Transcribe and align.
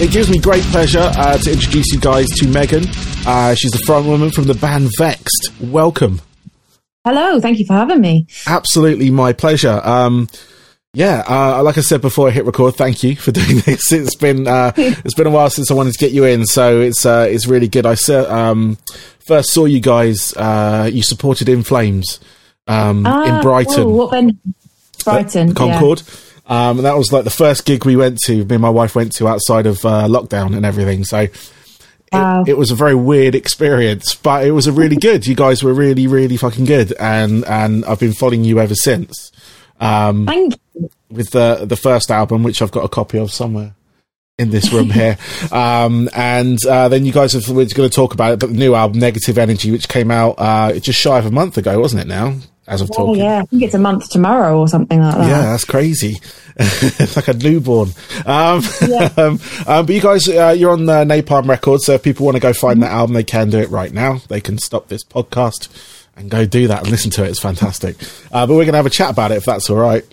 it 0.00 0.10
gives 0.10 0.30
me 0.30 0.38
great 0.38 0.62
pleasure 0.64 1.10
uh, 1.16 1.36
to 1.38 1.52
introduce 1.52 1.92
you 1.92 2.00
guys 2.00 2.26
to 2.36 2.48
Megan. 2.48 2.84
Uh, 3.26 3.54
she's 3.54 3.70
the 3.70 3.82
front 3.84 4.06
woman 4.06 4.30
from 4.30 4.44
the 4.44 4.54
band 4.54 4.90
Vexed. 4.96 5.52
Welcome. 5.60 6.20
Hello, 7.04 7.38
thank 7.40 7.58
you 7.58 7.66
for 7.66 7.74
having 7.74 8.00
me. 8.00 8.26
Absolutely, 8.46 9.10
my 9.10 9.32
pleasure. 9.32 9.80
Um, 9.84 10.28
yeah, 10.92 11.22
uh, 11.28 11.62
like 11.62 11.78
I 11.78 11.82
said 11.82 12.00
before 12.00 12.28
I 12.28 12.30
hit 12.30 12.44
record, 12.44 12.76
thank 12.76 13.02
you 13.02 13.14
for 13.14 13.30
doing 13.32 13.58
this. 13.60 13.92
It's 13.92 14.16
been 14.16 14.48
uh, 14.48 14.72
it's 14.76 15.14
been 15.14 15.26
a 15.26 15.30
while 15.30 15.50
since 15.50 15.70
I 15.70 15.74
wanted 15.74 15.92
to 15.92 15.98
get 15.98 16.12
you 16.12 16.24
in, 16.24 16.46
so 16.46 16.80
it's 16.80 17.04
uh, 17.04 17.26
it's 17.30 17.46
really 17.46 17.68
good. 17.68 17.86
I 17.86 17.94
um, 18.26 18.78
first 19.20 19.50
saw 19.50 19.66
you 19.66 19.80
guys. 19.80 20.34
Uh, 20.36 20.90
you 20.92 21.02
supported 21.02 21.48
In 21.48 21.62
Flames 21.62 22.20
um, 22.66 23.06
Ah, 23.06 23.36
in 23.36 23.42
Brighton, 23.42 23.80
oh, 23.80 23.88
what 23.88 24.10
then? 24.10 24.38
Brighton, 25.04 25.54
Concorde. 25.54 26.02
Um, 26.50 26.78
and 26.78 26.84
that 26.84 26.96
was 26.98 27.12
like 27.12 27.24
the 27.24 27.30
first 27.30 27.64
gig 27.64 27.86
we 27.86 27.96
went 27.96 28.18
to. 28.26 28.44
Me 28.44 28.56
and 28.56 28.60
my 28.60 28.68
wife 28.70 28.94
went 28.96 29.12
to 29.16 29.28
outside 29.28 29.66
of 29.66 29.84
uh, 29.86 30.08
lockdown 30.08 30.54
and 30.56 30.66
everything. 30.66 31.04
So 31.04 31.28
Wow. 32.12 32.42
it, 32.42 32.50
it 32.50 32.58
was 32.58 32.72
a 32.72 32.74
very 32.74 32.94
weird 32.96 33.36
experience, 33.36 34.16
but 34.16 34.44
it 34.44 34.50
was 34.50 34.66
a 34.66 34.72
really 34.72 34.96
good. 34.96 35.28
You 35.28 35.36
guys 35.36 35.62
were 35.62 35.72
really, 35.72 36.08
really 36.08 36.36
fucking 36.36 36.64
good, 36.64 36.92
and 36.98 37.44
and 37.46 37.84
I've 37.84 38.00
been 38.00 38.12
following 38.14 38.42
you 38.42 38.58
ever 38.58 38.74
since. 38.74 39.30
Um, 39.78 40.26
Thank 40.26 40.58
you. 40.74 40.90
with 41.08 41.30
the 41.30 41.64
the 41.66 41.76
first 41.76 42.10
album, 42.10 42.42
which 42.42 42.60
I've 42.62 42.72
got 42.72 42.84
a 42.84 42.88
copy 42.88 43.18
of 43.18 43.30
somewhere 43.30 43.74
in 44.38 44.50
this 44.50 44.72
room 44.72 44.90
here. 45.00 45.18
Um, 45.52 46.08
and 46.12 46.58
uh, 46.66 46.88
then 46.88 47.04
you 47.06 47.12
guys 47.12 47.34
have, 47.34 47.46
we're 47.48 47.66
going 47.66 47.88
to 47.88 47.94
talk 47.94 48.12
about 48.12 48.32
it, 48.32 48.40
but 48.40 48.48
the 48.48 48.56
new 48.56 48.74
album, 48.74 48.98
Negative 48.98 49.38
Energy, 49.38 49.70
which 49.70 49.88
came 49.88 50.10
out 50.10 50.34
uh, 50.38 50.72
just 50.80 50.98
shy 50.98 51.16
of 51.16 51.26
a 51.26 51.30
month 51.30 51.58
ago, 51.58 51.78
wasn't 51.78 52.02
it? 52.02 52.08
Now, 52.08 52.34
as 52.70 52.80
of 52.80 52.90
Oh, 52.92 53.06
talking. 53.08 53.22
yeah, 53.22 53.42
I 53.42 53.46
think 53.46 53.62
it's 53.62 53.74
a 53.74 53.78
month 53.78 54.08
tomorrow 54.08 54.58
or 54.58 54.68
something 54.68 55.00
like 55.00 55.14
that. 55.16 55.28
Yeah, 55.28 55.42
that's 55.50 55.64
crazy. 55.64 56.20
it's 56.56 57.16
like 57.16 57.28
a 57.28 57.34
newborn. 57.34 57.90
Um, 58.24 58.62
Yeah. 58.86 59.10
um, 59.18 59.40
um, 59.66 59.86
but 59.86 59.90
you 59.94 60.00
guys, 60.00 60.26
uh, 60.28 60.54
you're 60.56 60.70
on 60.70 60.88
uh, 60.88 61.04
Napalm 61.04 61.48
Records, 61.48 61.84
so 61.84 61.94
if 61.94 62.02
people 62.02 62.24
want 62.24 62.36
to 62.36 62.40
go 62.40 62.52
find 62.52 62.82
that 62.82 62.92
album, 62.92 63.14
they 63.14 63.24
can 63.24 63.50
do 63.50 63.58
it 63.58 63.68
right 63.70 63.92
now. 63.92 64.20
They 64.28 64.40
can 64.40 64.56
stop 64.58 64.88
this 64.88 65.04
podcast 65.04 65.68
and 66.16 66.30
go 66.30 66.46
do 66.46 66.68
that 66.68 66.82
and 66.82 66.90
listen 66.90 67.10
to 67.12 67.24
it. 67.24 67.28
It's 67.30 67.40
fantastic. 67.40 67.96
Uh, 68.32 68.46
but 68.46 68.54
we're 68.54 68.64
going 68.64 68.72
to 68.72 68.76
have 68.78 68.86
a 68.86 68.90
chat 68.90 69.10
about 69.10 69.32
it 69.32 69.36
if 69.36 69.44
that's 69.44 69.68
all 69.68 69.76
right. 69.76 70.04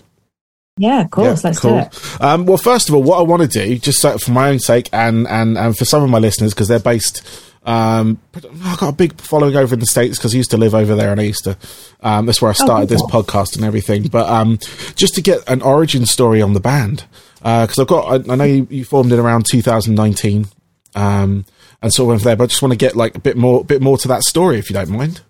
Yeah, 0.80 1.02
of 1.02 1.10
course. 1.10 1.42
Yeah, 1.42 1.48
let's 1.50 1.60
do 1.60 1.76
it. 1.76 2.22
Um, 2.22 2.46
well, 2.46 2.56
first 2.56 2.88
of 2.88 2.94
all, 2.94 3.02
what 3.02 3.18
I 3.18 3.22
want 3.22 3.42
to 3.42 3.48
do, 3.48 3.78
just 3.78 4.00
so, 4.00 4.16
for 4.16 4.30
my 4.30 4.48
own 4.50 4.60
sake 4.60 4.88
and, 4.92 5.26
and, 5.26 5.58
and 5.58 5.76
for 5.76 5.84
some 5.84 6.02
of 6.04 6.08
my 6.10 6.18
listeners, 6.18 6.54
because 6.54 6.68
they're 6.68 6.78
based, 6.78 7.22
um, 7.64 8.18
I've 8.34 8.78
got 8.78 8.88
a 8.88 8.96
big 8.96 9.20
following 9.20 9.56
over 9.56 9.74
in 9.74 9.80
the 9.80 9.86
States 9.86 10.18
because 10.18 10.34
I 10.34 10.38
used 10.38 10.50
to 10.52 10.56
live 10.56 10.74
over 10.74 10.94
there 10.94 11.10
on 11.10 11.20
Easter. 11.20 11.56
Um, 12.00 12.26
that's 12.26 12.40
where 12.40 12.50
I 12.50 12.54
started 12.54 12.88
this 12.88 13.02
cool. 13.02 13.22
podcast 13.22 13.56
and 13.56 13.64
everything. 13.64 14.04
But 14.04 14.28
um, 14.28 14.58
just 14.96 15.14
to 15.14 15.22
get 15.22 15.48
an 15.48 15.62
origin 15.62 16.06
story 16.06 16.40
on 16.40 16.54
the 16.54 16.60
band, 16.60 17.04
because 17.38 17.78
I've 17.78 17.86
got, 17.86 18.28
I, 18.28 18.32
I 18.32 18.36
know 18.36 18.44
you, 18.44 18.66
you 18.70 18.84
formed 18.84 19.12
it 19.12 19.18
around 19.18 19.46
2019 19.46 20.46
um, 20.94 21.44
and 21.82 21.92
sort 21.92 22.04
of 22.04 22.08
went 22.08 22.20
from 22.22 22.28
there, 22.28 22.36
but 22.36 22.44
I 22.44 22.46
just 22.48 22.62
want 22.62 22.72
to 22.72 22.78
get 22.78 22.96
like 22.96 23.16
a 23.16 23.20
bit 23.20 23.36
more, 23.36 23.64
bit 23.64 23.82
more 23.82 23.98
to 23.98 24.08
that 24.08 24.22
story, 24.22 24.58
if 24.58 24.70
you 24.70 24.74
don't 24.74 24.90
mind. 24.90 25.20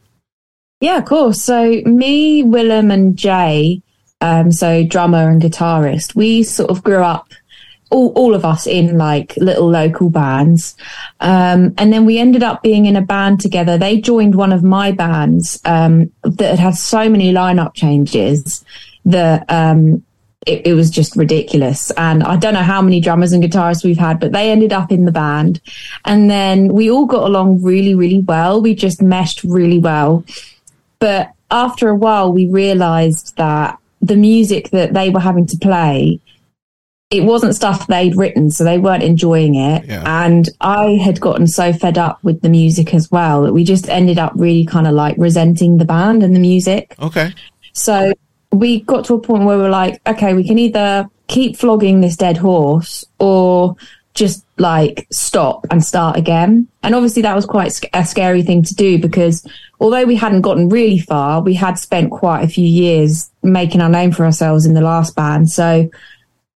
Yeah, 0.80 0.98
of 0.98 1.06
course. 1.06 1.42
So 1.42 1.82
me, 1.84 2.44
Willem, 2.44 2.90
and 2.90 3.16
Jay, 3.16 3.82
um, 4.20 4.52
so 4.52 4.84
drummer 4.84 5.28
and 5.28 5.42
guitarist, 5.42 6.14
we 6.14 6.42
sort 6.42 6.70
of 6.70 6.84
grew 6.84 7.02
up. 7.02 7.28
All, 7.91 8.12
all 8.14 8.34
of 8.34 8.44
us 8.44 8.67
in 8.67 8.98
like 8.98 9.36
little 9.39 9.70
local 9.70 10.11
bands. 10.11 10.77
Um, 11.20 11.75
and 11.78 11.92
then 11.92 12.05
we 12.05 12.19
ended 12.19 12.42
up 12.42 12.62
being 12.62 12.84
in 12.86 12.97
a 12.97 13.00
band 13.03 13.41
together. 13.41 13.78
They 13.78 14.00
joined 14.00 14.34
one 14.34 14.53
of 14.53 14.62
my 14.62 14.92
bands, 14.92 15.61
um, 15.64 16.12
that 16.22 16.50
had 16.50 16.59
had 16.59 16.75
so 16.77 17.09
many 17.09 17.33
lineup 17.33 17.75
changes 17.75 18.64
that, 19.06 19.44
um, 19.48 20.04
it, 20.47 20.66
it 20.66 20.75
was 20.75 20.91
just 20.91 21.16
ridiculous. 21.16 21.91
And 21.93 22.22
I 22.22 22.37
don't 22.37 22.54
know 22.54 22.62
how 22.62 22.82
many 22.82 23.00
drummers 23.00 23.32
and 23.32 23.43
guitarists 23.43 23.84
we've 23.84 23.98
had, 23.98 24.21
but 24.21 24.32
they 24.32 24.50
ended 24.50 24.72
up 24.72 24.93
in 24.93 25.04
the 25.04 25.12
band. 25.12 25.60
And 26.04 26.31
then 26.31 26.72
we 26.72 26.91
all 26.91 27.06
got 27.06 27.25
along 27.25 27.62
really, 27.62 27.94
really 27.94 28.21
well. 28.21 28.60
We 28.60 28.75
just 28.75 29.03
meshed 29.03 29.44
really 29.44 29.78
well. 29.78 30.25
But 30.98 31.32
after 31.50 31.88
a 31.88 31.94
while, 31.94 32.32
we 32.32 32.47
realized 32.47 33.37
that 33.37 33.78
the 34.00 34.16
music 34.16 34.71
that 34.71 34.94
they 34.94 35.10
were 35.10 35.21
having 35.21 35.47
to 35.47 35.56
play, 35.56 36.21
it 37.10 37.24
wasn't 37.24 37.56
stuff 37.56 37.86
they'd 37.86 38.16
written, 38.16 38.50
so 38.50 38.64
they 38.64 38.78
weren't 38.78 39.02
enjoying 39.02 39.54
it. 39.54 39.86
Yeah. 39.86 40.02
And 40.06 40.48
I 40.60 40.96
had 41.02 41.20
gotten 41.20 41.46
so 41.46 41.72
fed 41.72 41.96
up 41.96 42.22
with 42.22 42.42
the 42.42 42.50
music 42.50 42.92
as 42.92 43.10
well 43.10 43.42
that 43.42 43.54
we 43.54 43.64
just 43.64 43.88
ended 43.88 44.19
up 44.19 44.32
really 44.34 44.66
kind 44.66 44.86
of 44.86 44.94
like 44.94 45.16
resenting 45.16 45.78
the 45.78 45.86
band 45.86 46.22
and 46.22 46.36
the 46.36 46.41
music. 46.41 46.94
Okay. 47.00 47.32
So 47.72 48.12
we 48.52 48.80
got 48.80 49.06
to 49.06 49.14
a 49.14 49.20
point 49.20 49.44
where 49.44 49.56
we 49.56 49.64
we're 49.64 49.70
like, 49.70 50.00
okay, 50.06 50.34
we 50.34 50.47
can 50.47 50.58
either 50.58 51.08
keep 51.28 51.56
flogging 51.56 52.00
this 52.00 52.16
dead 52.16 52.36
horse 52.36 53.04
or 53.18 53.76
just 54.14 54.44
like 54.58 55.06
stop 55.10 55.66
and 55.70 55.82
start 55.82 56.16
again. 56.16 56.66
And 56.82 56.94
obviously 56.94 57.22
that 57.22 57.36
was 57.36 57.47
quite 57.47 57.72
sc- 57.72 57.86
a 57.94 58.04
scary 58.04 58.42
thing 58.42 58.62
to 58.64 58.74
do 58.74 58.98
because 58.98 59.47
although 59.80 60.04
we 60.04 60.16
hadn't 60.16 60.41
gotten 60.42 60.68
really 60.68 60.98
far, 60.98 61.41
we 61.41 61.54
had 61.54 61.78
spent 61.78 62.10
quite 62.10 62.42
a 62.42 62.48
few 62.48 62.66
years 62.66 63.30
making 63.42 63.80
our 63.80 63.88
name 63.88 64.10
for 64.10 64.24
ourselves 64.24 64.66
in 64.66 64.74
the 64.74 64.80
last 64.80 65.14
band. 65.14 65.50
So, 65.50 65.88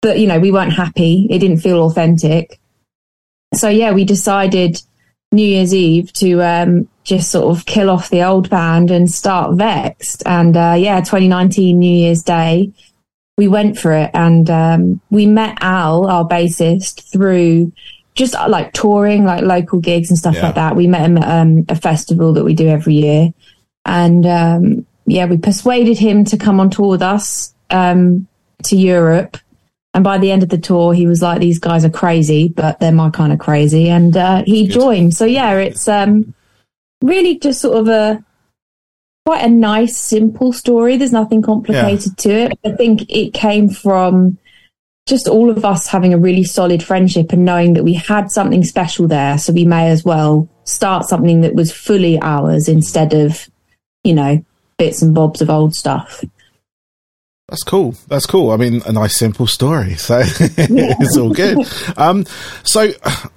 but 0.02 0.18
you 0.18 0.26
know, 0.26 0.38
we 0.38 0.52
weren't 0.52 0.72
happy. 0.74 1.26
It 1.30 1.38
didn't 1.38 1.58
feel 1.60 1.82
authentic. 1.86 2.60
So 3.54 3.68
yeah, 3.68 3.92
we 3.92 4.04
decided 4.04 4.80
New 5.32 5.46
Year's 5.46 5.72
Eve 5.74 6.12
to 6.14 6.42
um, 6.42 6.88
just 7.04 7.30
sort 7.30 7.56
of 7.56 7.64
kill 7.64 7.88
off 7.88 8.10
the 8.10 8.22
old 8.22 8.50
band 8.50 8.90
and 8.90 9.10
start 9.10 9.56
Vexed. 9.56 10.22
And 10.26 10.56
uh, 10.56 10.74
yeah, 10.78 11.00
2019 11.00 11.78
New 11.78 11.96
Year's 11.98 12.22
Day, 12.22 12.72
we 13.38 13.48
went 13.48 13.78
for 13.78 13.92
it, 13.92 14.10
and 14.12 14.48
um, 14.50 15.00
we 15.10 15.24
met 15.26 15.56
Al, 15.62 16.06
our 16.06 16.28
bassist, 16.28 17.10
through 17.10 17.72
just 18.14 18.34
uh, 18.34 18.46
like 18.48 18.74
touring, 18.74 19.24
like 19.24 19.42
local 19.42 19.80
gigs 19.80 20.10
and 20.10 20.18
stuff 20.18 20.34
Yeah. 20.34 20.42
like 20.46 20.54
that. 20.56 20.76
We 20.76 20.86
met 20.86 21.00
him 21.06 21.16
at 21.16 21.40
um, 21.40 21.64
a 21.70 21.74
festival 21.76 22.34
that 22.34 22.44
we 22.44 22.54
do 22.54 22.68
every 22.68 22.94
year, 22.94 23.32
and 23.86 24.26
um, 24.26 24.86
yeah, 25.06 25.24
we 25.24 25.38
persuaded 25.38 25.96
him 25.98 26.24
to 26.26 26.36
come 26.36 26.60
on 26.60 26.68
tour 26.70 26.88
with 26.88 27.02
us 27.02 27.54
um, 27.70 28.28
to 28.64 28.76
Europe. 28.76 29.38
And 29.94 30.02
by 30.02 30.18
the 30.18 30.30
end 30.30 30.42
of 30.42 30.48
the 30.48 30.58
tour, 30.58 30.94
he 30.94 31.06
was 31.06 31.20
like, 31.20 31.40
"These 31.40 31.58
guys 31.58 31.84
are 31.84 31.90
crazy, 31.90 32.48
but 32.48 32.80
they're 32.80 32.92
my 32.92 33.10
kind 33.10 33.32
of 33.32 33.38
crazy," 33.38 33.90
and 33.90 34.16
uh, 34.16 34.42
he 34.46 34.66
Good. 34.66 34.72
joined. 34.72 35.14
So 35.14 35.24
yeah, 35.26 35.54
it's 35.56 35.86
um, 35.86 36.34
really 37.02 37.38
just 37.38 37.60
sort 37.60 37.76
of 37.76 37.88
a 37.88 38.24
quite 39.26 39.44
a 39.44 39.50
nice, 39.50 39.96
simple 39.96 40.52
story. 40.52 40.96
There's 40.96 41.12
nothing 41.12 41.42
complicated 41.42 42.16
to 42.18 42.30
it. 42.30 42.58
I 42.64 42.72
think 42.72 43.10
it 43.10 43.34
came 43.34 43.68
from 43.68 44.38
just 45.06 45.28
all 45.28 45.50
of 45.50 45.64
us 45.64 45.88
having 45.88 46.14
a 46.14 46.18
really 46.18 46.44
solid 46.44 46.82
friendship 46.82 47.32
and 47.32 47.44
knowing 47.44 47.74
that 47.74 47.84
we 47.84 47.94
had 47.94 48.30
something 48.30 48.64
special 48.64 49.08
there. 49.08 49.36
So 49.38 49.52
we 49.52 49.64
may 49.64 49.90
as 49.90 50.04
well 50.04 50.48
start 50.64 51.08
something 51.08 51.40
that 51.40 51.54
was 51.54 51.72
fully 51.72 52.20
ours 52.20 52.68
instead 52.68 53.12
of, 53.12 53.48
you 54.04 54.14
know, 54.14 54.44
bits 54.78 55.02
and 55.02 55.14
bobs 55.14 55.42
of 55.42 55.50
old 55.50 55.74
stuff. 55.74 56.24
That's 57.48 57.62
cool. 57.64 57.94
That's 58.08 58.26
cool. 58.26 58.50
I 58.50 58.56
mean, 58.56 58.82
a 58.86 58.92
nice 58.92 59.16
simple 59.16 59.46
story. 59.46 59.94
So 60.02 60.22
it's 60.24 61.16
all 61.16 61.32
good. 61.32 61.58
Um, 61.96 62.24
so, 62.64 62.90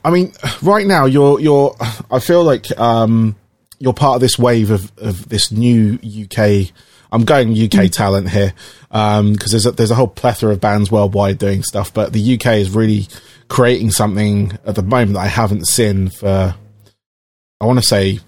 I 0.04 0.10
mean, 0.10 0.32
right 0.62 0.86
now 0.86 1.06
you're, 1.06 1.40
you're, 1.40 1.76
I 2.10 2.20
feel 2.20 2.44
like, 2.44 2.66
um, 2.80 3.36
you're 3.80 3.94
part 3.94 4.16
of 4.16 4.22
this 4.22 4.40
wave 4.40 4.72
of, 4.72 4.92
of 4.98 5.28
this 5.28 5.52
new 5.52 6.00
UK, 6.02 6.72
I'm 7.12 7.26
going 7.26 7.52
UK 7.52 7.92
talent 7.92 8.30
here. 8.30 8.54
Um, 8.92 9.36
cause 9.36 9.52
there's 9.52 9.66
a, 9.66 9.72
there's 9.72 9.92
a 9.92 9.96
whole 9.96 10.08
plethora 10.08 10.54
of 10.54 10.62
bands 10.62 10.90
worldwide 10.90 11.38
doing 11.38 11.64
stuff, 11.64 11.94
but 11.94 12.14
the 12.14 12.36
UK 12.36 12.54
is 12.54 12.72
really 12.72 13.08
creating 13.50 13.92
something 13.92 14.58
at 14.66 14.76
the 14.76 14.84
moment 14.84 15.14
that 15.14 15.22
I 15.22 15.28
haven't 15.28 15.68
seen 15.68 16.10
for, 16.10 16.56
I 17.60 17.66
want 17.66 17.80
to 17.80 17.86
say 17.86 18.20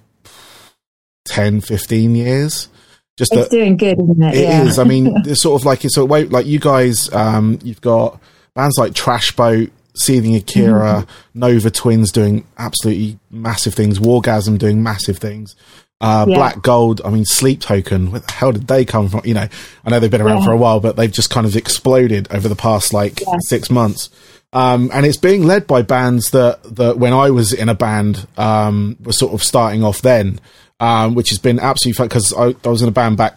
10, 1.27 1.61
15 1.61 2.15
years. 2.15 2.69
Just 3.17 3.33
It's 3.33 3.47
a- 3.47 3.49
doing 3.49 3.77
good, 3.77 3.99
isn't 3.99 4.23
it? 4.23 4.35
it 4.35 4.41
yeah. 4.43 4.63
is. 4.63 4.79
I 4.79 4.83
mean, 4.83 5.13
it's 5.25 5.41
sort 5.41 5.59
of 5.61 5.65
like 5.65 5.83
it's 5.83 5.97
a 5.97 6.05
way 6.05 6.25
like 6.25 6.45
you 6.45 6.59
guys. 6.59 7.11
Um, 7.13 7.59
you've 7.63 7.81
got 7.81 8.19
bands 8.55 8.75
like 8.77 8.93
Trash 8.93 9.35
Boat, 9.35 9.71
Seething 9.95 10.35
Akira, 10.35 11.05
Mm-hmm. 11.07 11.39
Nova 11.39 11.71
Twins 11.71 12.11
doing 12.11 12.45
absolutely 12.57 13.17
massive 13.31 13.73
things. 13.73 13.99
Wargasm 13.99 14.57
doing 14.57 14.83
massive 14.83 15.17
things. 15.17 15.55
Uh, 15.99 16.25
Yeah. 16.29 16.35
Black 16.37 16.61
Gold. 16.61 17.01
I 17.03 17.09
mean, 17.09 17.25
Sleep 17.25 17.59
Token. 17.59 18.11
Where 18.11 18.19
the 18.21 18.31
hell 18.31 18.51
did 18.51 18.67
they 18.67 18.85
come 18.85 19.09
from? 19.09 19.21
You 19.25 19.33
know, 19.33 19.47
I 19.83 19.89
know 19.89 19.99
they've 19.99 20.11
been 20.11 20.21
around 20.21 20.39
Yeah. 20.41 20.45
for 20.45 20.51
a 20.51 20.57
while, 20.57 20.79
but 20.79 20.95
they've 20.95 21.11
just 21.11 21.31
kind 21.31 21.47
of 21.47 21.55
exploded 21.55 22.27
over 22.31 22.47
the 22.47 22.55
past 22.55 22.93
like 22.93 23.19
six 23.47 23.71
months. 23.71 24.09
Um, 24.53 24.91
and 24.93 25.05
it's 25.07 25.17
being 25.17 25.43
led 25.43 25.65
by 25.67 25.81
bands 25.81 26.29
that, 26.31 26.61
that 26.75 26.97
when 26.99 27.13
I 27.13 27.31
was 27.31 27.51
in 27.51 27.67
a 27.67 27.73
band, 27.75 28.27
um, 28.37 28.95
was 29.03 29.17
sort 29.19 29.33
of 29.33 29.43
starting 29.43 29.83
off 29.83 30.01
then, 30.03 30.39
um, 30.79 31.15
which 31.15 31.29
has 31.29 31.39
been 31.39 31.59
absolutely 31.59 31.97
fun 31.97 32.07
because 32.07 32.33
I, 32.33 32.55
I 32.63 32.69
was 32.69 32.81
in 32.81 32.89
a 32.89 32.91
band 32.91 33.17
back 33.17 33.35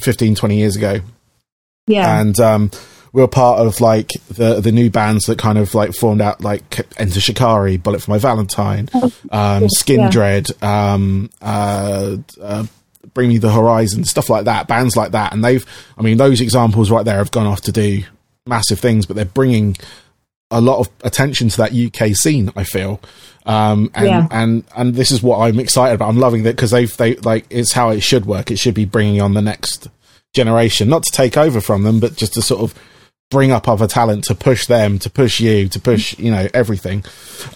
15, 0.00 0.34
20 0.34 0.56
years 0.56 0.76
ago. 0.76 1.00
yeah. 1.86 2.20
And, 2.20 2.38
um, 2.40 2.70
we 3.12 3.20
were 3.20 3.28
part 3.28 3.60
of 3.60 3.80
like 3.80 4.10
the, 4.28 4.60
the 4.60 4.72
new 4.72 4.90
bands 4.90 5.26
that 5.26 5.38
kind 5.38 5.58
of 5.58 5.74
like 5.74 5.92
formed 5.94 6.22
out 6.22 6.40
like 6.40 6.80
Enter 6.98 7.20
Shikari, 7.20 7.76
Bullet 7.76 8.02
for 8.02 8.10
My 8.10 8.18
Valentine, 8.18 8.88
um, 9.30 9.68
Skin 9.68 10.00
yeah. 10.00 10.10
Dread, 10.10 10.62
um, 10.62 11.30
uh, 11.42 12.16
uh, 12.40 12.64
Bring 13.12 13.28
Me 13.28 13.38
the 13.38 13.52
Horizon, 13.52 14.04
stuff 14.04 14.30
like 14.30 14.46
that, 14.46 14.66
bands 14.66 14.96
like 14.96 15.12
that. 15.12 15.34
And 15.34 15.44
they've, 15.44 15.64
I 15.98 16.02
mean, 16.02 16.16
those 16.16 16.40
examples 16.40 16.90
right 16.90 17.04
there 17.04 17.18
have 17.18 17.30
gone 17.30 17.46
off 17.46 17.60
to 17.62 17.72
do 17.72 18.02
massive 18.46 18.80
things, 18.80 19.04
but 19.04 19.16
they're 19.16 19.24
bringing 19.26 19.76
a 20.50 20.60
lot 20.60 20.78
of 20.78 20.88
attention 21.04 21.50
to 21.50 21.56
that 21.58 21.74
UK 21.74 22.16
scene. 22.16 22.50
I 22.56 22.64
feel, 22.64 23.00
um, 23.46 23.90
and 23.94 24.06
Yeah. 24.06 24.26
and 24.30 24.64
and 24.76 24.94
this 24.94 25.10
is 25.10 25.22
what 25.22 25.38
I'm 25.38 25.58
excited 25.58 25.94
about. 25.94 26.08
I'm 26.08 26.18
loving 26.18 26.40
it 26.42 26.44
because 26.56 26.70
they've 26.70 26.96
they 26.96 27.16
like 27.16 27.46
it's 27.50 27.72
how 27.72 27.90
it 27.90 28.00
should 28.00 28.26
work. 28.26 28.50
It 28.50 28.58
should 28.58 28.74
be 28.74 28.84
bringing 28.84 29.20
on 29.20 29.34
the 29.34 29.42
next 29.42 29.88
generation, 30.34 30.88
not 30.88 31.02
to 31.04 31.10
take 31.12 31.36
over 31.36 31.60
from 31.60 31.82
them, 31.82 32.00
but 32.00 32.16
just 32.16 32.34
to 32.34 32.42
sort 32.42 32.62
of 32.62 32.74
bring 33.30 33.50
up 33.50 33.66
other 33.68 33.86
talent 33.86 34.24
to 34.24 34.34
push 34.34 34.66
them, 34.66 34.98
to 34.98 35.08
push 35.10 35.40
you, 35.40 35.68
to 35.68 35.80
push 35.80 36.18
you 36.18 36.30
know 36.30 36.48
everything. 36.54 37.04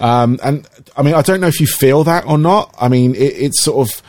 Um, 0.01 0.39
and 0.43 0.69
I 0.97 1.03
mean, 1.03 1.15
I 1.15 1.23
don't 1.23 1.41
know 1.41 1.47
if 1.49 1.61
you 1.61 1.67
feel 1.67 2.05
that 2.05 2.27
or 2.27 2.39
not. 2.39 2.75
I 2.81 2.89
mean, 2.89 3.15
it, 3.15 3.19
it's 3.19 3.63
sort 3.63 3.89
of. 3.89 4.03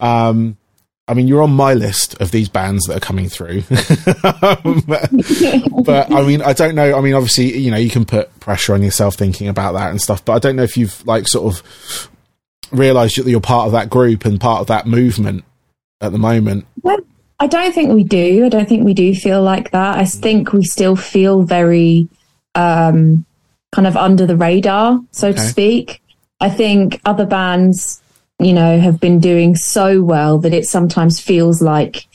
Um, 0.00 0.56
I 1.06 1.12
mean, 1.12 1.28
you're 1.28 1.42
on 1.42 1.52
my 1.52 1.74
list 1.74 2.18
of 2.20 2.30
these 2.30 2.48
bands 2.48 2.86
that 2.86 2.96
are 2.96 3.00
coming 3.00 3.28
through. 3.28 3.62
but, 4.86 5.10
but, 5.84 6.10
I 6.10 6.22
mean, 6.22 6.40
I 6.40 6.54
don't 6.54 6.74
know. 6.74 6.96
I 6.96 7.00
mean, 7.02 7.12
obviously, 7.12 7.58
you 7.58 7.70
know, 7.70 7.76
you 7.76 7.90
can 7.90 8.06
put 8.06 8.40
pressure 8.40 8.72
on 8.72 8.82
yourself 8.82 9.14
thinking 9.14 9.48
about 9.48 9.72
that 9.72 9.90
and 9.90 10.00
stuff, 10.00 10.24
but 10.24 10.32
I 10.32 10.38
don't 10.38 10.56
know 10.56 10.62
if 10.62 10.78
you've 10.78 11.06
like 11.06 11.28
sort 11.28 11.54
of 11.54 12.08
realized 12.72 13.22
that 13.22 13.28
you're 13.28 13.40
part 13.40 13.66
of 13.66 13.72
that 13.72 13.90
group 13.90 14.24
and 14.24 14.40
part 14.40 14.62
of 14.62 14.68
that 14.68 14.86
movement 14.86 15.44
at 16.00 16.12
the 16.12 16.18
moment. 16.18 16.66
Well, 16.82 17.00
I 17.38 17.48
don't 17.48 17.74
think 17.74 17.92
we 17.92 18.04
do. 18.04 18.46
I 18.46 18.48
don't 18.48 18.68
think 18.68 18.84
we 18.84 18.94
do 18.94 19.14
feel 19.14 19.42
like 19.42 19.72
that. 19.72 19.98
I 19.98 20.04
think 20.04 20.52
we 20.52 20.64
still 20.64 20.96
feel 20.96 21.42
very 21.42 22.08
um, 22.54 23.26
kind 23.72 23.86
of 23.86 23.96
under 23.96 24.26
the 24.26 24.36
radar, 24.36 25.00
so 25.10 25.32
to 25.32 25.38
speak. 25.38 26.00
I 26.40 26.48
think 26.48 27.00
other 27.04 27.26
bands, 27.26 28.00
you 28.38 28.52
know, 28.52 28.78
have 28.78 29.00
been 29.00 29.20
doing 29.20 29.56
so 29.56 30.02
well 30.02 30.38
that 30.38 30.52
it 30.52 30.66
sometimes 30.66 31.20
feels 31.20 31.62
like 31.62 32.06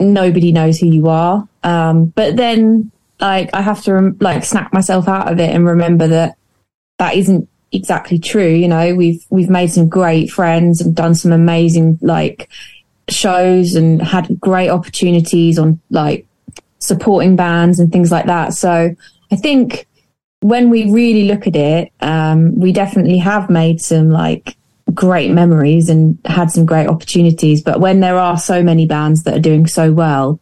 nobody 0.00 0.52
knows 0.52 0.78
who 0.78 0.86
you 0.86 1.08
are. 1.08 1.48
Um, 1.62 2.06
but 2.06 2.36
then, 2.36 2.90
like, 3.20 3.50
I 3.54 3.62
have 3.62 3.82
to 3.84 4.14
like 4.20 4.44
snap 4.44 4.72
myself 4.72 5.08
out 5.08 5.30
of 5.30 5.38
it 5.38 5.54
and 5.54 5.66
remember 5.66 6.08
that 6.08 6.36
that 6.98 7.16
isn't 7.16 7.48
exactly 7.72 8.18
true. 8.18 8.48
You 8.48 8.68
know, 8.68 8.94
we've 8.94 9.24
we've 9.30 9.50
made 9.50 9.70
some 9.72 9.88
great 9.88 10.30
friends 10.30 10.80
and 10.80 10.94
done 10.94 11.14
some 11.14 11.32
amazing 11.32 11.98
like 12.02 12.48
shows 13.08 13.74
and 13.74 14.00
had 14.00 14.40
great 14.40 14.70
opportunities 14.70 15.58
on 15.58 15.80
like 15.90 16.26
supporting 16.78 17.36
bands 17.36 17.78
and 17.78 17.92
things 17.92 18.10
like 18.10 18.26
that. 18.26 18.54
So 18.54 18.94
I 19.30 19.36
think 19.36 19.86
when 20.40 20.70
we 20.70 20.90
really 20.90 21.24
look 21.24 21.46
at 21.46 21.56
it, 21.56 21.92
um, 22.00 22.54
we 22.58 22.72
definitely 22.72 23.18
have 23.18 23.48
made 23.50 23.80
some 23.80 24.10
like 24.10 24.56
great 24.94 25.30
memories 25.30 25.88
and 25.88 26.18
had 26.24 26.50
some 26.50 26.64
great 26.66 26.88
opportunities. 26.88 27.62
But 27.62 27.80
when 27.80 28.00
there 28.00 28.16
are 28.18 28.38
so 28.38 28.62
many 28.62 28.86
bands 28.86 29.24
that 29.24 29.34
are 29.36 29.40
doing 29.40 29.66
so 29.66 29.92
well, 29.92 30.40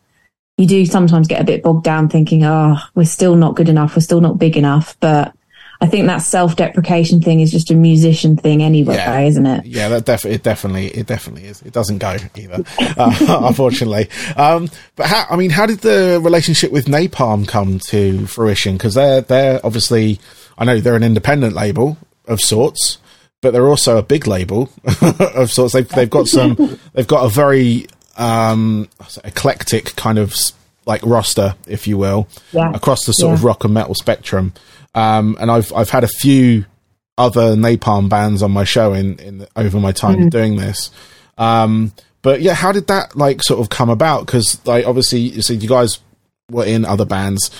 you 0.58 0.66
do 0.66 0.84
sometimes 0.86 1.28
get 1.28 1.40
a 1.40 1.44
bit 1.44 1.62
bogged 1.62 1.84
down 1.84 2.08
thinking, 2.08 2.44
oh, 2.44 2.76
we're 2.94 3.04
still 3.04 3.36
not 3.36 3.56
good 3.56 3.68
enough. 3.68 3.96
We're 3.96 4.02
still 4.02 4.20
not 4.20 4.38
big 4.38 4.56
enough. 4.56 4.96
But 5.00 5.34
I 5.80 5.86
think 5.86 6.06
that 6.06 6.18
self 6.18 6.54
deprecation 6.54 7.20
thing 7.20 7.40
is 7.40 7.50
just 7.50 7.70
a 7.70 7.74
musician 7.74 8.36
thing 8.36 8.62
anyway, 8.62 8.94
Yeah. 8.94 9.20
isn't 9.20 9.46
it? 9.46 9.66
Yeah, 9.66 9.88
that 9.88 10.04
def- 10.04 10.26
it 10.26 10.42
definitely, 10.44 10.86
it 10.88 11.06
definitely 11.08 11.46
is. 11.48 11.60
It 11.62 11.72
doesn't 11.72 11.98
go 11.98 12.16
either, 12.36 12.62
uh, 12.96 13.16
unfortunately. 13.48 14.08
Um, 14.36 14.68
but 14.94 15.06
how, 15.06 15.24
I 15.28 15.36
mean, 15.36 15.50
how 15.50 15.66
did 15.66 15.80
the 15.80 16.20
relationship 16.22 16.70
with 16.70 16.84
Napalm 16.86 17.48
come 17.48 17.80
to 17.88 18.26
fruition? 18.26 18.74
Because 18.76 18.94
they're, 18.94 19.22
they're 19.22 19.60
obviously, 19.64 20.20
I 20.56 20.64
know 20.66 20.78
they're 20.80 20.94
an 20.94 21.02
independent 21.02 21.54
label 21.54 21.96
of 22.28 22.40
sorts, 22.40 22.98
but 23.42 23.52
they're 23.52 23.68
also 23.68 23.98
a 23.98 24.02
big 24.02 24.26
label 24.26 24.70
of 25.34 25.50
sorts. 25.52 25.74
They've, 25.74 25.88
they've 25.90 26.08
got 26.08 26.26
some, 26.28 26.78
they've 26.94 27.06
got 27.06 27.26
a 27.26 27.28
very, 27.28 27.86
um, 28.16 28.88
eclectic 29.24 29.94
kind 29.96 30.18
of 30.18 30.34
like 30.86 31.02
roster, 31.04 31.54
if 31.66 31.86
you 31.86 31.98
will, 31.98 32.28
Yeah. 32.52 32.72
across 32.72 33.04
the 33.04 33.12
sort 33.12 33.34
of 33.34 33.44
rock 33.44 33.64
and 33.64 33.74
metal 33.74 33.94
spectrum. 33.94 34.52
Um, 34.94 35.36
and 35.40 35.50
I've, 35.50 35.72
I've 35.74 35.90
had 35.90 36.04
a 36.04 36.08
few 36.08 36.64
other 37.18 37.54
napalm 37.54 38.08
bands 38.08 38.42
on 38.42 38.50
my 38.50 38.64
show 38.64 38.92
in, 38.94 39.18
in 39.18 39.46
over 39.54 39.78
my 39.78 39.92
time 39.92 40.28
doing 40.30 40.56
this. 40.56 40.90
Um, 41.38 41.92
but 42.22 42.40
yeah, 42.42 42.54
how 42.54 42.72
did 42.72 42.86
that 42.88 43.16
like 43.16 43.42
sort 43.42 43.60
of 43.60 43.68
come 43.68 43.90
about? 43.90 44.26
Because 44.26 44.64
like 44.66 44.86
obviously, 44.86 45.20
you 45.20 45.42
said 45.42 45.62
you 45.62 45.68
guys 45.68 45.98
were 46.50 46.64
in 46.64 46.84
other 46.84 47.04
bands, 47.04 47.50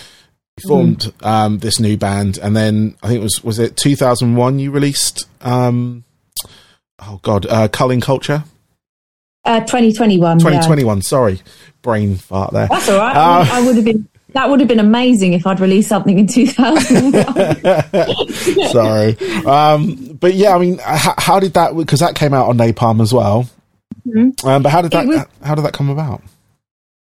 formed 0.66 1.12
um, 1.22 1.58
this 1.58 1.80
new 1.80 1.96
band, 1.96 2.38
and 2.38 2.54
then 2.56 2.96
I 3.02 3.08
think 3.08 3.20
it 3.20 3.22
was 3.22 3.42
was 3.42 3.58
it 3.58 3.76
2001 3.76 4.58
you 4.58 4.70
released. 4.70 5.26
Um, 5.40 6.04
oh 7.00 7.18
God, 7.22 7.46
uh, 7.46 7.68
Culling 7.68 8.00
Culture, 8.00 8.44
Uh, 9.44 9.60
2021. 9.60 10.38
yeah. 10.38 10.44
2021. 10.44 11.02
Sorry, 11.02 11.40
brain 11.82 12.16
fart 12.16 12.52
there. 12.52 12.68
That's 12.68 12.88
all 12.88 12.98
right. 12.98 13.16
Uh, 13.16 13.46
I 13.50 13.66
would 13.66 13.76
have 13.76 13.84
been. 13.84 14.08
That 14.34 14.48
would 14.48 14.60
have 14.60 14.68
been 14.68 14.80
amazing 14.80 15.34
if 15.34 15.46
I'd 15.46 15.60
released 15.60 15.90
something 15.90 16.18
in 16.18 16.26
2001. 16.26 17.12
Sorry, 18.70 19.16
um, 19.46 20.16
but 20.18 20.32
yeah, 20.34 20.54
I 20.54 20.58
mean, 20.58 20.78
how, 20.78 21.14
how 21.18 21.38
did 21.40 21.52
that? 21.54 21.76
Because 21.76 22.00
that 22.00 22.14
came 22.14 22.32
out 22.32 22.48
on 22.48 22.56
Napalm 22.56 23.02
as 23.02 23.12
well. 23.12 23.48
Um, 24.44 24.62
but 24.62 24.70
how 24.70 24.80
did 24.82 24.90
that? 24.92 25.02
Mm-hmm. 25.06 25.18
Was- 25.18 25.26
how 25.42 25.54
did 25.54 25.64
that 25.66 25.74
come 25.74 25.90
about? 25.90 26.22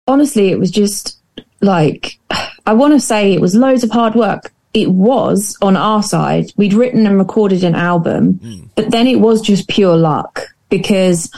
Honestly, 0.08 0.50
it 0.50 0.60
was 0.60 0.72
just 0.72 1.20
like 1.62 2.20
I 2.66 2.74
want 2.74 2.94
to 2.94 3.00
say 3.00 3.34
it 3.34 3.42
was 3.42 3.56
loads 3.56 3.84
of 3.84 3.92
hard 3.92 4.16
work. 4.16 4.54
It 4.74 4.92
was 4.92 5.58
on 5.62 5.76
our 5.76 6.02
side. 6.02 6.52
We'd 6.56 6.74
written 6.74 7.06
and 7.06 7.18
recorded 7.18 7.64
an 7.64 7.76
album, 7.76 8.36
hmm. 8.36 8.64
but 8.76 8.92
then 8.92 9.08
it 9.08 9.20
was 9.20 9.42
just 9.42 9.68
pure 9.68 9.98
luck 9.98 10.42
because 10.70 11.30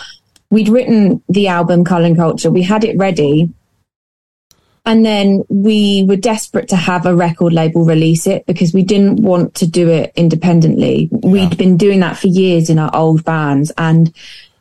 we'd 0.49 0.69
written 0.69 1.23
the 1.29 1.47
album 1.47 1.83
Culling 1.83 2.15
Culture. 2.15 2.51
We 2.51 2.61
had 2.61 2.83
it 2.83 2.97
ready. 2.97 3.51
And 4.85 5.05
then 5.05 5.43
we 5.47 6.05
were 6.07 6.17
desperate 6.17 6.67
to 6.69 6.75
have 6.75 7.05
a 7.05 7.15
record 7.15 7.53
label 7.53 7.85
release 7.85 8.27
it 8.27 8.45
because 8.45 8.73
we 8.73 8.83
didn't 8.83 9.21
want 9.21 9.55
to 9.55 9.67
do 9.67 9.89
it 9.89 10.11
independently. 10.15 11.07
We'd 11.09 11.57
been 11.57 11.77
doing 11.77 12.01
that 12.01 12.17
for 12.17 12.27
years 12.27 12.69
in 12.69 12.77
our 12.77 12.93
old 12.93 13.23
bands 13.23 13.71
and 13.77 14.13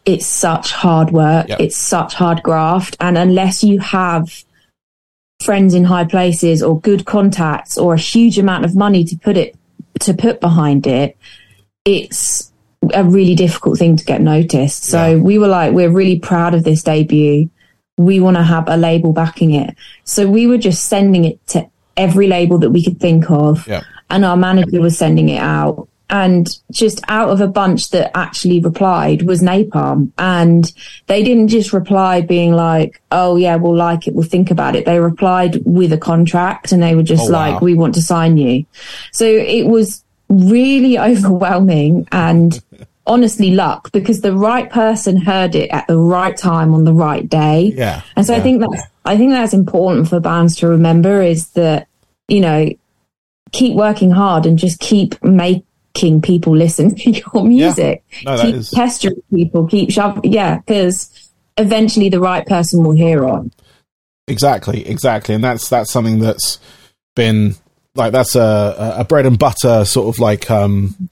it's 0.05 0.27
such 0.27 0.73
hard 0.73 1.11
work. 1.11 1.49
Yep. 1.49 1.61
It's 1.61 1.77
such 1.77 2.15
hard 2.15 2.43
graft. 2.43 2.97
And 3.01 3.19
unless 3.19 3.65
you 3.65 3.81
have 3.81 4.45
friends 5.45 5.75
in 5.75 5.85
high 5.85 6.05
places 6.05 6.63
or 6.63 6.81
good 6.81 7.05
contacts 7.05 7.77
or 7.79 7.95
a 7.95 7.99
huge 7.99 8.39
amount 8.39 8.65
of 8.65 8.75
money 8.77 9.05
to 9.05 9.17
put 9.17 9.37
it, 9.37 9.57
to 10.01 10.15
put 10.15 10.41
behind 10.41 10.87
it, 10.87 11.17
it's 11.85 12.53
a 12.95 13.05
really 13.05 13.35
difficult 13.35 13.79
thing 13.79 13.97
to 13.97 14.05
get 14.05 14.21
noticed. 14.21 14.85
So 14.85 15.17
Yeah. 15.17 15.23
we 15.23 15.39
were 15.39 15.49
like, 15.49 15.73
we're 15.73 15.91
really 15.91 16.19
proud 16.19 16.55
of 16.55 16.65
this 16.65 16.83
debut. 16.83 17.49
We 17.99 18.21
want 18.21 18.37
to 18.37 18.43
have 18.43 18.65
a 18.69 18.77
label 18.77 19.13
backing 19.13 19.53
it. 19.53 19.75
So 20.05 20.29
we 20.29 20.47
were 20.47 20.59
just 20.59 20.85
sending 20.87 21.25
it 21.25 21.47
to 21.49 21.69
every 21.97 22.27
label 22.27 22.59
that 22.59 22.71
we 22.71 22.83
could 22.83 22.99
think 22.99 23.31
of. 23.31 23.67
Yeah. 23.69 23.83
And 24.11 24.25
our 24.25 24.37
manager 24.37 24.81
was 24.81 24.97
sending 24.99 25.29
it 25.29 25.39
out. 25.41 25.89
And 26.13 26.47
just 26.71 27.01
out 27.09 27.31
of 27.31 27.41
a 27.41 27.49
bunch 27.49 27.89
that 27.91 28.15
actually 28.15 28.61
replied 28.61 29.23
was 29.23 29.43
Napalm. 29.43 30.13
And 30.19 30.71
they 31.07 31.25
didn't 31.25 31.49
just 31.49 31.73
reply 31.73 32.21
being 32.21 32.53
like, 32.53 33.01
oh, 33.11 33.37
yeah, 33.37 33.57
we'll 33.57 33.75
like 33.75 34.07
it, 34.07 34.15
we'll 34.15 34.23
think 34.29 34.51
about 34.51 34.77
it. 34.77 34.85
They 34.85 35.01
replied 35.01 35.63
with 35.65 35.91
a 35.91 35.97
contract 35.99 36.71
and 36.71 36.83
they 36.83 36.95
were 36.95 37.03
just 37.03 37.29
Oh, 37.31 37.33
wow. 37.33 37.53
like, 37.53 37.63
we 37.63 37.73
want 37.75 37.95
to 37.95 38.03
sign 38.03 38.37
you. 38.37 38.67
So 39.13 39.25
it 39.25 39.67
was 39.67 40.05
really 40.29 40.99
overwhelming 41.11 42.07
and 42.13 42.63
honestly 43.07 43.51
luck 43.53 43.91
because 43.91 44.21
the 44.21 44.37
right 44.37 44.71
person 44.71 45.17
heard 45.17 45.55
it 45.55 45.71
at 45.71 45.87
the 45.89 45.97
right 45.99 46.37
time 46.37 46.75
on 46.75 46.85
the 46.85 46.93
right 46.93 47.27
day. 47.29 47.73
Yeah, 47.75 48.03
And 48.17 48.27
so 48.27 48.35
I 48.35 48.41
think 48.41 48.61
that's 48.61 48.83
I 49.05 49.17
think 49.17 49.33
that's 49.33 49.55
important 49.55 50.09
for 50.09 50.21
bands 50.21 50.57
to 50.57 50.69
remember 50.69 51.23
is 51.23 51.49
that, 51.53 51.89
you 52.29 52.41
know, 52.41 52.69
keep 53.51 53.75
working 53.75 54.11
hard 54.11 54.47
and 54.47 54.59
just 54.59 54.79
keep 54.79 55.17
making 55.95 56.23
people 56.23 56.57
listen 56.57 56.95
to 56.97 57.11
your 57.11 57.45
music. 57.45 58.05
No, 58.25 58.37
that 58.37 58.47
keep 58.47 58.55
is- 58.57 58.71
pestering 58.71 59.23
people, 59.33 59.67
keep 59.67 59.91
shoving 59.91 60.33
yeah, 60.33 60.59
because 60.59 61.31
eventually 61.57 62.09
the 62.09 62.21
right 62.21 62.47
person 62.47 62.85
will 62.85 62.93
hear 62.93 63.25
on. 63.27 63.51
Exactly, 64.29 64.87
exactly, 64.87 65.35
and 65.35 65.43
that's 65.43 65.69
that's 65.69 65.91
something 65.91 66.21
that's 66.21 66.59
been 67.17 67.55
like 67.95 68.13
that's 68.13 68.37
a 68.37 68.95
a 68.99 69.05
bread 69.05 69.27
and 69.27 69.39
butter 69.39 69.85
sort 69.85 70.15
of 70.15 70.19
like 70.21 70.51
um 70.51 71.11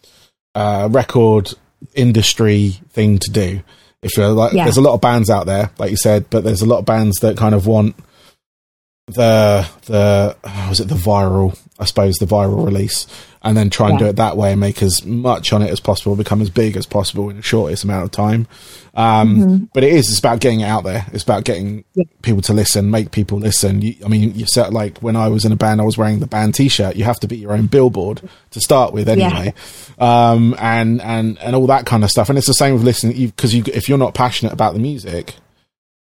uh 0.55 0.89
record 0.91 1.53
industry 1.95 2.81
thing 2.91 3.19
to 3.19 3.31
do. 3.31 3.63
If 4.03 4.17
you're 4.17 4.29
like, 4.29 4.53
Yeah. 4.55 4.65
there's 4.65 4.79
a 4.79 4.81
lot 4.83 4.95
of 4.95 5.01
bands 5.03 5.29
out 5.29 5.45
there, 5.47 5.71
like 5.79 5.91
you 5.91 5.97
said, 5.97 6.31
but 6.31 6.43
there's 6.45 6.63
a 6.63 6.67
lot 6.67 6.79
of 6.79 6.87
bands 6.87 7.19
that 7.19 7.37
kind 7.37 7.55
of 7.55 7.67
want 7.67 7.97
the 9.15 9.67
the 9.87 10.37
was 10.69 10.81
it 10.81 10.89
the 10.89 10.95
viral, 10.95 11.59
I 11.79 11.85
suppose 11.85 12.17
the 12.17 12.27
viral 12.27 12.65
release, 12.65 13.07
and 13.43 13.57
then 13.57 13.71
try 13.71 13.89
and 13.91 13.99
Yeah. 14.01 14.07
do 14.07 14.11
it 14.11 14.17
that 14.17 14.37
way 14.37 14.53
and 14.53 14.61
make 14.61 14.83
as 14.83 15.05
much 15.05 15.53
on 15.53 15.63
it 15.63 15.71
as 15.71 15.81
possible, 15.81 16.15
become 16.17 16.41
as 16.43 16.51
big 16.51 16.77
as 16.77 16.87
possible 16.87 17.29
in 17.31 17.37
the 17.37 17.43
shortest 17.43 17.85
amount 17.85 18.05
of 18.05 18.11
time. 18.11 18.47
Um, 18.95 19.69
But 19.73 19.85
it 19.85 19.93
is 19.93 20.11
it's 20.11 20.19
about 20.19 20.41
getting 20.41 20.61
it 20.61 20.65
out 20.67 20.85
there. 20.85 21.07
It's 21.13 21.23
about 21.23 21.45
getting 21.45 21.85
Yeah. 21.95 22.05
people 22.23 22.43
to 22.43 22.53
listen, 22.53 22.91
make 22.91 23.11
people 23.13 23.39
listen. 23.39 23.83
You, 23.83 23.95
I 24.05 24.09
mean, 24.09 24.33
you 24.35 24.47
said 24.47 24.73
like 24.73 24.99
when 24.99 25.17
I 25.17 25.29
was 25.29 25.45
in 25.45 25.53
a 25.53 25.57
band, 25.57 25.81
I 25.81 25.85
was 25.85 25.97
wearing 25.97 26.19
the 26.21 26.27
band 26.27 26.55
T-shirt. 26.55 26.97
You 26.97 27.05
have 27.05 27.21
to 27.21 27.29
be 27.29 27.37
your 27.37 27.53
own 27.53 27.67
billboard 27.67 28.21
to 28.51 28.61
start 28.61 28.93
with, 28.93 29.09
anyway, 29.09 29.55
um, 29.99 30.55
and 30.59 31.01
and 31.03 31.39
and 31.39 31.55
all 31.57 31.67
that 31.69 31.87
kind 31.87 32.05
of 32.05 32.11
stuff. 32.11 32.29
And 32.29 32.37
it's 32.39 32.47
the 32.49 32.55
same 32.55 32.75
with 32.75 32.83
listening 32.85 33.17
because 33.27 33.55
you, 33.55 33.63
if 33.73 33.89
you're 33.89 33.99
not 33.99 34.15
passionate 34.15 34.53
about 34.53 34.75
the 34.75 34.81
music, 34.81 35.35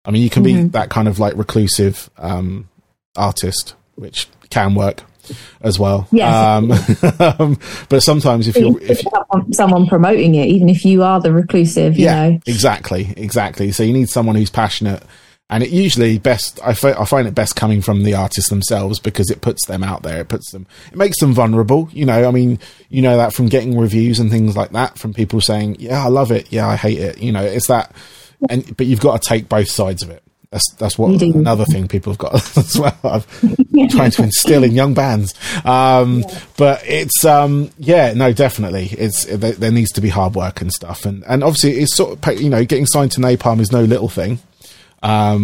I 0.05 0.11
mean, 0.11 0.21
you 0.21 0.29
can 0.29 0.43
be 0.43 0.61
that 0.69 0.89
kind 0.91 1.07
of 1.07 1.17
like 1.19 1.35
reclusive 1.35 2.09
um, 2.19 2.69
artist, 3.15 3.75
which 3.95 4.27
can 4.49 4.75
work. 4.75 5.01
as 5.61 5.79
well. 5.79 6.07
Yes. 6.11 6.31
Um, 6.31 7.57
but 7.89 8.01
sometimes 8.01 8.47
if 8.47 8.55
you're 8.55 8.79
if 8.81 8.99
someone, 8.99 9.53
someone 9.53 9.87
promoting 9.87 10.35
it, 10.35 10.47
even 10.49 10.69
if 10.69 10.85
you 10.85 11.01
are 11.01 11.19
the 11.19 11.33
reclusive, 11.33 11.97
you 11.97 12.05
yeah, 12.05 12.29
know. 12.29 12.39
exactly, 12.45 13.11
exactly. 13.17 13.71
So 13.71 13.81
you 13.81 13.91
need 13.91 14.07
someone 14.09 14.35
who's 14.35 14.51
passionate, 14.51 15.01
and 15.49 15.63
it 15.63 15.69
usually 15.69 16.19
best. 16.19 16.59
I, 16.63 16.71
I 16.71 17.05
find 17.05 17.27
it 17.27 17.35
best 17.35 17.55
coming 17.55 17.81
from 17.81 18.03
the 18.03 18.13
artists 18.13 18.49
themselves 18.49 18.99
because 18.99 19.29
it 19.29 19.41
puts 19.41 19.65
them 19.65 19.83
out 19.83 20.03
there. 20.03 20.21
It 20.21 20.29
puts 20.29 20.51
them. 20.51 20.67
It 20.91 20.97
makes 20.97 21.19
them 21.19 21.33
vulnerable. 21.33 21.89
You 21.91 22.05
know, 22.05 22.27
I 22.27 22.31
mean, 22.31 22.59
you 22.89 23.01
know 23.01 23.17
that 23.17 23.33
from 23.33 23.47
getting 23.47 23.77
reviews 23.77 24.19
and 24.19 24.29
things 24.29 24.55
like 24.55 24.71
that 24.71 24.97
from 24.97 25.13
people 25.13 25.41
saying, 25.41 25.77
"Yeah, 25.79 26.03
I 26.03 26.09
love 26.09 26.31
it. 26.31 26.51
Yeah, 26.51 26.67
I 26.67 26.75
hate 26.75 26.99
it." 26.99 27.17
You 27.19 27.31
know, 27.31 27.43
it's 27.43 27.67
that. 27.67 27.91
And 28.49 28.75
but 28.77 28.85
you've 28.85 28.99
got 28.99 29.21
to 29.21 29.27
take 29.27 29.49
both 29.49 29.69
sides 29.69 30.03
of 30.03 30.09
it. 30.09 30.21
That's 30.55 30.71
that's 30.75 30.97
what 30.97 31.21
another 31.21 31.65
thing 31.65 31.89
people 31.89 32.13
have 32.13 32.17
got 32.17 32.35
as 32.57 32.79
well. 32.79 32.97
I've 33.03 33.27
trying 33.89 34.11
to 34.11 34.23
instill 34.23 34.63
in 34.63 34.71
young 34.71 34.93
bands. 34.93 35.33
Um, 35.65 36.23
But 36.55 36.81
it's 36.85 37.25
um, 37.25 37.71
yeah, 37.77 38.13
no, 38.13 38.31
definitely. 38.31 38.85
It's 38.97 39.25
there, 39.25 39.51
there 39.51 39.71
needs 39.71 39.91
to 39.91 40.01
be 40.01 40.07
hard 40.07 40.33
work 40.33 40.61
and 40.61 40.71
stuff, 40.71 41.03
and 41.03 41.25
and 41.27 41.43
obviously 41.43 41.71
it's 41.81 41.93
sort 41.93 42.25
of 42.25 42.41
you 42.41 42.49
know 42.49 42.63
getting 42.63 42.85
signed 42.85 43.11
to 43.11 43.19
Napalm 43.19 43.59
is 43.59 43.73
no 43.73 43.83
little 43.83 44.07
thing. 44.07 44.39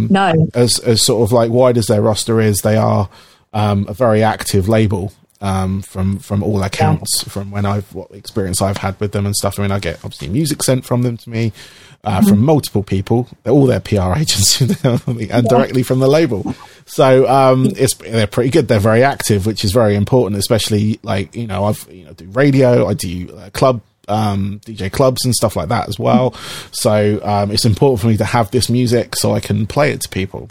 No. 0.10 0.48
As 0.54 0.80
as 0.80 1.06
sort 1.06 1.28
of 1.28 1.34
like 1.34 1.52
wide 1.52 1.78
as 1.78 1.88
their 1.88 2.02
roster 2.02 2.40
is, 2.40 2.60
they 2.60 2.78
are 2.78 3.10
um, 3.52 3.88
a 3.90 3.94
very 3.94 4.24
active 4.24 4.70
label. 4.70 5.12
Um, 5.44 5.82
from 5.82 6.20
from 6.20 6.44
all 6.44 6.62
accounts, 6.62 7.24
from 7.24 7.50
when 7.50 7.66
I've 7.66 7.92
what 7.96 8.12
experience 8.12 8.62
I've 8.62 8.78
had 8.78 9.00
with 9.00 9.12
them 9.12 9.26
and 9.26 9.36
stuff. 9.36 9.58
I 9.58 9.64
mean, 9.64 9.72
I 9.72 9.80
get 9.80 9.96
obviously 9.96 10.30
music 10.30 10.62
sent 10.62 10.86
from 10.86 11.02
them 11.02 11.18
to 11.18 11.30
me, 11.32 11.52
uh, 12.04 12.22
from 12.22 12.46
multiple 12.46 12.84
people, 12.84 13.28
all 13.48 13.66
their 13.66 13.80
PR 13.80 14.14
agents, 14.18 14.62
and 14.62 15.48
directly 15.48 15.82
from 15.82 16.00
the 16.00 16.08
label. 16.08 16.54
So 16.86 17.28
um, 17.28 17.72
it's 17.76 17.96
they're 17.96 18.28
pretty 18.28 18.52
good. 18.52 18.68
They're 18.68 18.80
very 18.80 19.04
active, 19.04 19.48
which 19.48 19.66
is 19.66 19.72
very 19.72 19.96
important, 19.96 20.38
especially 20.38 21.00
like 21.02 21.36
you 21.36 21.48
know 21.48 21.66
I've 21.66 21.88
you 21.92 22.06
know 22.06 22.14
do 22.14 22.26
radio, 22.26 22.88
I 22.88 22.94
do 22.94 23.36
uh, 23.36 23.50
club 23.50 23.82
um, 24.08 24.60
DJ 24.66 24.92
clubs 24.92 25.26
and 25.26 25.34
stuff 25.34 25.56
like 25.56 25.70
that 25.70 25.88
as 25.88 25.98
well. 25.98 26.34
So 26.72 27.20
um, 27.24 27.52
it's 27.52 27.66
important 27.66 28.02
for 28.02 28.08
me 28.08 28.18
to 28.18 28.26
have 28.26 28.52
this 28.52 28.70
music 28.70 29.16
so 29.16 29.34
I 29.34 29.40
can 29.40 29.68
play 29.68 29.92
it 29.92 30.02
to 30.02 30.10
people. 30.10 30.50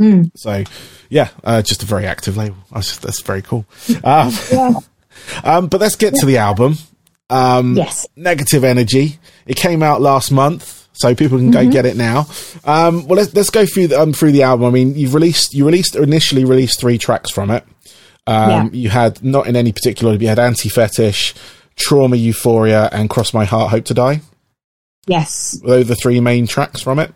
Mm. 0.00 0.30
So 0.34 0.64
yeah, 1.08 1.28
uh, 1.44 1.62
just 1.62 1.82
a 1.82 1.86
very 1.86 2.06
active 2.06 2.36
label. 2.36 2.56
That's, 2.72 2.98
that's 2.98 3.20
very 3.22 3.42
cool. 3.42 3.64
Um, 4.02 4.32
um, 5.44 5.66
but 5.68 5.80
let's 5.80 5.96
get 5.96 6.14
to 6.14 6.26
the 6.26 6.38
album. 6.38 6.76
Um, 7.30 7.76
Yes. 7.76 8.06
Negative 8.16 8.64
Energy. 8.64 9.18
It 9.46 9.56
came 9.56 9.82
out 9.82 10.00
last 10.00 10.30
month, 10.30 10.88
so 10.92 11.14
people 11.14 11.38
can 11.38 11.50
go 11.50 11.68
get 11.70 11.86
it 11.86 11.96
now. 11.96 12.26
Um, 12.64 13.06
well, 13.06 13.16
let's 13.16 13.34
let's 13.34 13.50
go 13.50 13.66
through 13.66 13.88
the, 13.88 14.00
um, 14.00 14.12
through 14.12 14.32
the 14.32 14.42
album. 14.42 14.66
I 14.66 14.70
mean, 14.70 14.94
you've 14.96 15.14
released 15.14 15.54
you 15.54 15.64
released 15.66 15.96
initially 15.96 16.44
released 16.44 16.80
three 16.80 16.98
tracks 16.98 17.30
from 17.30 17.50
it. 17.50 17.64
Um, 18.26 18.50
Yeah. 18.50 18.68
You 18.72 18.88
had 18.90 19.22
not 19.22 19.46
in 19.46 19.54
any 19.56 19.72
particular. 19.72 20.10
order, 20.10 20.18
but 20.18 20.22
You 20.22 20.28
had 20.28 20.38
Anti 20.38 20.68
Fetish, 20.68 21.34
Trauma, 21.76 22.16
Euphoria, 22.16 22.88
and 22.92 23.08
Cross 23.10 23.32
My 23.34 23.44
Heart, 23.44 23.70
Hope 23.70 23.84
to 23.86 23.94
Die. 23.94 24.20
Yes. 25.06 25.60
Those 25.64 25.84
are 25.84 25.88
the 25.88 25.94
three 25.96 26.20
main 26.20 26.46
tracks 26.46 26.80
from 26.80 26.98
it. 26.98 27.12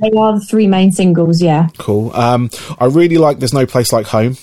They 0.00 0.10
are 0.16 0.38
the 0.38 0.44
three 0.44 0.66
main 0.66 0.92
singles, 0.92 1.40
yeah. 1.42 1.68
Cool. 1.78 2.14
Um, 2.14 2.50
I 2.78 2.86
really 2.86 3.18
like 3.18 3.38
"There's 3.38 3.52
No 3.54 3.66
Place 3.66 3.92
Like 3.92 4.06
Home." 4.06 4.36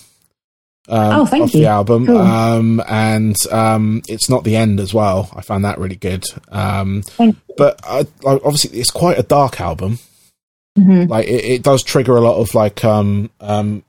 Um, 0.90 1.20
Oh, 1.22 1.26
thank 1.26 1.54
you. 1.54 1.62
the 1.62 1.66
album, 1.68 2.06
Cool. 2.06 2.18
um, 2.18 2.82
and 2.88 3.36
um, 3.52 4.02
it's 4.08 4.30
not 4.30 4.46
the 4.46 4.56
end 4.56 4.80
as 4.80 4.94
well. 4.94 5.30
I 5.36 5.42
found 5.42 5.66
that 5.66 5.80
really 5.80 5.98
good. 5.98 6.24
Um, 6.50 7.04
but 7.58 7.80
I, 7.84 8.06
like, 8.22 8.42
obviously, 8.46 8.80
it's 8.80 8.90
quite 8.92 9.20
a 9.20 9.24
dark 9.24 9.60
album. 9.60 10.00
Mhm. 10.80 11.10
Like 11.10 11.28
it, 11.28 11.44
it 11.44 11.64
does 11.64 11.84
trigger 11.84 12.16
a 12.16 12.22
lot 12.22 12.38
of 12.40 12.54
like 12.56 12.86
um, 12.86 13.30
um, 13.42 13.84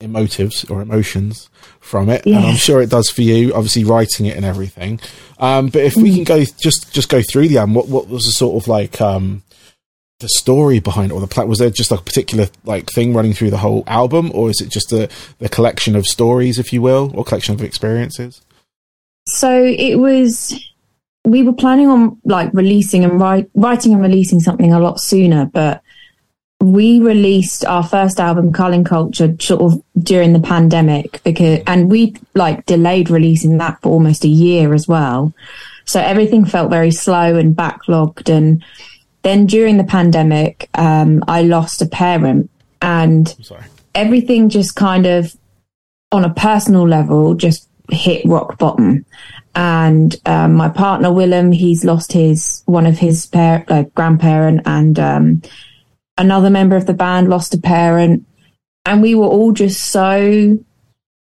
emotives 0.00 0.68
or 0.70 0.82
emotions 0.82 1.48
from 1.80 2.08
it, 2.08 2.26
and 2.26 2.34
I'm 2.36 2.56
sure 2.56 2.82
it 2.82 2.90
does 2.90 3.08
for 3.08 3.22
you. 3.22 3.54
Obviously, 3.54 3.84
writing 3.84 4.26
it 4.26 4.36
and 4.36 4.44
everything. 4.44 5.00
Um, 5.38 5.68
but 5.68 5.82
if 5.82 5.94
Mm-hmm. 5.94 6.02
we 6.02 6.14
can 6.16 6.24
go 6.24 6.44
just 6.60 6.92
just 6.92 7.08
go 7.08 7.22
through 7.22 7.48
the 7.48 7.58
album, 7.58 7.74
what 7.74 7.88
what 7.88 8.08
was 8.08 8.24
the 8.24 8.32
sort 8.32 8.60
of 8.62 8.68
like 8.68 9.00
um, 9.00 9.42
the 10.22 10.28
story 10.30 10.80
behind 10.80 11.12
or 11.12 11.20
the 11.20 11.26
plot? 11.26 11.48
Was 11.48 11.58
there 11.58 11.70
just 11.70 11.90
like 11.90 12.00
a 12.00 12.04
particular 12.04 12.48
like 12.64 12.88
thing 12.90 13.12
running 13.14 13.34
through 13.34 13.50
the 13.50 13.58
whole 13.58 13.84
album, 13.86 14.30
or 14.34 14.48
is 14.48 14.60
it 14.60 14.70
just 14.70 14.92
a 14.92 15.10
the 15.38 15.48
collection 15.48 15.94
of 15.94 16.06
stories, 16.06 16.58
if 16.58 16.72
you 16.72 16.80
will, 16.80 17.12
or 17.14 17.24
collection 17.24 17.54
of 17.54 17.62
experiences? 17.62 18.40
So 19.26 19.64
it 19.64 19.96
was. 19.96 20.58
We 21.24 21.44
were 21.44 21.52
planning 21.52 21.86
on 21.86 22.18
like 22.24 22.50
releasing 22.52 23.04
and 23.04 23.20
write, 23.20 23.48
writing 23.54 23.92
and 23.92 24.02
releasing 24.02 24.40
something 24.40 24.72
a 24.72 24.80
lot 24.80 25.00
sooner, 25.00 25.46
but 25.46 25.80
we 26.62 27.00
released 27.00 27.64
our 27.64 27.82
first 27.82 28.20
album, 28.20 28.52
Culling 28.52 28.84
Culture, 28.84 29.34
sort 29.40 29.62
of 29.62 29.82
during 30.00 30.32
the 30.32 30.40
pandemic 30.40 31.20
because, 31.24 31.60
and 31.66 31.90
we 31.90 32.14
like 32.34 32.66
delayed 32.66 33.10
releasing 33.10 33.58
that 33.58 33.80
for 33.82 33.90
almost 33.90 34.24
a 34.24 34.28
year 34.28 34.72
as 34.72 34.86
well. 34.86 35.34
So 35.84 36.00
everything 36.00 36.44
felt 36.44 36.70
very 36.70 36.92
slow 36.92 37.36
and 37.36 37.56
backlogged. 37.56 38.28
And 38.28 38.64
then 39.22 39.46
during 39.46 39.76
the 39.76 39.84
pandemic, 39.84 40.68
um, 40.74 41.22
I 41.28 41.42
lost 41.42 41.80
a 41.82 41.86
parent 41.86 42.50
and 42.80 43.28
sorry. 43.42 43.62
everything 43.94 44.48
just 44.48 44.74
kind 44.74 45.06
of 45.06 45.34
on 46.10 46.24
a 46.24 46.34
personal 46.34 46.86
level 46.86 47.34
just 47.34 47.68
hit 47.90 48.24
rock 48.26 48.58
bottom 48.58 49.04
and 49.54 50.16
um, 50.26 50.54
my 50.54 50.68
partner 50.68 51.12
willem 51.12 51.52
he's 51.52 51.84
lost 51.84 52.12
his 52.12 52.62
one 52.66 52.86
of 52.86 52.98
his 52.98 53.26
par- 53.26 53.64
like 53.68 53.94
grandparent 53.94 54.60
and 54.66 54.98
um, 54.98 55.42
another 56.18 56.50
member 56.50 56.76
of 56.76 56.86
the 56.86 56.94
band 56.94 57.28
lost 57.28 57.54
a 57.54 57.58
parent 57.58 58.26
and 58.84 59.00
we 59.02 59.14
were 59.14 59.26
all 59.26 59.52
just 59.52 59.80
so 59.80 60.58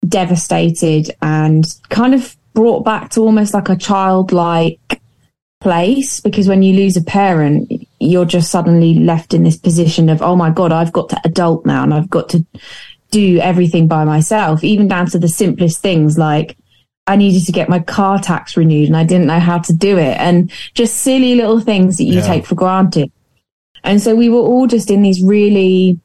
devastated 0.06 1.10
and 1.22 1.64
kind 1.88 2.14
of 2.14 2.36
brought 2.54 2.84
back 2.84 3.10
to 3.10 3.20
almost 3.20 3.54
like 3.54 3.68
a 3.68 3.76
childlike 3.76 5.00
place 5.60 6.20
because 6.20 6.48
when 6.48 6.62
you 6.62 6.74
lose 6.74 6.96
a 6.96 7.02
parent 7.02 7.70
you're 8.00 8.24
just 8.24 8.50
suddenly 8.50 8.94
left 8.94 9.34
in 9.34 9.42
this 9.42 9.56
position 9.58 10.08
of 10.08 10.22
oh 10.22 10.34
my 10.34 10.50
god 10.50 10.72
i've 10.72 10.92
got 10.92 11.08
to 11.10 11.20
adult 11.24 11.64
now 11.66 11.82
and 11.82 11.92
i've 11.94 12.08
got 12.10 12.28
to 12.30 12.44
do 13.10 13.38
everything 13.40 13.86
by 13.86 14.04
myself 14.04 14.64
even 14.64 14.88
down 14.88 15.04
to 15.06 15.18
the 15.18 15.28
simplest 15.28 15.80
things 15.82 16.16
like 16.16 16.56
i 17.06 17.14
needed 17.14 17.44
to 17.44 17.52
get 17.52 17.68
my 17.68 17.78
car 17.78 18.18
tax 18.18 18.56
renewed 18.56 18.86
and 18.88 18.96
i 18.96 19.04
didn't 19.04 19.26
know 19.26 19.38
how 19.40 19.58
to 19.58 19.72
do 19.74 19.98
it 19.98 20.16
and 20.18 20.50
just 20.74 20.96
silly 20.98 21.34
little 21.34 21.60
things 21.60 21.98
that 21.98 22.04
you 22.04 22.14
Yeah. 22.20 22.26
take 22.26 22.46
for 22.46 22.54
granted 22.54 23.12
and 23.84 24.00
so 24.00 24.14
we 24.14 24.28
were 24.30 24.38
all 24.38 24.66
just 24.66 24.90
in 24.90 25.02
these 25.02 25.22
really 25.22 26.00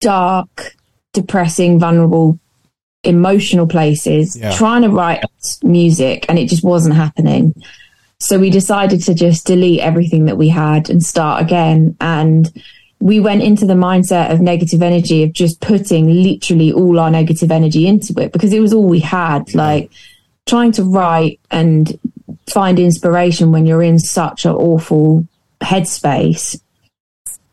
dark 0.00 0.76
depressing 1.12 1.78
vulnerable 1.78 2.38
emotional 3.04 3.66
places 3.66 4.36
Yeah. 4.36 4.52
trying 4.56 4.82
to 4.82 4.88
write 4.90 5.22
music 5.62 6.26
and 6.28 6.38
it 6.38 6.48
just 6.48 6.64
wasn't 6.64 6.94
happening 6.96 7.54
so 8.20 8.38
we 8.38 8.50
decided 8.50 9.02
to 9.04 9.14
just 9.14 9.46
delete 9.46 9.80
everything 9.80 10.24
that 10.24 10.36
we 10.36 10.48
had 10.48 10.90
and 10.90 11.02
start 11.02 11.40
again. 11.40 11.96
And 12.00 12.50
we 13.00 13.20
went 13.20 13.42
into 13.42 13.64
the 13.64 13.74
mindset 13.74 14.32
of 14.32 14.40
negative 14.40 14.82
energy 14.82 15.22
of 15.22 15.32
just 15.32 15.60
putting 15.60 16.22
literally 16.22 16.72
all 16.72 16.98
our 16.98 17.10
negative 17.10 17.52
energy 17.52 17.86
into 17.86 18.20
it 18.20 18.32
because 18.32 18.52
it 18.52 18.60
was 18.60 18.72
all 18.72 18.88
we 18.88 18.98
had. 18.98 19.54
Like 19.54 19.90
trying 20.46 20.72
to 20.72 20.84
write 20.84 21.38
and 21.50 21.98
find 22.50 22.80
inspiration 22.80 23.52
when 23.52 23.66
you're 23.66 23.82
in 23.82 24.00
such 24.00 24.44
an 24.44 24.52
awful 24.52 25.24
headspace 25.60 26.60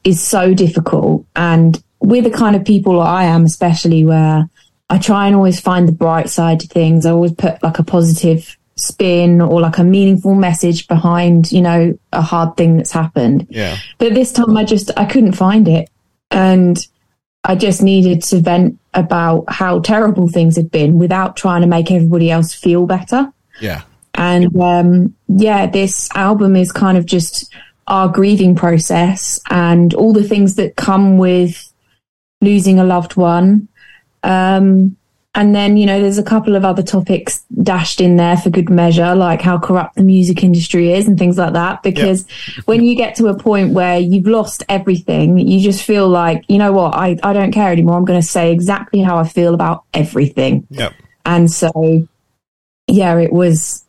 is 0.03 0.21
so 0.23 0.55
difficult. 0.55 1.25
And 1.35 1.81
we're 1.99 2.23
the 2.23 2.31
kind 2.31 2.55
of 2.55 2.65
people 2.65 3.01
I 3.01 3.25
am, 3.25 3.45
especially 3.45 4.03
where 4.03 4.49
I 4.89 4.97
try 4.97 5.27
and 5.27 5.35
always 5.35 5.59
find 5.59 5.87
the 5.87 5.91
bright 5.91 6.29
side 6.29 6.59
to 6.61 6.67
things. 6.67 7.05
I 7.05 7.11
always 7.11 7.33
put 7.33 7.61
like 7.61 7.77
a 7.77 7.83
positive 7.83 8.57
spin 8.77 9.41
or 9.41 9.61
like 9.61 9.77
a 9.77 9.83
meaningful 9.83 10.35
message 10.35 10.87
behind, 10.87 11.51
you 11.51 11.61
know, 11.61 11.97
a 12.11 12.21
hard 12.21 12.57
thing 12.57 12.77
that's 12.77 12.91
happened. 12.91 13.47
Yeah. 13.49 13.77
But 13.97 14.13
this 14.13 14.31
time 14.31 14.57
I 14.57 14.63
just 14.63 14.91
I 14.97 15.05
couldn't 15.05 15.33
find 15.33 15.67
it. 15.67 15.89
And 16.31 16.77
I 17.43 17.55
just 17.55 17.81
needed 17.81 18.23
to 18.23 18.39
vent 18.39 18.79
about 18.93 19.45
how 19.47 19.79
terrible 19.79 20.27
things 20.27 20.55
had 20.55 20.71
been 20.71 20.97
without 20.97 21.37
trying 21.37 21.61
to 21.61 21.67
make 21.67 21.91
everybody 21.91 22.31
else 22.31 22.53
feel 22.53 22.85
better. 22.85 23.31
Yeah. 23.61 23.83
And 24.15 24.59
um, 24.59 25.15
yeah, 25.27 25.67
this 25.67 26.09
album 26.15 26.55
is 26.55 26.71
kind 26.71 26.97
of 26.97 27.05
just 27.05 27.53
our 27.87 28.07
grieving 28.07 28.55
process 28.55 29.39
and 29.49 29.93
all 29.93 30.11
the 30.11 30.23
things 30.23 30.55
that 30.55 30.75
come 30.75 31.17
with 31.17 31.71
losing 32.41 32.79
a 32.79 32.83
loved 32.83 33.15
one. 33.15 33.67
Um, 34.23 34.97
and 35.35 35.53
then, 35.53 35.75
you 35.75 35.85
know, 35.85 35.99
there's 35.99 36.17
a 36.17 36.23
couple 36.23 36.55
of 36.55 36.63
other 36.63 36.81
topics 36.81 37.43
dashed 37.61 37.99
in 37.99 38.15
there 38.15 38.37
for 38.37 38.49
good 38.49 38.69
measure, 38.69 39.13
like 39.15 39.41
how 39.41 39.59
corrupt 39.59 39.95
the 39.95 40.03
music 40.03 40.43
industry 40.45 40.93
is 40.93 41.09
and 41.09 41.19
things 41.19 41.37
like 41.37 41.51
that. 41.53 41.83
Because 41.83 42.25
when 42.63 42.85
you 42.85 42.95
get 42.95 43.15
to 43.15 43.27
a 43.27 43.37
point 43.37 43.73
where 43.73 43.99
you've 43.99 44.27
lost 44.27 44.63
everything, 44.69 45.37
you 45.37 45.59
just 45.59 45.83
feel 45.83 46.07
like, 46.07 46.45
you 46.47 46.57
know 46.57 46.71
what, 46.71 46.95
I, 46.95 47.17
I 47.21 47.33
don't 47.33 47.51
care 47.51 47.69
anymore. 47.69 47.97
I'm 47.97 48.05
going 48.05 48.21
to 48.21 48.25
say 48.25 48.53
exactly 48.53 49.01
how 49.01 49.17
I 49.17 49.27
feel 49.27 49.53
about 49.53 49.83
everything. 49.93 50.65
Yep. 50.69 50.93
And 51.25 51.51
so, 51.51 52.07
yeah, 52.87 53.17
it 53.17 53.33
was 53.33 53.83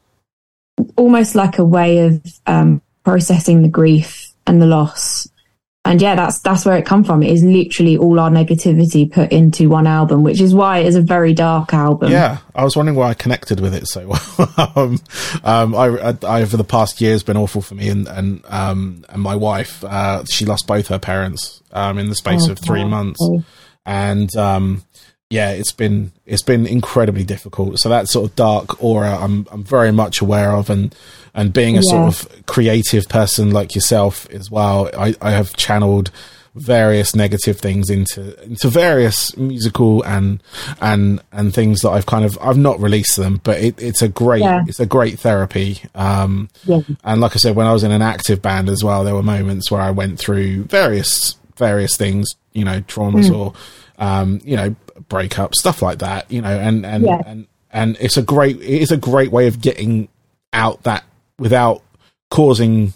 almost 0.97 1.37
like 1.37 1.59
a 1.59 1.65
way 1.65 2.01
of 2.01 2.27
um, 2.47 2.83
processing 3.05 3.63
the 3.63 3.69
grief 3.69 4.33
and 4.49 4.61
the 4.61 4.67
loss 4.67 5.29
and 5.87 6.03
yeah, 6.03 6.15
that's 6.17 6.41
that's 6.41 6.65
where 6.65 6.77
it 6.77 6.85
come 6.85 7.05
from. 7.05 7.23
It 7.23 7.31
is 7.31 7.45
literally 7.45 7.97
all 7.97 8.19
our 8.19 8.31
negativity 8.31 9.11
put 9.11 9.31
into 9.31 9.69
one 9.69 9.87
album, 9.87 10.23
which 10.23 10.41
is 10.41 10.55
why 10.55 10.79
it 10.79 10.87
is 10.87 10.97
a 10.97 11.01
very 11.01 11.33
dark 11.33 11.73
album. 11.73 12.11
Yeah, 12.11 12.39
I 12.55 12.65
was 12.65 12.77
wondering 12.77 12.97
why 12.97 13.11
I 13.11 13.15
connected 13.15 13.61
with 13.61 13.75
it 13.75 13.87
so 13.87 14.09
well. 14.09 14.73
um, 14.77 14.99
um, 15.45 15.75
I, 15.75 15.87
I, 15.87 16.15
I, 16.27 16.43
over 16.43 16.57
the 16.57 16.65
past 16.65 17.01
year 17.01 17.13
has 17.13 17.23
been 17.23 17.37
awful 17.37 17.63
for 17.63 17.77
me, 17.77 17.89
and 17.89 18.09
and 18.09 18.45
um, 18.47 19.05
and 19.09 19.23
my 19.23 19.37
wife, 19.37 19.85
uh, 19.85 20.25
she 20.25 20.45
lost 20.45 20.67
both 20.67 20.89
her 20.89 20.99
parents 20.99 21.63
um, 21.73 21.99
in 21.99 22.09
the 22.09 22.17
space 22.17 22.49
oh, 22.49 22.53
of 22.53 22.59
three 22.59 22.85
months, 22.85 23.21
and 23.85 24.35
um, 24.37 24.83
yeah, 25.31 25.51
it's 25.51 25.73
been 25.73 26.13
it's 26.25 26.43
been 26.43 26.67
incredibly 26.67 27.25
difficult. 27.25 27.79
So 27.81 27.89
that 27.89 28.09
sort 28.09 28.31
of 28.31 28.37
dark 28.37 28.83
aura, 28.83 29.17
I'm 29.17 29.47
I'm 29.51 29.65
very 29.65 29.93
much 29.93 30.21
aware 30.21 30.53
of, 30.53 30.71
and 30.71 30.95
and 31.35 31.53
being 31.53 31.77
a 31.77 31.83
yeah. 31.83 31.91
sort 31.91 32.09
of 32.09 32.47
creative 32.47 33.09
person 33.09 33.51
like 33.51 33.75
yourself 33.75 34.29
as 34.31 34.51
well, 34.51 34.89
I, 34.97 35.15
I 35.21 35.33
have 35.33 35.57
channeled 35.57 36.11
various 36.55 37.15
negative 37.15 37.59
things 37.59 37.91
into 37.91 38.41
into 38.45 38.69
various 38.69 39.37
musical 39.37 40.03
and 40.05 40.43
and 40.81 41.21
and 41.33 41.53
things 41.53 41.81
that 41.81 41.91
I've 41.91 42.07
kind 42.07 42.25
of 42.25 42.39
I've 42.41 42.57
not 42.57 42.81
released 42.81 43.17
them, 43.17 43.41
but 43.43 43.61
it, 43.61 43.83
it's 43.83 44.03
a 44.03 44.09
great 44.09 44.43
yeah. 44.43 44.63
it's 44.69 44.81
a 44.81 44.87
great 44.87 45.19
therapy. 45.19 45.81
Um, 45.97 46.49
yeah. 46.65 46.81
And 47.03 47.21
like 47.21 47.33
I 47.33 47.39
said, 47.39 47.57
when 47.57 47.67
I 47.67 47.73
was 47.73 47.83
in 47.83 47.91
an 47.91 48.01
active 48.01 48.41
band 48.41 48.69
as 48.69 48.85
well, 48.85 49.03
there 49.03 49.15
were 49.15 49.25
moments 49.25 49.73
where 49.73 49.83
I 49.83 49.91
went 49.91 50.21
through 50.21 50.65
various 50.65 51.37
various 51.57 51.97
things, 51.97 52.29
you 52.53 52.65
know, 52.65 52.81
traumas 52.83 53.29
mm. 53.29 53.37
or 53.37 53.55
um, 53.99 54.41
you 54.45 54.57
know 54.57 54.77
breakup 55.09 55.55
stuff 55.55 55.83
like 55.83 55.99
that, 55.99 56.31
you 56.31 56.41
know, 56.41 56.59
and 56.59 56.85
and 56.85 57.05
yeah. 57.05 57.23
and 57.27 57.47
and 57.71 57.97
it's 58.01 58.17
a 58.17 58.23
great 58.23 58.57
it 58.57 58.83
is 58.83 58.91
a 58.91 58.97
great 58.97 59.31
way 59.31 59.47
of 59.47 59.61
getting 59.61 60.09
out 60.53 60.83
that 60.85 61.05
without 61.39 61.83
causing 62.31 62.93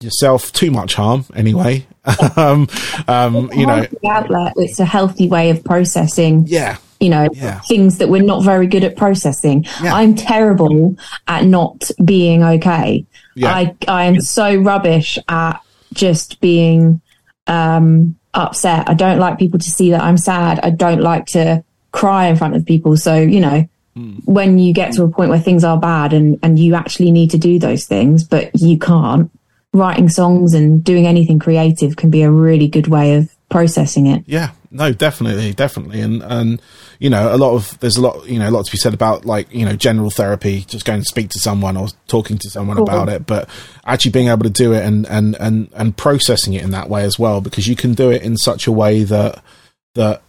yourself 0.00 0.52
too 0.52 0.70
much 0.70 0.94
harm 0.94 1.24
anyway 1.34 1.86
um, 2.36 2.66
um, 3.06 3.50
you 3.52 3.64
know 3.64 3.86
outlet 4.08 4.52
it's 4.56 4.80
a 4.80 4.84
healthy 4.84 5.28
way 5.28 5.50
of 5.50 5.62
processing 5.62 6.44
yeah 6.48 6.76
you 6.98 7.08
know 7.08 7.28
yeah. 7.34 7.60
things 7.60 7.98
that 7.98 8.08
we're 8.08 8.22
not 8.22 8.42
very 8.42 8.66
good 8.66 8.82
at 8.82 8.96
processing 8.96 9.64
yeah. 9.80 9.94
i'm 9.94 10.16
terrible 10.16 10.96
at 11.28 11.44
not 11.44 11.88
being 12.04 12.42
okay 12.42 13.06
yeah. 13.36 13.54
i 13.54 13.74
i 13.86 14.04
am 14.04 14.20
so 14.20 14.56
rubbish 14.56 15.18
at 15.28 15.60
just 15.92 16.40
being 16.40 17.00
um 17.46 18.16
upset 18.34 18.88
i 18.88 18.94
don't 18.94 19.18
like 19.18 19.38
people 19.38 19.58
to 19.58 19.70
see 19.70 19.90
that 19.90 20.02
i'm 20.02 20.16
sad 20.16 20.58
i 20.60 20.70
don't 20.70 21.00
like 21.00 21.26
to 21.26 21.62
cry 21.92 22.26
in 22.26 22.36
front 22.36 22.56
of 22.56 22.64
people 22.64 22.96
so 22.96 23.16
you 23.16 23.40
know 23.40 23.66
mm. 23.96 24.20
when 24.24 24.58
you 24.58 24.72
get 24.72 24.92
to 24.94 25.04
a 25.04 25.10
point 25.10 25.30
where 25.30 25.38
things 25.38 25.64
are 25.64 25.78
bad 25.78 26.12
and, 26.12 26.38
and 26.42 26.58
you 26.58 26.74
actually 26.74 27.10
need 27.10 27.30
to 27.30 27.38
do 27.38 27.58
those 27.58 27.86
things, 27.86 28.24
but 28.24 28.50
you 28.54 28.78
can't, 28.78 29.30
writing 29.72 30.08
songs 30.08 30.52
and 30.52 30.84
doing 30.84 31.06
anything 31.06 31.38
creative 31.38 31.96
can 31.96 32.10
be 32.10 32.22
a 32.22 32.30
really 32.30 32.68
good 32.68 32.88
way 32.88 33.14
of 33.14 33.34
processing 33.48 34.06
it. 34.06 34.22
Yeah, 34.26 34.50
no, 34.70 34.92
definitely, 34.92 35.52
definitely. 35.52 36.00
And, 36.00 36.22
and, 36.22 36.62
you 37.02 37.10
know, 37.10 37.34
a 37.34 37.36
lot 37.36 37.52
of, 37.52 37.76
there's 37.80 37.96
a 37.96 38.00
lot, 38.00 38.28
you 38.28 38.38
know, 38.38 38.48
a 38.48 38.52
lot 38.52 38.64
to 38.64 38.70
be 38.70 38.78
said 38.78 38.94
about 38.94 39.24
like, 39.24 39.52
you 39.52 39.64
know, 39.64 39.74
general 39.74 40.08
therapy, 40.08 40.60
just 40.68 40.84
going 40.84 41.00
to 41.00 41.04
speak 41.04 41.30
to 41.30 41.40
someone 41.40 41.76
or 41.76 41.88
talking 42.06 42.38
to 42.38 42.48
someone 42.48 42.76
cool. 42.76 42.84
about 42.84 43.08
it, 43.08 43.26
but 43.26 43.48
actually 43.84 44.12
being 44.12 44.28
able 44.28 44.44
to 44.44 44.50
do 44.50 44.72
it 44.72 44.84
and, 44.84 45.04
and, 45.08 45.34
and, 45.40 45.68
and 45.74 45.96
processing 45.96 46.54
it 46.54 46.62
in 46.62 46.70
that 46.70 46.88
way 46.88 47.02
as 47.02 47.18
well, 47.18 47.40
because 47.40 47.66
you 47.66 47.74
can 47.74 47.94
do 47.94 48.12
it 48.12 48.22
in 48.22 48.36
such 48.36 48.68
a 48.68 48.72
way 48.72 49.02
that, 49.02 49.42
that, 49.96 50.22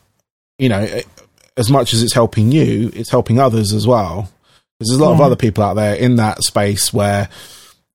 you 0.57 0.67
know, 0.67 1.01
as 1.57 1.69
much 1.69 1.93
as 1.93 2.01
it's 2.01 2.15
helping 2.15 2.51
you, 2.51 2.89
it's 2.95 3.11
helping 3.11 3.39
others 3.39 3.71
as 3.71 3.85
well. 3.85 4.31
Because 4.79 4.89
there's 4.89 4.99
a 4.99 5.03
lot 5.03 5.09
yeah. 5.09 5.17
of 5.17 5.21
other 5.21 5.35
people 5.35 5.63
out 5.63 5.75
there 5.75 5.93
in 5.93 6.15
that 6.15 6.41
space 6.41 6.91
where, 6.91 7.29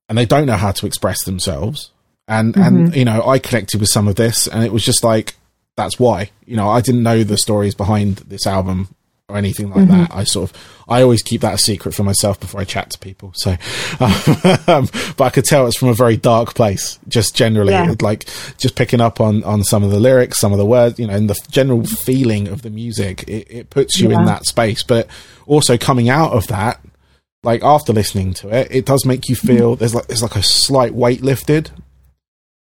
and 0.09 0.17
they 0.17 0.25
don't 0.25 0.47
know 0.47 0.57
how 0.57 0.71
to 0.71 0.87
express 0.87 1.25
themselves. 1.25 1.91
And, 2.29 2.55
mm-hmm. 2.55 2.63
and, 2.63 2.95
you 2.95 3.05
know, 3.05 3.27
I 3.27 3.41
connected 3.41 3.81
with 3.81 3.89
some 3.89 4.07
of 4.07 4.15
this 4.15 4.47
and 4.47 4.63
it 4.63 4.73
was 4.73 4.85
just 4.85 5.03
like, 5.03 5.35
that's 5.79 5.99
why, 5.99 6.31
you 6.45 6.57
know, 6.57 6.69
I 6.69 6.81
didn't 6.81 7.05
know 7.05 7.23
the 7.23 7.39
stories 7.39 7.75
behind 7.75 8.17
this 8.17 8.49
album 8.49 8.89
or 9.29 9.37
anything 9.37 9.71
like 9.71 9.87
mm-hmm. 9.87 10.03
that. 10.03 10.13
I 10.13 10.25
sort 10.25 10.51
of, 10.51 10.85
I 10.89 11.03
always 11.03 11.23
keep 11.23 11.43
that 11.43 11.55
a 11.55 11.59
secret 11.59 11.95
for 11.95 12.03
myself 12.03 12.41
before 12.41 12.61
I 12.61 12.65
chat 12.65 12.91
to 12.91 12.99
people. 12.99 13.33
So, 13.37 13.51
um, 14.67 14.89
but 15.17 15.21
I 15.21 15.31
could 15.31 15.45
tell 15.45 15.69
it's 15.69 15.79
from 15.79 15.89
a 15.89 15.95
very 15.95 16.17
dark 16.17 16.55
place, 16.55 16.99
just 17.07 17.37
generally, 17.37 17.73
yeah. 17.73 17.95
like 18.01 18.25
just 18.57 18.75
picking 18.75 19.01
up 19.01 19.21
on, 19.21 19.45
on 19.45 19.63
some 19.63 19.85
of 19.85 19.93
the 19.93 20.01
lyrics, 20.01 20.41
some 20.41 20.51
of 20.51 20.59
the 20.59 20.67
words, 20.67 20.99
you 20.99 21.07
know, 21.07 21.15
and 21.15 21.31
the 21.31 21.39
general 21.49 21.85
feeling 21.85 22.49
of 22.49 22.63
the 22.63 22.71
music, 22.71 23.23
it, 23.29 23.47
it 23.49 23.71
puts 23.71 24.01
you 24.01 24.11
yeah. 24.11 24.19
in 24.19 24.25
that 24.25 24.47
space. 24.47 24.83
But 24.83 25.07
also 25.47 25.79
coming 25.79 26.09
out 26.09 26.33
of 26.33 26.49
that, 26.49 26.81
like 27.45 27.63
after 27.63 27.93
listening 27.93 28.35
to 28.35 28.49
it, 28.49 28.67
it 28.73 28.85
does 28.85 29.05
make 29.07 29.29
you 29.29 29.37
feel 29.37 29.77
there's 29.77 29.95
like, 29.95 30.09
there's 30.09 30.25
like 30.25 30.35
a 30.35 30.43
slight 30.43 30.93
weight 30.93 31.23
lifted. 31.23 31.71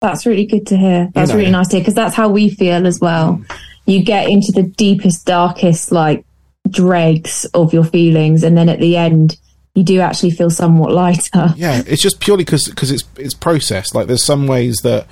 That's 0.07 0.25
really 0.25 0.47
good 0.47 0.67
to 0.69 0.77
hear. 0.77 1.11
That's 1.15 1.31
you 1.31 1.35
know, 1.35 1.39
really 1.41 1.51
nice 1.51 1.69
to 1.69 1.77
hear 1.77 1.81
because 1.81 1.95
that's 1.95 2.15
how 2.15 2.29
we 2.29 2.51
feel 2.51 2.87
as 2.87 3.01
well. 3.01 3.39
Mm. 3.39 3.59
You 3.87 4.03
get 4.03 4.29
into 4.29 4.53
the 4.53 4.63
deepest, 4.63 5.27
darkest, 5.27 5.91
like 5.91 6.25
dregs 6.69 7.45
of 7.55 7.73
your 7.73 7.85
feelings, 7.85 8.43
and 8.43 8.57
then 8.57 8.69
at 8.69 8.79
the 8.79 8.97
end, 8.97 9.37
you 9.75 9.83
do 9.83 10.01
actually 10.01 10.31
feel 10.31 10.51
somewhat 10.51 10.93
lighter. 10.93 11.53
Yeah, 11.57 11.83
it's 11.87 12.03
just 12.03 12.21
purely 12.21 12.45
because 12.45 12.69
because 12.69 12.91
it's 12.93 13.05
it's 13.17 13.35
processed. 13.35 13.95
Like 13.95 14.07
there's 14.07 14.25
some 14.25 14.47
ways 14.47 14.77
that 14.85 15.07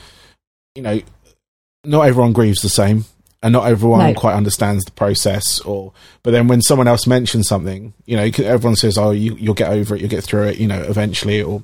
you 0.74 0.83
know 0.83 1.00
not 1.85 2.02
everyone 2.02 2.33
grieves 2.33 2.61
the 2.61 2.68
same, 2.68 3.04
and 3.42 3.52
not 3.52 3.66
everyone 3.66 4.12
no. 4.12 4.14
quite 4.14 4.35
understands 4.35 4.85
the 4.85 4.92
process. 4.92 5.61
Or 5.61 5.92
but 6.22 6.30
then 6.30 6.48
when 6.48 6.62
someone 6.62 6.88
else 6.88 7.07
mentions 7.07 7.48
something, 7.48 7.94
you 8.07 8.16
know, 8.16 8.30
everyone 8.44 8.76
says, 8.76 8.96
"Oh, 8.96 9.11
you, 9.11 9.35
you'll 9.35 9.54
get 9.54 9.70
over 9.70 9.94
it, 9.94 10.00
you'll 10.00 10.11
get 10.11 10.24
through 10.24 10.44
it," 10.44 10.59
you 10.59 10.66
know, 10.66 10.83
eventually. 10.83 11.42
Or 11.42 11.62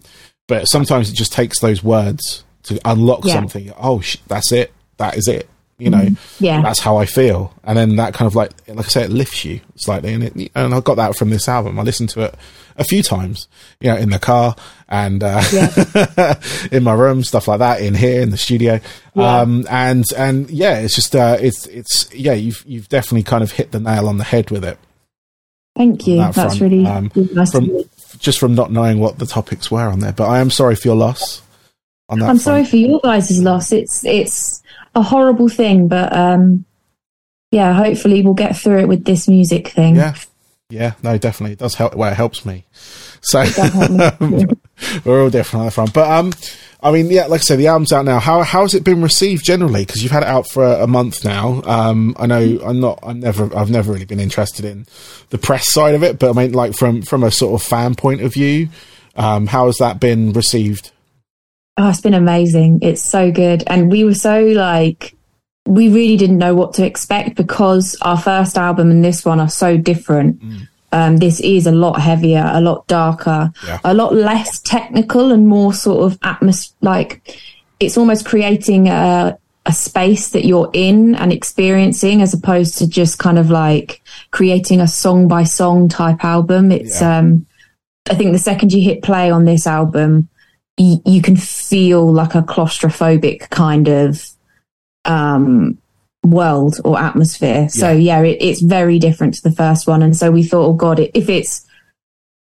but 0.48 0.66
sometimes 0.66 1.10
it 1.10 1.14
just 1.14 1.32
takes 1.32 1.60
those 1.60 1.82
words 1.82 2.44
to 2.64 2.80
unlock 2.84 3.24
yeah. 3.24 3.34
something. 3.34 3.72
Oh, 3.76 4.00
sh- 4.00 4.18
that's 4.26 4.52
it. 4.52 4.72
That 4.98 5.16
is 5.16 5.28
it 5.28 5.48
you 5.80 5.90
know 5.90 5.98
mm-hmm. 5.98 6.44
yeah 6.44 6.60
that's 6.60 6.78
how 6.78 6.98
i 6.98 7.06
feel 7.06 7.52
and 7.64 7.76
then 7.76 7.96
that 7.96 8.12
kind 8.12 8.26
of 8.26 8.36
like 8.36 8.50
like 8.68 8.86
i 8.86 8.88
say 8.88 9.02
it 9.02 9.10
lifts 9.10 9.44
you 9.44 9.60
slightly 9.76 10.12
and 10.12 10.24
it 10.24 10.52
and 10.54 10.74
i 10.74 10.80
got 10.80 10.96
that 10.96 11.16
from 11.16 11.30
this 11.30 11.48
album 11.48 11.78
i 11.78 11.82
listened 11.82 12.10
to 12.10 12.20
it 12.20 12.34
a 12.76 12.84
few 12.84 13.02
times 13.02 13.48
you 13.80 13.90
know 13.90 13.96
in 13.96 14.10
the 14.10 14.18
car 14.18 14.54
and 14.88 15.22
uh, 15.22 15.42
yeah. 15.52 16.34
in 16.72 16.84
my 16.84 16.92
room 16.92 17.24
stuff 17.24 17.48
like 17.48 17.58
that 17.58 17.80
in 17.80 17.94
here 17.94 18.20
in 18.20 18.30
the 18.30 18.36
studio 18.36 18.78
yeah. 19.14 19.40
um 19.40 19.66
and 19.70 20.04
and 20.16 20.50
yeah 20.50 20.78
it's 20.78 20.94
just 20.94 21.16
uh 21.16 21.36
it's 21.40 21.66
it's 21.66 22.12
yeah 22.14 22.32
you've 22.32 22.62
you've 22.66 22.88
definitely 22.88 23.22
kind 23.22 23.42
of 23.42 23.50
hit 23.52 23.72
the 23.72 23.80
nail 23.80 24.06
on 24.06 24.18
the 24.18 24.24
head 24.24 24.50
with 24.50 24.64
it 24.64 24.78
thank 25.76 26.06
you 26.06 26.18
that 26.18 26.34
that's 26.34 26.58
front. 26.58 26.72
really 26.72 26.86
um, 26.86 27.10
nice 27.32 27.50
from, 27.50 27.70
just 28.18 28.38
from 28.38 28.54
not 28.54 28.70
knowing 28.70 29.00
what 29.00 29.18
the 29.18 29.26
topics 29.26 29.70
were 29.70 29.88
on 29.88 30.00
there 30.00 30.12
but 30.12 30.28
i 30.28 30.40
am 30.40 30.50
sorry 30.50 30.76
for 30.76 30.88
your 30.88 30.96
loss 30.96 31.42
i'm 32.10 32.18
front. 32.18 32.40
sorry 32.40 32.64
for 32.64 32.76
your 32.76 33.00
guys' 33.02 33.42
loss 33.42 33.72
it's 33.72 34.04
it's 34.04 34.60
a 34.94 35.02
horrible 35.02 35.48
thing, 35.48 35.88
but 35.88 36.14
um, 36.14 36.64
yeah, 37.50 37.72
hopefully 37.74 38.22
we'll 38.22 38.34
get 38.34 38.56
through 38.56 38.80
it 38.80 38.88
with 38.88 39.04
this 39.04 39.28
music 39.28 39.68
thing. 39.68 39.96
Yeah, 39.96 40.14
yeah, 40.68 40.92
no, 41.02 41.18
definitely 41.18 41.52
it 41.52 41.58
does 41.58 41.74
help. 41.74 41.94
Well, 41.94 42.10
it 42.10 42.16
helps 42.16 42.44
me. 42.44 42.64
So 43.22 43.40
we're 45.04 45.22
all 45.22 45.30
different 45.30 45.60
on 45.60 45.66
that 45.66 45.72
front, 45.72 45.92
but 45.92 46.10
um, 46.10 46.32
I 46.82 46.90
mean, 46.90 47.10
yeah, 47.10 47.26
like 47.26 47.40
I 47.40 47.44
say, 47.44 47.56
the 47.56 47.66
album's 47.66 47.92
out 47.92 48.04
now. 48.04 48.18
How 48.18 48.42
how 48.42 48.62
has 48.62 48.74
it 48.74 48.84
been 48.84 49.02
received 49.02 49.44
generally? 49.44 49.84
Because 49.84 50.02
you've 50.02 50.12
had 50.12 50.22
it 50.22 50.28
out 50.28 50.48
for 50.48 50.64
a, 50.64 50.84
a 50.84 50.86
month 50.86 51.24
now. 51.24 51.62
Um, 51.64 52.14
I 52.18 52.26
know 52.26 52.60
I'm 52.64 52.80
not. 52.80 52.98
I'm 53.02 53.20
never. 53.20 53.54
I've 53.56 53.70
never 53.70 53.92
really 53.92 54.06
been 54.06 54.20
interested 54.20 54.64
in 54.64 54.86
the 55.30 55.38
press 55.38 55.72
side 55.72 55.94
of 55.94 56.02
it, 56.02 56.18
but 56.18 56.30
I 56.30 56.32
mean, 56.32 56.52
like 56.52 56.74
from 56.74 57.02
from 57.02 57.22
a 57.22 57.30
sort 57.30 57.60
of 57.60 57.66
fan 57.66 57.94
point 57.94 58.22
of 58.22 58.32
view, 58.32 58.68
um, 59.16 59.46
how 59.46 59.66
has 59.66 59.76
that 59.76 60.00
been 60.00 60.32
received? 60.32 60.90
Oh, 61.80 61.88
it's 61.88 62.02
been 62.02 62.12
amazing. 62.12 62.80
It's 62.82 63.02
so 63.02 63.32
good. 63.32 63.64
And 63.66 63.90
we 63.90 64.04
were 64.04 64.14
so 64.14 64.42
like, 64.44 65.16
we 65.64 65.88
really 65.88 66.18
didn't 66.18 66.36
know 66.36 66.54
what 66.54 66.74
to 66.74 66.84
expect 66.84 67.36
because 67.36 67.96
our 68.02 68.18
first 68.18 68.58
album 68.58 68.90
and 68.90 69.02
this 69.02 69.24
one 69.24 69.40
are 69.40 69.48
so 69.48 69.78
different. 69.78 70.42
Mm. 70.42 70.68
Um, 70.92 71.16
this 71.16 71.40
is 71.40 71.66
a 71.66 71.72
lot 71.72 71.98
heavier, 71.98 72.50
a 72.52 72.60
lot 72.60 72.86
darker, 72.86 73.50
yeah. 73.66 73.80
a 73.82 73.94
lot 73.94 74.14
less 74.14 74.60
technical 74.60 75.32
and 75.32 75.48
more 75.48 75.72
sort 75.72 76.04
of 76.04 76.20
atmos 76.20 76.74
like 76.82 77.40
it's 77.78 77.96
almost 77.96 78.26
creating 78.26 78.88
a, 78.88 79.38
a 79.64 79.72
space 79.72 80.28
that 80.32 80.44
you're 80.44 80.68
in 80.74 81.14
and 81.14 81.32
experiencing 81.32 82.20
as 82.20 82.34
opposed 82.34 82.76
to 82.76 82.86
just 82.86 83.18
kind 83.18 83.38
of 83.38 83.50
like 83.50 84.02
creating 84.32 84.80
a 84.82 84.86
song 84.86 85.28
by 85.28 85.44
song 85.44 85.88
type 85.88 86.22
album. 86.22 86.72
It's, 86.72 87.00
yeah. 87.00 87.18
um, 87.18 87.46
I 88.10 88.16
think 88.16 88.32
the 88.32 88.38
second 88.38 88.74
you 88.74 88.82
hit 88.82 89.02
play 89.02 89.30
on 89.30 89.46
this 89.46 89.66
album, 89.66 90.28
you, 90.80 91.02
you 91.04 91.20
can 91.20 91.36
feel 91.36 92.10
like 92.10 92.34
a 92.34 92.40
claustrophobic 92.40 93.50
kind 93.50 93.86
of 93.86 94.26
um, 95.04 95.76
world 96.24 96.76
or 96.84 96.98
atmosphere. 96.98 97.68
So 97.68 97.92
yeah, 97.92 98.22
it, 98.22 98.38
it's 98.40 98.62
very 98.62 98.98
different 98.98 99.34
to 99.34 99.42
the 99.42 99.52
first 99.52 99.86
one. 99.86 100.02
And 100.02 100.16
so 100.16 100.30
we 100.30 100.42
thought, 100.42 100.66
oh 100.66 100.72
God, 100.72 100.98
if 100.98 101.28
it's 101.28 101.66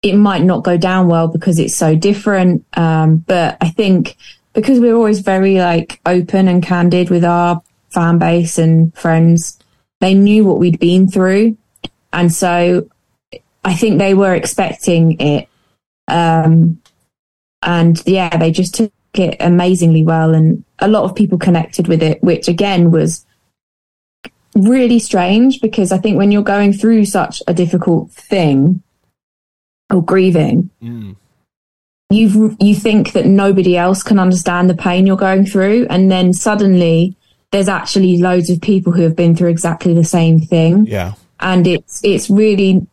it 0.02 0.14
might 0.14 0.44
not 0.44 0.62
go 0.62 0.76
down 0.76 1.08
well 1.08 1.26
because 1.26 1.58
it's 1.58 1.76
so 1.76 1.96
different. 1.96 2.64
Um, 2.74 3.16
but 3.16 3.56
I 3.60 3.70
think 3.70 4.16
because 4.52 4.78
we're 4.78 4.94
always 4.94 5.18
very 5.18 5.56
like 5.58 6.00
open 6.06 6.46
and 6.46 6.62
candid 6.62 7.10
with 7.10 7.24
our 7.24 7.60
fan 7.90 8.18
base 8.18 8.56
and 8.58 8.94
friends, 8.94 9.58
they 10.00 10.14
knew 10.14 10.44
what 10.44 10.60
we'd 10.60 10.78
been 10.78 11.08
through. 11.08 11.56
And 12.12 12.32
so 12.32 12.88
I 13.64 13.74
think 13.74 13.98
they 13.98 14.14
were 14.14 14.34
expecting 14.34 15.20
it. 15.20 15.48
Um, 16.06 16.80
and 17.62 18.00
yeah, 18.06 18.36
they 18.36 18.50
just 18.50 18.74
took 18.74 18.92
it 19.14 19.36
amazingly 19.40 20.04
well. 20.04 20.34
And 20.34 20.64
a 20.78 20.88
lot 20.88 21.04
of 21.04 21.14
people 21.14 21.38
connected 21.38 21.88
with 21.88 22.02
it, 22.02 22.22
which 22.22 22.48
again 22.48 22.90
was 22.90 23.24
really 24.54 24.98
strange 24.98 25.60
because 25.60 25.92
I 25.92 25.98
think 25.98 26.16
when 26.16 26.32
you're 26.32 26.42
going 26.42 26.72
through 26.72 27.04
such 27.04 27.42
a 27.46 27.54
difficult 27.54 28.10
thing 28.10 28.82
or 29.92 30.02
grieving, 30.02 30.70
Mm. 30.82 31.16
you 32.10 32.56
you 32.60 32.74
think 32.74 33.12
that 33.12 33.26
nobody 33.26 33.76
else 33.76 34.02
can 34.02 34.18
understand 34.18 34.68
the 34.68 34.74
pain 34.74 35.06
you're 35.06 35.16
going 35.16 35.46
through, 35.46 35.86
and 35.90 36.10
then 36.10 36.32
suddenly 36.32 37.16
there's 37.50 37.68
actually 37.68 38.18
loads 38.18 38.50
of 38.50 38.60
people 38.60 38.92
who 38.92 39.02
have 39.02 39.16
been 39.16 39.34
through 39.34 39.48
exactly 39.48 39.94
the 39.94 40.04
same 40.04 40.40
thing, 40.40 40.86
Yeah. 40.86 41.14
and 41.40 41.66
it's 41.66 42.00
it's 42.04 42.28
really 42.28 42.86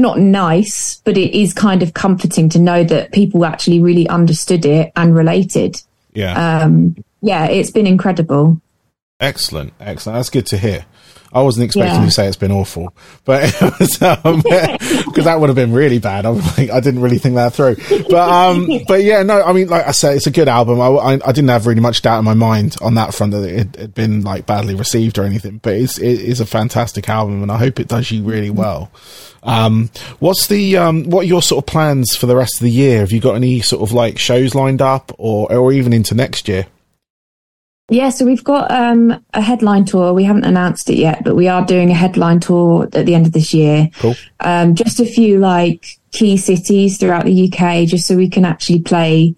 not 0.00 0.18
nice, 0.18 1.00
but 1.04 1.16
it 1.16 1.38
is 1.38 1.52
kind 1.52 1.82
of 1.82 1.94
comforting 1.94 2.48
to 2.50 2.58
know 2.58 2.84
that 2.84 3.12
people 3.12 3.44
actually 3.44 3.80
really 3.80 4.08
understood 4.08 4.64
it 4.64 4.92
and 4.96 5.14
related. 5.14 5.80
Yeah. 6.14 6.62
Um, 6.62 6.96
yeah, 7.22 7.46
it's 7.46 7.70
been 7.70 7.86
incredible. 7.86 8.60
Excellent, 9.20 9.74
excellent. 9.78 10.16
That's 10.16 10.30
good 10.30 10.46
to 10.46 10.58
hear. 10.58 10.86
I 11.32 11.42
wasn't 11.42 11.64
expecting 11.66 11.94
Yeah. 11.94 12.00
you 12.00 12.06
to 12.06 12.10
say 12.12 12.26
it's 12.26 12.36
been 12.36 12.50
awful, 12.50 12.94
but 13.24 13.42
because 13.60 14.02
um, 14.02 14.42
that 14.42 15.36
would 15.38 15.48
have 15.48 15.56
been 15.56 15.72
really 15.72 15.98
bad. 15.98 16.26
I, 16.26 16.30
like, 16.30 16.70
I 16.70 16.80
didn't 16.80 17.02
really 17.02 17.18
think 17.18 17.36
that 17.36 17.52
through. 17.52 17.76
But 18.08 18.28
um, 18.28 18.68
but 18.88 19.02
yeah, 19.04 19.22
no. 19.22 19.42
I 19.42 19.52
mean, 19.52 19.68
like 19.68 19.86
I 19.86 19.92
said, 19.92 20.16
it's 20.16 20.26
a 20.26 20.30
good 20.32 20.48
album. 20.48 20.80
I, 20.80 20.86
I, 20.86 21.12
I 21.14 21.32
didn't 21.32 21.48
have 21.50 21.66
really 21.66 21.80
much 21.80 22.02
doubt 22.02 22.18
in 22.18 22.24
my 22.24 22.34
mind 22.34 22.76
on 22.82 22.94
that 22.94 23.14
front 23.14 23.32
that 23.32 23.44
it 23.44 23.76
had 23.76 23.94
been 23.94 24.22
like 24.22 24.46
badly 24.46 24.74
received 24.74 25.18
or 25.18 25.24
anything. 25.24 25.58
But 25.58 25.74
it's 25.74 25.98
it 25.98 26.20
is 26.20 26.40
a 26.40 26.46
fantastic 26.46 27.08
album, 27.08 27.42
and 27.42 27.52
I 27.52 27.58
hope 27.58 27.78
it 27.80 27.88
does 27.88 28.10
you 28.10 28.22
really 28.24 28.50
well. 28.50 28.90
Um, 29.42 29.88
what's 30.18 30.48
the 30.48 30.76
um, 30.76 31.04
what 31.04 31.20
are 31.20 31.28
your 31.28 31.42
sort 31.42 31.62
of 31.64 31.66
plans 31.66 32.14
for 32.16 32.26
the 32.26 32.36
rest 32.36 32.56
of 32.56 32.64
the 32.64 32.70
year? 32.70 33.00
Have 33.00 33.12
you 33.12 33.20
got 33.20 33.36
any 33.36 33.60
sort 33.60 33.82
of 33.82 33.92
like 33.92 34.18
shows 34.18 34.54
lined 34.54 34.82
up, 34.82 35.12
or 35.16 35.50
or 35.52 35.72
even 35.72 35.92
into 35.92 36.14
next 36.14 36.48
year? 36.48 36.66
Yeah, 37.90 38.10
so 38.10 38.24
we've 38.24 38.44
got 38.44 38.70
um, 38.70 39.22
a 39.34 39.40
headline 39.40 39.84
tour. 39.84 40.12
We 40.14 40.22
haven't 40.24 40.44
announced 40.44 40.88
it 40.88 40.96
yet, 40.96 41.24
but 41.24 41.34
we 41.34 41.48
are 41.48 41.64
doing 41.66 41.90
a 41.90 41.94
headline 41.94 42.38
tour 42.38 42.84
at 42.92 43.04
the 43.04 43.14
end 43.14 43.26
of 43.26 43.32
this 43.32 43.52
year. 43.52 43.90
Cool. 43.98 44.14
Um, 44.38 44.74
just 44.76 45.00
a 45.00 45.04
few 45.04 45.38
like 45.40 45.84
key 46.12 46.36
cities 46.36 46.98
throughout 46.98 47.24
the 47.24 47.52
UK, 47.52 47.86
just 47.88 48.06
so 48.06 48.16
we 48.16 48.28
can 48.28 48.44
actually 48.44 48.80
play, 48.80 49.34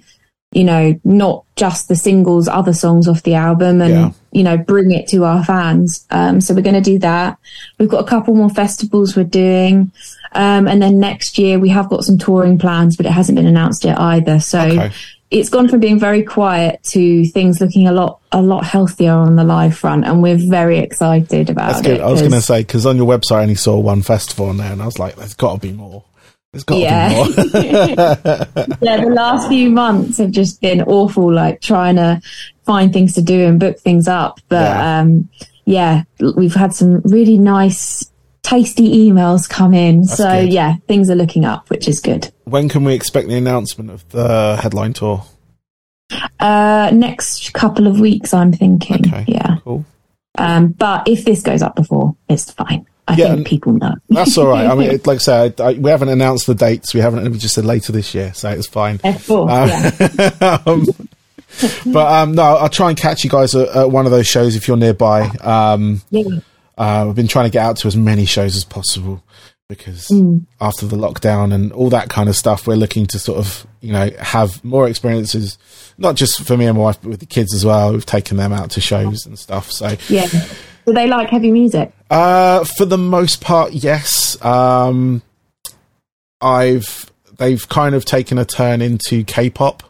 you 0.53 0.65
know, 0.65 1.01
not 1.03 1.45
just 1.57 1.89
the 1.89 1.97
singles, 1.97 2.47
other 2.47 2.75
songs 2.75 3.09
off 3.09 3.23
the 3.23 3.35
album, 3.35 3.81
and 3.81 3.95
Yeah. 3.95 4.11
you 4.33 4.43
know, 4.43 4.59
bring 4.59 4.91
it 4.93 5.09
to 5.09 5.25
our 5.25 5.43
fans. 5.45 6.07
Um, 6.11 6.41
so 6.43 6.53
we're 6.55 6.61
going 6.63 6.75
to 6.75 6.81
do 6.83 6.99
that. 6.99 7.39
We've 7.79 7.89
got 7.89 8.05
a 8.05 8.09
couple 8.09 8.35
more 8.35 8.51
festivals 8.51 9.17
we're 9.17 9.25
doing, 9.25 9.93
um, 10.35 10.69
and 10.69 10.83
then 10.83 10.99
next 11.01 11.39
year 11.39 11.59
we 11.59 11.71
have 11.71 11.89
got 11.89 12.05
some 12.05 12.19
touring 12.19 12.59
plans, 12.59 12.99
but 12.99 13.07
it 13.07 13.13
hasn't 13.13 13.37
been 13.37 13.47
announced 13.47 13.85
yet 13.85 13.99
either. 13.99 14.41
So 14.41 14.61
Okay. 14.61 14.91
It's 15.33 15.49
gone 15.49 15.67
from 15.69 15.81
being 15.81 15.99
very 15.99 16.23
quiet 16.23 16.83
to 16.85 17.25
things 17.27 17.61
looking 17.61 17.89
a 17.89 17.93
lot 17.93 18.21
a 18.33 18.41
lot 18.43 18.65
healthier 18.65 19.13
on 19.13 19.37
the 19.37 19.45
live 19.45 19.77
front, 19.77 20.05
and 20.05 20.23
we're 20.23 20.37
very 20.37 20.79
excited 20.79 21.51
about 21.51 21.73
That's 21.83 21.89
it. 21.89 22.01
I 22.01 22.11
was 22.11 22.21
going 22.21 22.33
to 22.33 22.41
say 22.43 22.61
because 22.61 22.87
on 22.87 22.97
your 22.97 23.07
website 23.07 23.37
I 23.37 23.43
only 23.43 23.55
saw 23.55 23.79
one 23.79 24.03
festival 24.03 24.49
on 24.51 24.59
there, 24.59 24.71
and 24.73 24.83
I 24.83 24.87
was 24.87 24.99
like, 24.99 25.17
"There's 25.17 25.35
got 25.35 25.55
to 25.55 25.59
be 25.59 25.73
more. 25.73 26.05
There's 26.53 26.65
got 26.65 26.75
to 26.77 26.81
Yeah. 26.83 27.09
be 27.09 27.15
more." 27.15 27.27
yeah, 28.83 29.01
the 29.05 29.13
last 29.15 29.49
few 29.49 29.71
months 29.71 30.19
have 30.19 30.31
just 30.31 30.61
been 30.61 30.83
awful, 30.83 31.33
like 31.33 31.61
trying 31.61 31.97
to 31.97 32.21
find 32.65 32.93
things 32.93 33.15
to 33.15 33.23
do 33.23 33.47
and 33.47 33.59
book 33.59 33.79
things 33.81 34.07
up. 34.09 34.39
But 34.49 34.63
Yeah. 34.63 35.01
um, 35.01 35.29
yeah, 35.65 36.03
we've 36.37 36.55
had 36.55 36.75
some 36.75 37.01
really 37.05 37.39
nice, 37.39 38.05
tasty 38.43 39.09
emails 39.09 39.49
come 39.49 39.73
in. 39.75 40.05
so 40.05 40.29
good. 40.43 40.53
yeah, 40.53 40.77
things 40.89 41.09
are 41.11 41.15
looking 41.15 41.45
up, 41.45 41.71
which 41.71 41.89
is 41.89 42.01
good. 42.01 42.33
when 42.45 42.69
can 42.69 42.85
we 42.85 42.95
expect 42.95 43.29
the 43.29 43.37
announcement 43.37 43.91
of 43.91 44.09
the 44.11 44.59
headline 44.63 44.93
tour? 44.93 45.25
Uh, 46.41 46.91
next 46.93 47.53
couple 47.55 47.87
of 47.87 47.99
weeks, 48.01 48.35
I'm 48.35 48.53
thinking. 48.53 49.07
Okay. 49.07 49.25
Yeah. 49.29 49.57
Cool. 49.65 49.85
Um, 50.37 50.69
but 50.69 51.09
if 51.09 51.25
this 51.25 51.43
goes 51.43 51.63
up 51.63 51.77
before, 51.77 52.17
it's 52.29 52.51
fine. 52.51 52.87
I 53.09 53.15
Yeah, 53.17 53.35
think 53.35 53.47
people 53.47 53.73
know. 53.75 53.95
That's 54.09 54.37
all 54.39 54.47
right. 54.47 54.67
I 54.67 54.75
mean, 54.75 54.91
like 55.05 55.17
I 55.17 55.19
said, 55.19 55.61
I, 55.61 55.73
we 55.73 55.91
haven't 55.91 56.09
announced 56.11 56.47
the 56.47 56.55
dates. 56.55 56.95
We 56.95 57.01
haven't. 57.01 57.31
We 57.31 57.39
just 57.39 57.55
said 57.55 57.65
later 57.65 57.93
this 57.93 58.15
year, 58.15 58.33
so 58.35 58.51
it's 58.51 58.67
fine. 58.67 59.01
Of 59.05 59.27
course, 59.27 59.51
Um, 59.53 59.69
yeah. 59.69 60.59
um, 60.67 60.87
but 61.93 62.13
um, 62.13 62.33
no, 62.35 62.43
I'll 62.43 62.69
try 62.69 62.89
and 62.91 62.99
catch 62.99 63.25
you 63.25 63.31
guys 63.31 63.55
at, 63.55 63.69
at 63.69 63.91
one 63.91 64.07
of 64.07 64.13
those 64.13 64.27
shows 64.27 64.55
if 64.57 64.69
you're 64.69 64.77
nearby. 64.77 65.23
Um, 65.41 66.01
yeah. 66.11 66.39
Uh, 66.83 67.09
I've 67.09 67.15
been 67.15 67.29
trying 67.29 67.45
to 67.47 67.51
get 67.51 67.65
out 67.65 67.77
to 67.79 67.89
as 67.89 67.97
many 67.97 68.25
shows 68.25 68.57
as 68.57 68.65
possible 68.65 69.23
because 69.69 70.09
Mm. 70.09 70.45
after 70.61 70.85
the 70.87 70.97
lockdown 70.97 71.55
and 71.55 71.73
all 71.73 71.89
that 71.91 72.09
kind 72.11 72.29
of 72.29 72.37
stuff, 72.37 72.67
we're 72.67 72.75
looking 72.75 73.07
to 73.07 73.19
sort 73.19 73.39
of, 73.39 73.67
you 73.81 73.93
know, 73.93 74.11
have 74.19 74.63
more 74.65 74.89
experiences, 74.89 75.57
not 75.97 76.17
just 76.17 76.43
for 76.45 76.57
me 76.57 76.67
and 76.67 76.77
my 76.77 76.85
wife, 76.85 76.99
but 77.01 77.11
with 77.11 77.21
the 77.21 77.27
kids 77.27 77.55
as 77.55 77.65
well. 77.65 77.93
We've 77.93 78.05
taken 78.05 78.37
them 78.37 78.53
out 78.53 78.71
to 78.73 78.81
shows 78.81 79.25
and 79.27 79.39
stuff. 79.39 79.71
So, 79.71 79.97
Yeah. 80.09 80.27
Do 80.87 80.93
they 80.93 81.07
like 81.07 81.31
heavy 81.31 81.53
music? 81.53 81.93
uh, 82.11 82.65
for 82.65 82.85
the 82.85 82.99
most 82.99 83.41
part, 83.41 83.73
yes. 83.73 84.37
Um, 84.45 85.23
I've, 86.41 87.11
they've 87.39 87.67
kind 87.69 87.95
of 87.95 88.05
taken 88.05 88.37
a 88.39 88.45
turn 88.45 88.83
into 88.83 89.25
K-pop 89.25 89.83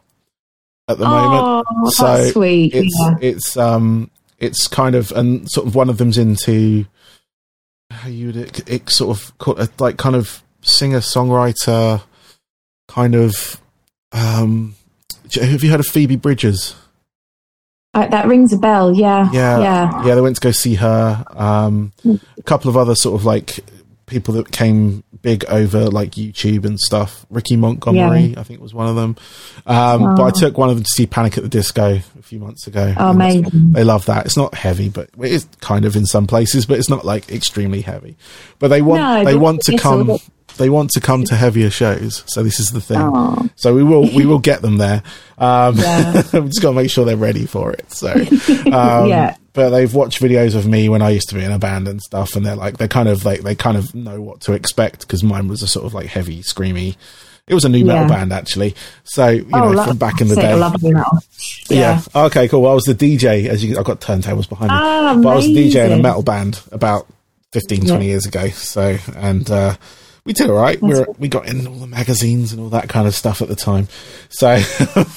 at 0.89 0.99
the 0.99 1.05
moment. 1.07 1.43
Oh, 1.43 1.65
that's 1.85 1.97
So 1.97 2.31
sweet. 2.33 2.75
it's 2.75 2.95
yeah. 3.01 3.15
it's 3.21 3.57
um 3.57 4.11
it's 4.43 4.67
kind 4.69 4.95
of 4.95 5.11
and 5.13 5.49
sort 5.51 5.67
of 5.67 5.75
one 5.75 5.89
of 5.89 5.99
them's 5.99 6.19
into 6.19 6.85
how 7.91 8.09
you 8.09 8.27
would 8.27 8.37
it, 8.37 8.69
it 8.69 8.91
sort 8.91 9.17
of 9.17 9.37
call 9.39 9.59
it 9.61 9.71
like 9.81 9.97
kind 9.97 10.17
of 10.17 10.43
singer 10.63 10.99
songwriter 11.01 12.03
kind 12.89 13.15
of 13.15 13.61
um 14.13 14.75
have 15.35 15.63
you 15.65 15.71
heard 15.71 15.81
of 15.81 15.87
Phoebe 15.87 16.17
Bridgers? 16.17 16.75
Uh, 17.95 18.07
that 18.09 18.27
rings 18.27 18.53
a 18.53 18.59
bell. 18.59 18.95
Yeah. 18.95 19.31
Yeah, 19.33 19.61
Yeah. 19.61 20.05
yeah. 20.07 20.15
They 20.15 20.21
went 20.21 20.37
to 20.37 20.41
go 20.43 20.51
see 20.51 20.75
her. 20.77 21.25
Um, 21.31 21.93
a 22.39 22.43
couple 22.43 22.69
of 22.71 22.77
other 22.77 22.95
sort 22.95 23.19
of 23.19 23.25
like 23.25 23.61
people 24.13 24.35
that 24.35 24.53
came 24.53 25.03
big 25.23 25.45
over 25.47 25.87
like 25.89 26.13
YouTube 26.13 26.65
and 26.65 26.79
stuff. 26.79 27.25
Ricky 27.31 27.57
Montgomery, 27.57 28.35
I 28.37 28.43
think, 28.43 28.61
was 28.61 28.75
one 28.75 28.87
of 28.89 28.95
them. 28.97 29.17
Um, 29.67 30.15
But 30.17 30.23
I 30.23 30.29
Oh. 30.29 30.31
took 30.31 30.59
one 30.59 30.69
of 30.69 30.77
them 30.77 30.85
to 30.85 30.91
see 30.91 31.07
Panic 31.07 31.37
at 31.37 31.43
the 31.43 31.49
Disco 31.49 31.95
a 32.19 32.23
few 32.23 32.39
months 32.39 32.67
ago. 32.67 32.95
Oh, 32.97 33.11
amazing. 33.11 33.73
They 33.73 33.85
love 33.85 34.07
that. 34.07 34.27
It's 34.27 34.37
not 34.37 34.55
heavy, 34.55 34.89
but 34.89 35.09
it 35.21 35.33
is 35.33 35.47
kind 35.61 35.85
of 35.85 35.97
in 35.97 36.07
some 36.07 36.27
places, 36.27 36.67
but 36.67 36.79
it's 36.79 36.89
not 36.91 37.05
like 37.05 37.31
extremely 37.33 37.81
heavy. 37.81 38.17
But 38.59 38.69
they 38.69 38.83
want 38.83 39.01
No, 39.01 39.25
they 39.25 39.37
want 39.37 39.61
to 39.63 39.77
come. 39.79 40.19
They 40.59 40.69
want 40.69 40.91
to 40.91 41.01
come 41.01 41.25
to 41.25 41.35
heavier 41.35 41.71
shows, 41.71 42.25
so 42.27 42.43
this 42.43 42.61
is 42.61 42.73
the 42.73 42.81
thing. 42.81 42.99
Oh. 43.01 43.49
So 43.57 43.75
we 43.75 43.83
will 43.83 44.03
we 44.15 44.27
will 44.27 44.39
get 44.39 44.61
them 44.61 44.77
there. 44.77 45.03
Um, 45.39 45.77
Yeah. 45.79 46.13
we've 46.35 46.47
just 46.47 46.61
got 46.61 46.71
to 46.71 46.75
make 46.77 46.91
sure 46.91 47.07
they're 47.07 47.17
ready 47.17 47.47
for 47.47 47.73
it. 47.73 47.91
So, 47.91 48.13
um, 48.71 49.09
Yeah. 49.09 49.37
But 49.55 49.69
they've 49.71 49.93
watched 49.95 50.23
videos 50.23 50.55
of 50.55 50.67
me 50.67 50.89
when 50.89 51.03
I 51.03 51.11
used 51.11 51.29
to 51.29 51.35
be 51.35 51.45
in 51.45 51.53
a 51.53 51.59
band 51.59 51.87
and 51.87 52.01
stuff, 52.01 52.37
and 52.37 52.45
they're 52.47 52.57
like 52.57 52.79
they're 52.79 52.89
kind 52.89 53.09
of 53.09 53.25
like 53.25 53.43
they 53.43 53.55
kind 53.55 53.77
of 53.77 53.95
know 53.95 54.21
what 54.21 54.41
to 54.43 54.53
expect 54.55 55.01
because 55.03 55.23
mine 55.23 55.47
was 55.49 55.63
a 55.63 55.67
sort 55.69 55.85
of 55.85 55.93
like 55.93 56.07
heavy, 56.07 56.43
screamy. 56.43 56.97
It 57.47 57.55
was 57.55 57.65
a 57.65 57.69
new 57.69 57.85
metal 57.85 58.03
Yeah. 58.03 58.09
band 58.09 58.33
actually. 58.33 58.75
So 59.05 59.29
you 59.29 59.47
Oh, 59.53 59.59
know 59.59 59.71
lo- 59.73 59.85
from 59.89 59.99
back 59.99 60.21
in 60.23 60.29
the 60.29 60.37
day. 60.37 60.53
I 60.53 60.55
love 60.55 60.73
heavy 60.73 60.95
metal. 60.95 61.19
Yeah. 61.69 62.01
Okay, 62.15 62.49
cool. 62.49 62.63
Well, 62.63 62.71
I 62.73 62.75
was 62.75 62.85
the 62.85 62.95
DJ. 62.95 63.47
As 63.49 63.63
you, 63.65 63.77
I've 63.79 63.85
got 63.85 64.01
turntables 64.01 64.49
behind 64.49 64.71
me. 64.71 64.77
Ah, 64.81 65.19
but 65.23 65.29
I 65.29 65.35
was 65.35 65.45
the 65.47 65.55
DJ 65.55 65.85
in 65.87 65.93
a 65.99 66.03
metal 66.03 66.23
band 66.23 66.61
about 66.71 67.07
15, 67.53 67.81
20 67.87 68.05
Yeah. 68.05 68.11
years 68.11 68.25
ago. 68.27 68.49
So, 68.51 68.97
and 69.17 69.51
uh, 69.51 69.75
we 70.25 70.33
did 70.33 70.49
all 70.49 70.57
right. 70.57 70.81
We 70.81 70.91
were, 70.91 71.07
we 71.19 71.29
got 71.29 71.49
in 71.49 71.67
all 71.67 71.75
the 71.75 71.87
magazines 71.87 72.53
and 72.53 72.61
all 72.61 72.69
that 72.71 72.89
kind 72.89 73.09
of 73.09 73.15
stuff 73.15 73.43
at 73.43 73.49
the 73.49 73.57
time. 73.57 73.89
So 74.29 74.61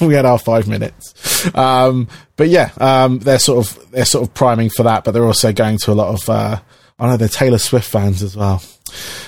we 0.00 0.14
had 0.14 0.26
our 0.26 0.38
five 0.38 0.66
minutes. 0.66 1.54
Um, 1.54 2.08
but 2.36 2.48
yeah, 2.48 2.70
um, 2.78 3.20
they're 3.20 3.38
sort 3.38 3.66
of 3.66 3.90
they're 3.92 4.04
sort 4.04 4.28
of 4.28 4.34
priming 4.34 4.70
for 4.70 4.82
that. 4.82 5.04
But 5.04 5.12
they're 5.12 5.24
also 5.24 5.52
going 5.52 5.78
to 5.78 5.92
a 5.92 5.94
lot 5.94 6.14
of. 6.14 6.28
Uh, 6.28 6.60
I 6.98 7.08
know 7.08 7.16
they're 7.16 7.28
Taylor 7.28 7.58
Swift 7.58 7.88
fans 7.88 8.22
as 8.22 8.36
well. 8.36 8.62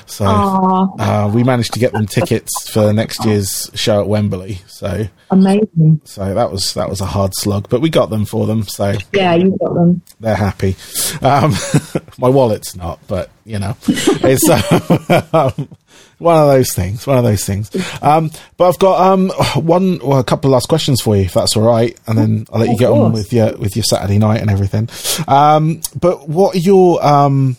So 0.07 0.25
uh, 0.27 1.31
we 1.33 1.45
managed 1.45 1.73
to 1.75 1.79
get 1.79 1.93
them 1.93 2.07
tickets 2.07 2.51
for 2.71 2.93
next 2.93 3.25
year's 3.25 3.71
show 3.75 4.01
at 4.01 4.09
Wembley. 4.09 4.61
So 4.67 5.07
Amazing. 5.31 6.01
so 6.05 6.35
that 6.35 6.51
was 6.51 6.75
that 6.75 6.89
was 6.89 7.01
a 7.01 7.07
hard 7.07 7.33
slug, 7.35 7.69
but 7.69 7.81
we 7.81 7.91
got 7.91 8.11
them 8.11 8.25
for 8.25 8.47
them, 8.47 8.63
so 8.65 8.95
Yeah, 9.13 9.35
you 9.35 9.57
got 9.61 9.75
them. 9.75 10.03
they're 10.21 10.35
happy. 10.35 10.77
Um, 11.23 11.55
my 12.19 12.29
wallet's 12.29 12.75
not, 12.77 12.99
but 13.07 13.31
you 13.45 13.59
know, 13.59 13.77
it's 13.87 14.49
uh, 14.49 15.51
one 16.19 16.37
of 16.37 16.49
those 16.49 16.73
things. 16.75 17.07
One 17.07 17.19
of 17.19 17.25
those 17.25 17.45
things. 17.45 17.71
Um, 18.03 18.31
but 18.57 18.69
I've 18.69 18.79
got 18.79 19.01
um, 19.13 19.31
one, 19.63 19.99
well, 20.01 20.19
a 20.19 20.25
couple 20.25 20.51
of 20.51 20.53
last 20.55 20.69
questions 20.69 21.01
for 21.01 21.17
you, 21.17 21.23
if 21.23 21.35
that's 21.35 21.57
all 21.57 21.63
right, 21.63 21.99
and 22.07 22.19
then 22.19 22.47
I'll 22.53 22.61
let 22.61 22.71
you 22.71 22.79
get 22.79 22.91
on 22.91 23.13
with 23.13 23.33
your 23.33 23.57
with 23.57 23.77
your 23.77 23.85
Saturday 23.85 24.19
night 24.19 24.41
and 24.41 24.51
everything. 24.51 24.89
Um, 25.29 25.81
but 25.99 26.29
what 26.29 26.55
are 26.57 26.59
your 26.59 27.05
um, 27.05 27.57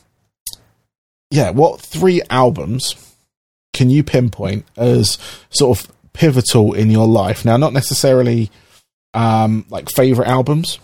yeah, 1.31 1.49
what 1.51 1.79
three 1.81 2.21
albums 2.29 2.95
can 3.73 3.89
you 3.89 4.03
pinpoint 4.03 4.65
as 4.77 5.17
sort 5.49 5.79
of 5.79 5.91
pivotal 6.13 6.73
in 6.73 6.89
your 6.89 7.07
life? 7.07 7.45
Now, 7.45 7.57
not 7.57 7.73
necessarily 7.73 8.49
um, 9.13 9.65
like 9.69 9.89
favorite 9.89 10.27
albums, 10.27 10.77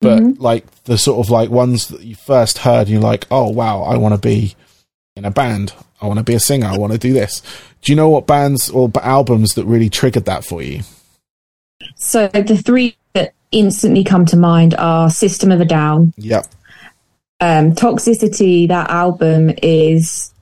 but 0.00 0.20
Mhm. 0.20 0.36
like 0.40 0.64
the 0.84 0.98
sort 0.98 1.24
of 1.24 1.30
like 1.30 1.50
ones 1.50 1.86
that 1.88 2.02
you 2.02 2.14
first 2.16 2.58
heard 2.58 2.82
and 2.82 2.88
you're 2.90 3.00
like, 3.00 3.26
oh 3.30 3.48
wow, 3.48 3.82
I 3.82 3.96
want 3.96 4.14
to 4.14 4.20
be 4.20 4.54
in 5.16 5.24
a 5.24 5.30
band. 5.30 5.72
I 6.02 6.06
want 6.06 6.18
to 6.18 6.24
be 6.24 6.34
a 6.34 6.40
singer. 6.40 6.66
I 6.66 6.76
want 6.76 6.92
to 6.92 6.98
do 6.98 7.12
this. 7.12 7.42
Do 7.82 7.92
you 7.92 7.96
know 7.96 8.08
what 8.08 8.26
bands 8.26 8.68
or 8.70 8.90
albums 9.02 9.54
that 9.54 9.64
really 9.66 9.88
triggered 9.88 10.24
that 10.24 10.44
for 10.44 10.62
you? 10.62 10.80
So 11.96 12.28
the 12.28 12.56
three 12.56 12.96
that 13.12 13.32
instantly 13.52 14.02
come 14.04 14.26
to 14.26 14.36
mind 14.36 14.74
are 14.74 15.08
System 15.10 15.52
of 15.52 15.60
a 15.60 15.64
Down, 15.64 16.12
Yep. 16.16 16.46
Um, 17.44 17.74
Toxicity. 17.74 18.68
That 18.68 18.90
album 18.90 19.50
is 19.62 20.32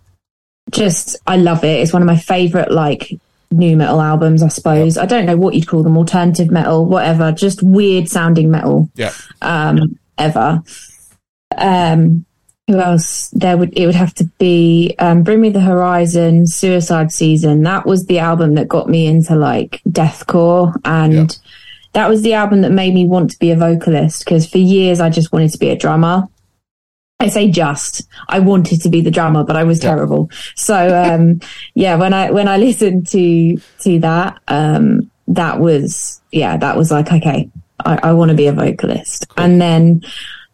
just 0.71 1.17
I 1.27 1.37
love 1.37 1.65
it. 1.65 1.81
It's 1.81 1.93
one 1.93 2.03
of 2.03 2.07
my 2.07 2.17
favorite 2.17 2.71
like 2.71 3.12
new 3.51 3.77
metal 3.77 4.01
albums. 4.01 4.43
I 4.43 4.49
suppose 4.49 4.97
I 4.97 5.07
don't 5.07 5.27
know 5.27 5.37
what 5.37 5.55
you'd 5.55 5.67
call 5.69 5.83
them, 5.83 5.97
alternative 5.99 6.51
metal, 6.51 6.87
whatever. 6.87 7.33
Just 7.33 7.62
weird 7.62 8.09
sounding 8.09 8.51
metal 8.51 8.88
Yep. 8.95 9.12
um, 9.43 9.99
ever. 10.19 10.62
Um, 11.57 12.25
who 12.69 12.79
else? 12.79 13.29
There 13.31 13.57
would 13.59 13.77
it 13.77 13.87
would 13.87 13.95
have 13.95 14.15
to 14.15 14.25
be 14.38 14.95
um, 14.99 15.23
Bring 15.23 15.41
Me 15.41 15.51
the 15.51 15.61
Horizon, 15.61 16.47
Suicide 16.47 17.11
Season. 17.12 17.62
That 17.65 17.85
was 17.85 18.07
the 18.07 18.21
album 18.21 18.55
that 18.55 18.69
got 18.69 18.88
me 18.88 19.07
into 19.07 19.35
like 19.35 19.81
deathcore, 19.88 20.75
and 20.85 21.12
Yeah. 21.12 21.27
that 21.93 22.09
was 22.09 22.23
the 22.23 22.35
album 22.35 22.62
that 22.62 22.73
made 22.73 22.95
me 22.95 23.05
want 23.05 23.31
to 23.33 23.38
be 23.38 23.51
a 23.51 23.57
vocalist. 23.57 24.25
Because 24.25 24.47
for 24.49 24.59
years 24.59 25.01
I 25.01 25.11
just 25.11 25.33
wanted 25.33 25.51
to 25.53 25.59
be 25.59 25.71
a 25.71 25.77
drummer. 25.77 26.29
I 27.23 27.29
say 27.29 27.51
just. 27.51 28.09
I 28.29 28.41
wanted 28.41 28.83
to 28.83 28.89
be 28.89 29.01
the 29.01 29.11
drummer, 29.11 29.45
but 29.45 29.57
I 29.57 29.63
was 29.63 29.79
terrible. 29.79 30.31
So 30.57 30.77
um, 30.77 31.41
yeah, 31.75 31.95
when 31.95 32.13
I 32.13 32.31
when 32.31 32.49
I 32.49 32.57
listened 32.57 33.07
to 33.09 33.57
to 33.81 33.99
that, 34.01 34.41
um, 34.49 35.11
that 35.29 35.61
was 35.61 36.21
yeah, 36.33 36.57
that 36.57 36.77
was 36.77 36.91
like 36.91 37.13
okay, 37.13 37.49
I, 37.85 37.99
I 38.03 38.13
want 38.13 38.31
to 38.31 38.37
be 38.37 38.49
a 38.49 38.53
vocalist. 38.53 39.27
And 39.37 39.61
then 39.61 40.03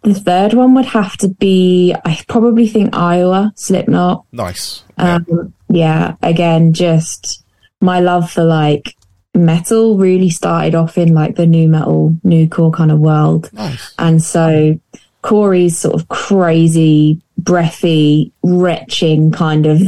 the 0.03 0.15
third 0.15 0.53
one 0.53 0.75
would 0.75 0.87
have 0.87 1.17
to 1.19 1.29
be 1.29 1.95
I 2.05 2.21
probably 2.29 2.69
think 2.69 2.95
Iowa 2.95 3.53
Slipknot. 3.57 4.27
Nice. 4.33 4.85
Um, 4.99 5.55
yeah, 5.69 6.17
again, 6.23 6.75
just 6.75 7.45
my 7.81 8.01
love 8.01 8.31
for 8.31 8.45
like 8.45 8.95
metal 9.35 9.97
really 9.97 10.29
started 10.29 10.75
off 10.75 10.99
in 10.99 11.15
like 11.15 11.37
the 11.37 11.47
new 11.47 11.69
metal, 11.69 12.15
new 12.25 12.49
core 12.49 12.73
kind 12.73 12.93
of 12.93 12.99
world. 12.99 13.51
Nice. 13.55 13.95
And 13.99 14.23
so 14.23 14.79
Corey's 15.23 15.79
sort 15.79 15.95
of 15.95 16.09
crazy, 16.09 17.21
breathy, 17.37 18.33
retching 18.43 19.33
kind 19.33 19.67
of 19.67 19.81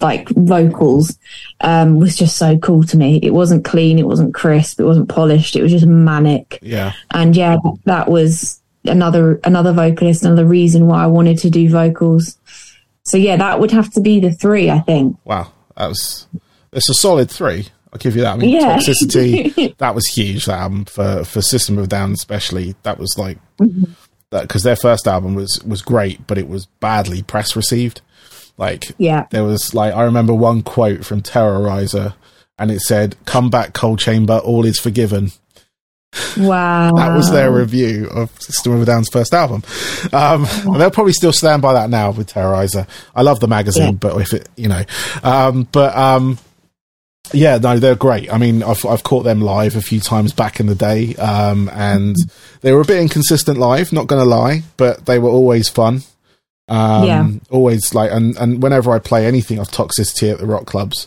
like 0.00 0.28
vocals 0.28 1.18
um, 1.62 1.98
was 1.98 2.16
just 2.16 2.36
so 2.36 2.58
cool 2.58 2.82
to 2.84 2.96
me. 2.98 3.18
It 3.22 3.30
wasn't 3.30 3.64
clean, 3.64 3.98
it 3.98 4.06
wasn't 4.06 4.34
crisp, 4.34 4.78
it 4.80 4.84
wasn't 4.84 5.08
polished, 5.08 5.56
it 5.56 5.62
was 5.62 5.72
just 5.72 5.86
manic. 5.86 6.58
Yeah. 6.60 6.92
And 7.12 7.34
yeah, 7.34 7.56
that 7.84 8.08
was 8.10 8.60
another 8.84 9.40
another 9.44 9.72
vocalist, 9.72 10.24
another 10.24 10.44
reason 10.44 10.86
why 10.86 11.02
I 11.02 11.06
wanted 11.06 11.38
to 11.38 11.50
do 11.50 11.68
vocals. 11.70 12.36
So 13.04 13.16
yeah, 13.16 13.36
that 13.36 13.60
would 13.60 13.70
have 13.70 13.90
to 13.94 14.00
be 14.00 14.20
the 14.20 14.32
three, 14.32 14.70
I 14.70 14.80
think. 14.80 15.16
Wow. 15.24 15.52
That 15.76 15.88
was 15.88 16.26
it's 16.72 16.90
a 16.90 16.94
solid 16.94 17.30
three. 17.30 17.68
I'll 17.92 17.98
give 17.98 18.16
you 18.16 18.22
that. 18.22 18.34
I 18.34 18.36
mean, 18.36 18.50
Yeah. 18.50 18.76
Toxicity, 18.76 19.76
that 19.78 19.94
was 19.94 20.06
huge. 20.06 20.44
That 20.46 20.58
album 20.58 20.84
for 20.84 21.24
for 21.24 21.40
System 21.40 21.78
of 21.78 21.88
Down, 21.88 22.12
especially. 22.12 22.74
That 22.82 22.98
was 22.98 23.16
like 23.16 23.38
Mm-hmm. 23.58 23.84
That 24.34 24.42
because 24.48 24.62
their 24.64 24.76
first 24.76 25.06
album 25.06 25.34
was 25.34 25.62
was 25.64 25.80
great, 25.80 26.26
but 26.26 26.36
it 26.38 26.48
was 26.48 26.66
badly 26.80 27.22
press 27.22 27.56
received. 27.56 28.02
Like, 28.58 28.92
Yeah. 28.98 29.24
there 29.30 29.44
was 29.44 29.72
like 29.74 29.94
I 29.94 30.02
remember 30.02 30.34
one 30.34 30.62
quote 30.62 31.04
from 31.04 31.22
Terrorizer, 31.22 32.14
and 32.58 32.70
it 32.70 32.80
said, 32.82 33.16
"Come 33.24 33.48
back, 33.48 33.72
Coal 33.72 33.96
Chamber, 33.96 34.38
all 34.38 34.64
is 34.66 34.78
forgiven." 34.78 35.32
Wow. 36.36 36.92
That 36.94 37.14
was 37.14 37.30
their 37.32 37.50
review 37.50 38.06
of 38.14 38.30
System 38.40 38.72
of 38.74 38.82
a 38.82 38.84
Down's 38.84 39.08
first 39.08 39.34
album. 39.34 39.62
Um, 40.12 40.46
and 40.64 40.80
they'll 40.80 40.90
probably 40.90 41.12
still 41.12 41.32
stand 41.32 41.60
by 41.62 41.72
that 41.72 41.90
now 41.90 42.12
with 42.12 42.32
Terrorizer. 42.32 42.86
I 43.16 43.22
love 43.22 43.40
the 43.40 43.48
magazine, 43.48 43.84
Yeah. 43.94 43.98
but 43.98 44.20
if 44.20 44.32
it, 44.32 44.48
you 44.56 44.68
know, 44.68 44.82
um, 45.24 45.66
but 45.72 45.96
um, 45.96 46.38
yeah, 47.32 47.58
no, 47.58 47.78
they're 47.78 47.94
great. 47.96 48.32
I 48.32 48.38
mean, 48.38 48.62
I've 48.62 48.84
I've 48.84 49.02
caught 49.02 49.22
them 49.22 49.40
live 49.40 49.76
a 49.76 49.80
few 49.80 50.00
times 50.00 50.32
back 50.32 50.60
in 50.60 50.66
the 50.66 50.74
day, 50.74 51.14
um, 51.16 51.70
and 51.72 52.14
they 52.60 52.72
were 52.72 52.80
a 52.82 52.84
bit 52.84 53.00
inconsistent 53.00 53.58
live. 53.58 53.92
Not 53.92 54.06
going 54.06 54.22
to 54.22 54.28
lie, 54.28 54.62
but 54.76 55.06
they 55.06 55.18
were 55.18 55.30
always 55.30 55.68
fun. 55.68 56.02
Um, 56.68 57.04
Yeah. 57.04 57.28
always 57.50 57.94
like, 57.94 58.10
and 58.10 58.36
and 58.38 58.62
whenever 58.62 58.92
I 58.92 58.98
play 58.98 59.26
anything 59.26 59.58
of 59.58 59.68
Toxicity 59.68 60.30
at 60.32 60.38
the 60.38 60.46
rock 60.46 60.66
clubs, 60.66 61.06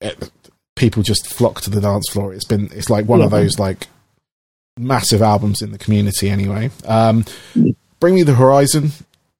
it, 0.00 0.30
people 0.74 1.02
just 1.02 1.26
flock 1.32 1.60
to 1.62 1.70
the 1.70 1.80
dance 1.80 2.08
floor. 2.10 2.34
It's 2.34 2.44
been, 2.44 2.68
it's 2.72 2.90
like 2.90 3.06
one 3.06 3.20
of 3.22 3.30
those 3.30 3.58
like 3.58 3.86
massive 4.78 5.22
albums 5.22 5.62
in 5.62 5.72
the 5.72 5.78
community 5.78 6.28
anyway. 6.28 6.70
Um, 6.84 7.24
Bring 7.98 8.14
Me 8.14 8.22
the 8.22 8.34
Horizon. 8.34 8.92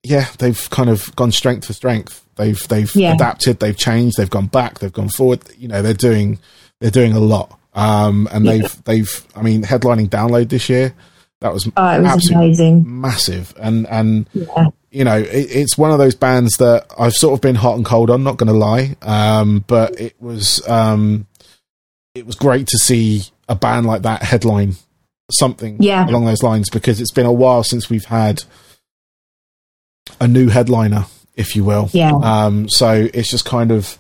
Yeah, 0.03 0.29
they've 0.39 0.69
kind 0.71 0.89
of 0.89 1.15
gone 1.15 1.31
strength 1.33 1.67
for 1.67 1.75
strength. 1.75 2.23
They've 2.37 2.69
they've 2.69 2.95
Yeah. 2.95 3.15
adapted, 3.15 3.61
they've 3.61 3.77
changed, 3.77 4.17
they've 4.19 4.31
gone 4.31 4.47
back, 4.47 4.79
they've 4.79 4.93
gone 4.93 5.09
forward. 5.09 5.41
You 5.59 5.69
know, 5.69 5.83
they're 5.83 5.95
doing 5.95 6.39
they're 6.81 6.91
doing 6.91 7.13
a 7.13 7.21
lot. 7.21 7.59
Um, 7.75 8.29
and 8.33 8.45
Yeah. 8.45 8.53
they've 8.53 8.85
they've 8.85 9.27
I 9.35 9.43
mean, 9.43 9.63
headlining 9.65 10.09
Download 10.09 10.49
this 10.49 10.69
year. 10.69 10.95
That 11.41 11.53
was 11.53 11.67
Oh, 11.77 11.89
it 11.91 12.01
was 12.03 12.13
absolutely 12.13 12.47
amazing. 12.47 12.85
massive. 13.01 13.55
And 13.59 13.87
and 13.89 14.27
Yeah. 14.33 14.69
you 14.91 15.05
know, 15.05 15.17
it, 15.19 15.27
it's 15.51 15.77
one 15.77 15.91
of 15.91 15.99
those 15.99 16.15
bands 16.15 16.57
that 16.59 16.87
I've 16.99 17.13
sort 17.15 17.35
of 17.35 17.41
been 17.43 17.57
hot 17.57 17.77
and 17.77 17.85
cold 17.85 18.09
on. 18.11 18.23
Not 18.25 18.37
going 18.39 18.53
to 18.53 18.59
lie, 18.59 18.97
um, 19.03 19.65
but 19.67 20.01
it 20.01 20.15
was 20.21 20.67
um, 20.69 21.27
it 22.15 22.27
was 22.27 22.35
great 22.37 22.67
to 22.69 22.79
see 22.79 23.25
a 23.49 23.55
band 23.55 23.85
like 23.87 24.03
that 24.03 24.23
headline 24.23 24.77
something 25.31 25.77
Yeah. 25.81 26.09
along 26.09 26.25
those 26.25 26.43
lines 26.43 26.71
because 26.71 27.01
it's 27.01 27.11
been 27.13 27.27
a 27.27 27.33
while 27.33 27.63
since 27.65 27.91
we've 27.91 28.05
had 28.07 28.45
a 30.21 30.29
new 30.29 30.49
headliner, 30.49 31.07
if 31.37 31.55
you 31.55 31.63
will. 31.65 31.89
Yeah. 31.93 32.13
Um, 32.15 32.69
so 32.69 33.09
it's 33.15 33.31
just 33.31 33.45
kind 33.45 33.71
of 33.71 33.99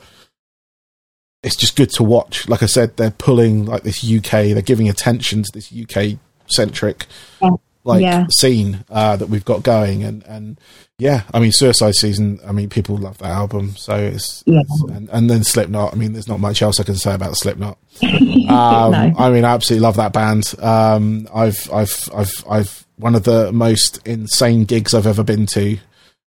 it's 1.42 1.56
just 1.56 1.76
good 1.76 1.90
to 1.90 2.02
watch. 2.02 2.48
Like 2.48 2.62
I 2.62 2.66
said, 2.66 2.96
they're 2.96 3.10
pulling 3.10 3.66
like 3.66 3.82
this 3.82 4.02
UK. 4.04 4.30
They're 4.52 4.62
giving 4.62 4.88
attention 4.88 5.42
to 5.44 5.50
this 5.52 5.72
UK 5.72 6.18
centric 6.48 7.06
Yeah. 7.42 7.50
like 7.84 8.02
Yeah. 8.02 8.26
scene 8.38 8.84
uh, 8.90 9.16
that 9.16 9.28
we've 9.28 9.44
got 9.44 9.62
going, 9.62 10.02
and 10.02 10.24
and 10.24 10.58
yeah, 10.98 11.22
I 11.32 11.38
mean, 11.38 11.52
Suicide 11.52 11.94
Season. 11.94 12.40
I 12.46 12.52
mean, 12.52 12.68
people 12.68 12.96
love 12.96 13.18
that 13.18 13.30
album, 13.30 13.76
so 13.76 13.94
it's, 13.96 14.42
Yeah. 14.46 14.60
it's- 14.60 14.96
and 14.96 15.08
and 15.12 15.30
then 15.30 15.44
Slipknot. 15.44 15.92
I 15.92 15.96
mean, 15.96 16.14
there's 16.14 16.26
not 16.28 16.40
much 16.40 16.62
else 16.62 16.80
I 16.80 16.84
can 16.84 16.96
say 16.96 17.14
about 17.14 17.36
Slipknot. 17.36 17.78
Um, 18.48 18.92
No. 18.92 19.14
I 19.18 19.30
mean, 19.30 19.44
I 19.44 19.52
absolutely 19.54 19.82
love 19.82 19.96
that 19.96 20.12
band. 20.12 20.54
Um, 20.60 21.26
I've, 21.34 21.68
I've, 21.72 22.08
I've, 22.14 22.44
I've 22.48 22.86
one 22.96 23.16
of 23.16 23.24
the 23.24 23.50
most 23.52 23.98
insane 24.06 24.64
gigs 24.66 24.94
I've 24.94 25.06
ever 25.08 25.24
been 25.24 25.46
to 25.46 25.76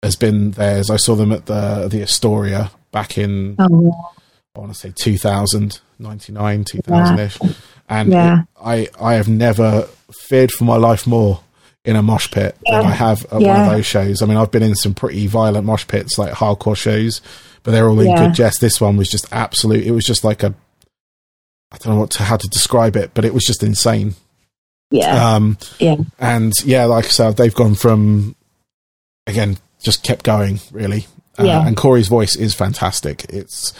has 0.03 0.17
been 0.17 0.53
theirs. 0.53 0.91
I 0.91 0.97
saw 0.97 1.15
them 1.15 1.33
at 1.33 1.47
the 1.47 1.89
the 1.91 2.03
Astoria 2.03 2.71
back 2.93 3.19
in 3.19 3.57
Oh, 3.59 4.13
I 4.55 4.61
want 4.61 4.73
to 4.73 4.79
say 4.79 4.93
2000, 4.95 5.81
99, 5.99 6.65
2000 6.65 7.19
ish, 7.21 7.39
and 7.89 8.11
Yeah. 8.13 8.41
it- 8.43 8.47
I 8.63 8.89
I 9.01 9.15
have 9.15 9.29
never 9.29 9.89
feared 10.29 10.51
for 10.53 10.65
my 10.65 10.77
life 10.77 11.07
more 11.07 11.41
in 11.85 11.97
a 11.97 12.03
mosh 12.03 12.31
pit 12.31 12.57
than 12.69 12.85
I 12.85 12.91
have 12.91 13.25
at 13.27 13.41
one 13.41 13.45
of 13.61 13.71
those 13.71 13.87
shows. 13.87 14.21
I 14.21 14.27
mean, 14.27 14.37
I've 14.37 14.51
been 14.51 14.63
in 14.63 14.75
some 14.75 14.95
pretty 14.95 15.27
violent 15.27 15.65
mosh 15.65 15.87
pits, 15.87 16.19
like 16.19 16.33
hardcore 16.35 16.77
shows, 16.77 17.21
but 17.63 17.71
they're 17.71 17.89
all 17.89 18.01
in 18.01 18.09
Yeah. 18.09 18.27
good 18.27 18.35
jest. 18.35 18.61
This 18.61 18.81
one 18.81 18.97
was 18.97 19.09
just 19.09 19.27
absolute. 19.33 19.87
It 19.87 19.93
was 19.93 20.05
just 20.05 20.25
like 20.25 20.43
a 20.43 20.55
I 21.71 21.77
don't 21.79 21.95
know 21.95 22.01
what 22.01 22.11
to, 22.13 22.23
how 22.23 22.37
to 22.39 22.49
describe 22.49 22.97
it, 22.97 23.11
but 23.15 23.25
it 23.27 23.35
was 23.35 23.45
just 23.45 23.63
insane. 23.63 24.15
yeah. 24.91 25.35
Um, 25.35 25.59
yeah. 25.79 25.97
and 26.19 26.53
yeah, 26.65 26.87
like 26.87 27.05
I 27.05 27.09
said, 27.09 27.37
they've 27.37 27.55
gone 27.55 27.75
from 27.75 28.35
again, 29.27 29.59
just 29.89 30.03
kept 30.05 30.23
going 30.25 30.61
really. 30.71 31.07
Uh, 31.39 31.45
Yeah. 31.45 31.67
And 31.67 31.77
Corey's 31.77 32.09
voice 32.09 32.37
is 32.37 32.55
fantastic. 32.55 33.25
It's 33.31 33.73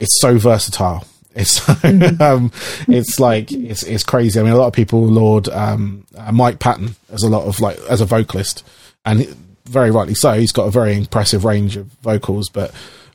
it's 0.00 0.18
so 0.20 0.38
versatile. 0.38 1.04
It's 1.34 1.60
Mm-hmm. 1.60 2.20
um, 2.22 2.52
it's 2.88 3.18
like 3.18 3.50
it's 3.52 3.82
it's 3.82 4.02
crazy. 4.04 4.38
I 4.38 4.42
mean, 4.42 4.52
a 4.52 4.56
lot 4.56 4.66
of 4.68 4.72
people 4.74 5.02
laud 5.06 5.48
um, 5.48 6.04
uh, 6.16 6.30
Mike 6.32 6.58
Patton 6.58 6.94
as 7.10 7.22
a 7.22 7.28
lot 7.28 7.44
of 7.46 7.58
like 7.60 7.78
as 7.88 8.00
a 8.02 8.04
vocalist, 8.06 8.62
and 9.06 9.26
very 9.64 9.90
rightly 9.90 10.14
so. 10.14 10.32
He's 10.34 10.52
got 10.52 10.66
a 10.68 10.70
very 10.70 10.94
impressive 10.94 11.44
range 11.46 11.76
of 11.78 11.86
vocals, 12.02 12.50
but 12.50 12.70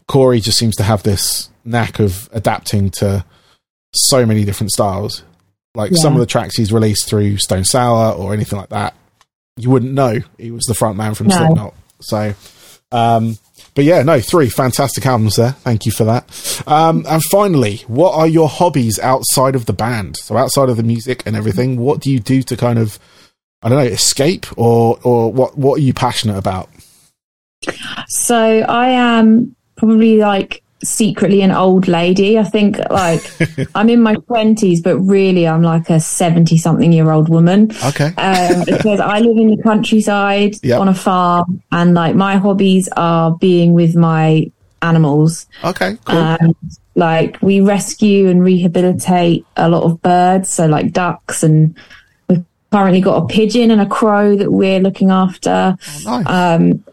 Corey 0.08 0.39
just 0.39 0.58
seems 0.58 0.76
to 0.78 0.84
have 0.84 1.04
this 1.04 1.50
knack 1.63 2.00
of 2.00 2.28
adapting 2.34 2.89
to 3.02 3.23
so 3.93 4.26
many 4.26 4.45
different 4.45 4.71
styles. 4.71 5.23
Like 5.76 5.91
some 5.95 6.13
of 6.13 6.19
the 6.19 6.26
tracks 6.26 6.58
he's 6.58 6.73
released 6.73 7.08
through 7.08 7.38
Stone 7.38 7.65
Sour 7.65 8.13
or 8.15 8.34
anything 8.34 8.58
like 8.58 8.69
that, 8.69 8.95
you 9.58 9.69
wouldn't 9.69 9.93
know 9.93 10.21
he 10.39 10.50
was 10.50 10.65
the 10.65 10.73
front 10.73 10.97
man 10.97 11.13
from 11.13 11.28
No. 11.28 11.38
Slipknot. 11.38 11.73
So, 11.99 12.33
um, 12.91 13.38
but 13.75 13.86
yeah, 13.86 14.01
no, 14.01 14.19
three 14.19 14.49
fantastic 14.49 15.05
albums 15.05 15.36
there. 15.36 15.51
Thank 15.51 15.86
you 15.86 15.91
for 15.91 16.03
that. 16.05 16.63
Um, 16.65 17.05
and 17.07 17.21
finally, 17.23 17.77
what 17.88 18.13
are 18.15 18.27
your 18.27 18.49
hobbies 18.49 18.97
outside 18.99 19.55
of 19.55 19.65
the 19.65 19.73
band? 19.73 20.17
So 20.17 20.36
outside 20.36 20.69
of 20.69 20.77
the 20.77 20.83
music 20.83 21.23
and 21.25 21.36
everything, 21.36 21.77
what 21.77 21.99
do 21.99 22.12
you 22.12 22.19
do 22.19 22.41
to 22.43 22.57
kind 22.57 22.79
of, 22.79 22.97
I 23.62 23.69
don't 23.69 23.77
know, 23.77 23.91
escape 23.91 24.47
or, 24.57 24.99
or 25.03 25.31
what, 25.31 25.57
what 25.57 25.79
are 25.79 25.83
you 25.83 25.93
passionate 25.93 26.38
about? 26.38 26.69
So 28.07 28.36
I 28.36 28.89
am 28.89 29.55
probably 29.75 30.17
like 30.17 30.63
secretly 30.83 31.41
an 31.41 31.51
old 31.51 31.87
lady. 31.87 32.37
I 32.37 32.43
think 32.43 32.77
like 32.89 33.21
I'm 33.75 33.89
in 33.89 34.01
my 34.01 34.15
twenties, 34.15 34.81
but 34.81 34.97
really 34.99 35.47
I'm 35.47 35.61
like 35.63 35.89
a 35.89 35.99
seventy 35.99 36.57
something 36.57 36.91
year 36.91 37.11
old 37.11 37.29
woman. 37.29 37.71
Okay. 37.85 38.13
Um, 38.17 38.63
because 38.65 38.99
I 38.99 39.19
live 39.19 39.37
in 39.37 39.55
the 39.55 39.61
countryside 39.63 40.55
Yep. 40.63 40.79
on 40.79 40.87
a 40.87 40.93
farm, 40.93 41.61
and 41.71 41.93
like 41.93 42.15
my 42.15 42.37
hobbies 42.37 42.89
are 42.95 43.31
being 43.31 43.73
with 43.73 43.95
my 43.95 44.51
animals. 44.81 45.47
Okay. 45.63 45.97
Cool. 46.05 46.15
And 46.17 46.55
like 46.95 47.37
we 47.41 47.61
rescue 47.61 48.27
and 48.29 48.43
rehabilitate 48.43 49.45
a 49.55 49.69
lot 49.69 49.83
of 49.83 50.01
birds, 50.01 50.51
so 50.53 50.67
like 50.67 50.93
ducks, 50.93 51.43
and 51.43 51.75
we've 52.27 52.43
currently 52.71 53.01
got 53.01 53.23
a 53.23 53.27
pigeon 53.27 53.71
and 53.71 53.81
a 53.81 53.85
crow 53.85 54.35
that 54.35 54.51
we're 54.51 54.79
looking 54.79 55.09
after. 55.11 55.75
Oh, 56.05 56.21
nice. 56.21 56.27
Um, 56.59 56.83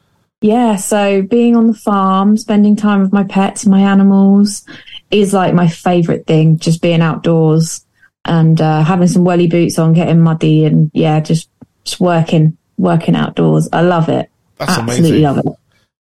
yeah, 0.44 0.76
so 0.76 1.22
being 1.22 1.56
on 1.56 1.68
the 1.68 1.72
farm, 1.72 2.36
spending 2.36 2.76
time 2.76 3.00
with 3.00 3.14
my 3.14 3.24
pets, 3.24 3.64
my 3.64 3.80
animals 3.80 4.66
is 5.10 5.32
like 5.32 5.54
my 5.54 5.68
favorite 5.68 6.26
thing. 6.26 6.58
Just 6.58 6.82
being 6.82 7.00
outdoors 7.00 7.86
and 8.26 8.60
uh, 8.60 8.82
having 8.82 9.08
some 9.08 9.24
welly 9.24 9.46
boots 9.46 9.78
on, 9.78 9.94
getting 9.94 10.20
muddy, 10.20 10.66
and 10.66 10.90
yeah, 10.92 11.18
just 11.20 11.48
just 11.84 11.98
working 11.98 12.58
working 12.76 13.16
outdoors. 13.16 13.70
I 13.72 13.80
love 13.80 14.10
it. 14.10 14.28
That's 14.58 14.72
Absolutely 14.72 15.08
amazing. 15.08 15.22
love 15.22 15.38
it. 15.38 15.46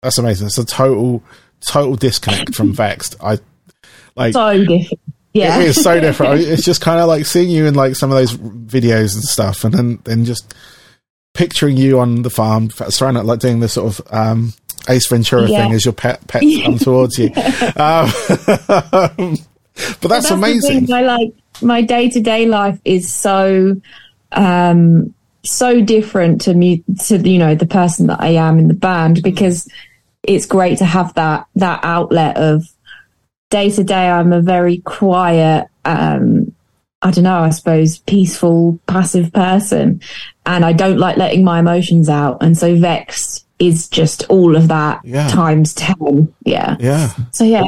That's 0.01 0.17
amazing. 0.17 0.47
It's 0.47 0.57
a 0.57 0.65
total, 0.65 1.23
total 1.65 1.95
disconnect 1.95 2.53
from 2.53 2.73
Vexed. 2.75 3.15
I 3.23 3.39
like 4.17 4.33
So 4.33 4.57
different. 4.57 4.99
Yeah. 5.31 5.61
it 5.61 5.67
is 5.67 5.81
so 5.81 5.99
different. 6.01 6.41
It's 6.41 6.65
just 6.65 6.81
kind 6.81 6.99
of 6.99 7.07
like 7.07 7.25
seeing 7.25 7.49
you 7.49 7.65
in 7.65 7.75
like 7.75 7.95
some 7.95 8.11
of 8.11 8.17
those 8.17 8.35
videos 8.35 9.15
and 9.15 9.23
stuff, 9.23 9.63
and 9.63 9.73
then 9.73 9.99
then 10.03 10.25
just 10.25 10.53
picturing 11.33 11.77
you 11.77 11.99
on 11.99 12.21
the 12.21 12.29
farm, 12.29 12.69
surrounded 12.69 13.23
like 13.23 13.39
doing 13.39 13.59
this 13.59 13.73
sort 13.73 13.99
of 13.99 14.13
um, 14.13 14.53
Ace 14.89 15.07
Ventura 15.07 15.49
Yeah. 15.49 15.63
thing 15.63 15.73
as 15.73 15.85
your 15.85 15.93
pet 15.93 16.25
pets 16.27 16.45
come 16.63 16.77
towards 16.77 17.17
you. 17.17 17.31
Um, 17.75 18.09
but 20.01 20.07
that's, 20.07 20.29
the 20.29 20.35
amazing. 20.35 20.85
My 20.87 21.01
like 21.01 21.33
my 21.61 21.81
day 21.81 22.09
to 22.09 22.19
day 22.21 22.45
life 22.45 22.79
is 22.85 23.11
so 23.11 23.75
um 24.33 25.13
so 25.43 25.81
different 25.81 26.41
to 26.41 26.53
me 26.53 26.83
to 27.05 27.17
you 27.17 27.39
know 27.39 27.55
the 27.55 27.65
person 27.65 28.07
that 28.07 28.21
I 28.21 28.29
am 28.29 28.59
in 28.59 28.67
the 28.67 28.73
band 28.75 29.23
because 29.23 29.67
it's 30.23 30.45
great 30.45 30.77
to 30.79 30.85
have 30.85 31.13
that 31.15 31.47
that 31.55 31.79
outlet 31.83 32.37
of 32.37 32.63
day 33.49 33.69
to 33.71 33.83
day 33.83 34.09
I'm 34.09 34.31
a 34.33 34.41
very 34.41 34.77
quiet 34.79 35.67
um 35.85 36.53
I 37.03 37.11
don't 37.11 37.23
know 37.25 37.39
I 37.39 37.49
suppose 37.51 37.99
peaceful 37.99 38.79
passive 38.87 39.31
person 39.33 40.01
and 40.45 40.65
I 40.65 40.73
don't 40.73 40.97
like 40.97 41.17
letting 41.17 41.43
my 41.43 41.59
emotions 41.59 42.09
out 42.09 42.37
and 42.41 42.57
so 42.57 42.75
Vex 42.75 43.45
is 43.59 43.87
just 43.87 44.23
all 44.29 44.55
of 44.55 44.67
that 44.69 45.01
Yeah. 45.03 45.27
times 45.27 45.73
10 45.75 46.33
yeah 46.45 46.75
Yeah, 46.79 47.13
so 47.31 47.43
yeah 47.43 47.63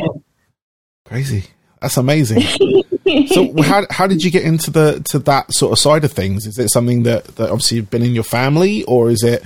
crazy. 1.05 1.43
That's 1.81 1.97
amazing. 1.97 2.41
so 3.27 3.53
how 3.61 3.85
how 3.91 4.07
did 4.07 4.23
you 4.23 4.31
get 4.31 4.43
into 4.43 4.71
the 4.71 5.03
to 5.11 5.19
that 5.19 5.53
sort 5.53 5.71
of 5.73 5.77
side 5.79 6.03
of 6.03 6.11
things? 6.11 6.47
Is 6.47 6.57
it 6.57 6.69
something 6.69 7.03
that 7.03 7.25
that 7.35 7.51
obviously 7.51 7.77
you've 7.77 7.91
been 7.91 8.01
in 8.01 8.15
your 8.15 8.23
family, 8.23 8.83
or 8.85 9.11
is 9.11 9.21
it 9.21 9.43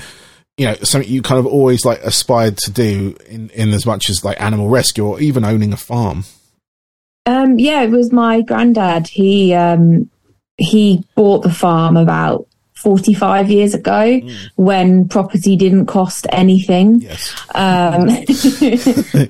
you 0.58 0.65
know 0.65 0.75
something 0.84 1.10
you 1.10 1.21
kind 1.21 1.39
of 1.39 1.45
always 1.45 1.84
like 1.84 1.99
aspired 2.02 2.58
to 2.60 2.71
do 2.71 3.15
in 3.28 3.49
in 3.49 3.73
as 3.73 3.86
much 3.86 4.10
as 4.10 4.23
like 4.23 4.39
animal 4.39 4.69
rescue 4.69 5.06
or 5.06 5.19
even 5.19 5.43
owning 5.43 5.73
a 5.73 5.78
farm? 5.78 6.23
Um, 7.30 7.60
yeah, 7.60 7.82
it 7.84 7.92
was 7.92 8.12
my 8.12 8.42
granddad. 8.42 9.08
He 9.08 9.54
um, 9.54 10.10
he 10.58 11.04
bought 11.15 11.44
the 11.44 11.54
farm 11.54 11.96
about 11.98 12.48
forty 12.74 13.13
five 13.13 13.50
years 13.52 13.74
ago 13.74 14.20
when 14.56 15.08
property 15.08 15.56
didn't 15.56 15.86
cost 15.86 16.26
anything. 16.32 17.02
Yes. 17.02 17.34
Um, 17.54 18.08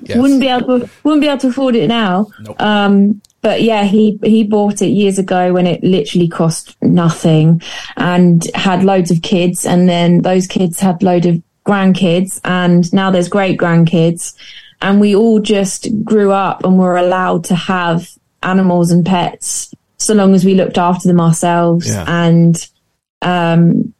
Yes. 0.02 0.16
wouldn't 0.16 0.40
be 0.40 0.48
able 0.48 0.80
to 0.80 0.90
wouldn't 1.04 1.20
be 1.20 1.28
able 1.28 1.38
to 1.38 1.48
afford 1.48 1.76
it 1.76 1.88
now. 1.88 2.26
Nope. 2.40 2.60
Um, 2.60 3.20
but 3.42 3.62
yeah, 3.62 3.84
he 3.84 4.18
he 4.22 4.44
bought 4.44 4.82
it 4.82 4.88
years 4.88 5.18
ago 5.18 5.52
when 5.52 5.66
it 5.66 5.82
literally 5.82 6.28
cost 6.28 6.76
nothing, 6.82 7.62
and 7.96 8.42
had 8.54 8.84
loads 8.84 9.10
of 9.10 9.22
kids, 9.22 9.64
and 9.66 9.88
then 9.88 10.22
those 10.22 10.46
kids 10.46 10.78
had 10.80 11.02
load 11.02 11.26
of 11.26 11.42
grandkids, 11.66 12.40
and 12.44 12.92
now 12.92 13.10
there's 13.10 13.28
great 13.28 13.58
grandkids, 13.58 14.34
and 14.82 15.00
we 15.00 15.14
all 15.14 15.40
just 15.40 15.88
grew 16.04 16.32
up 16.32 16.64
and 16.64 16.78
were 16.78 16.96
allowed 16.96 17.44
to 17.44 17.54
have 17.54 18.08
animals 18.42 18.90
and 18.90 19.04
pets 19.04 19.72
so 19.98 20.14
long 20.14 20.34
as 20.34 20.44
we 20.44 20.54
looked 20.54 20.78
after 20.78 21.06
them 21.08 21.20
ourselves, 21.20 21.86
Yeah. 21.88 22.04
and 22.08 22.56
um, 23.22 23.92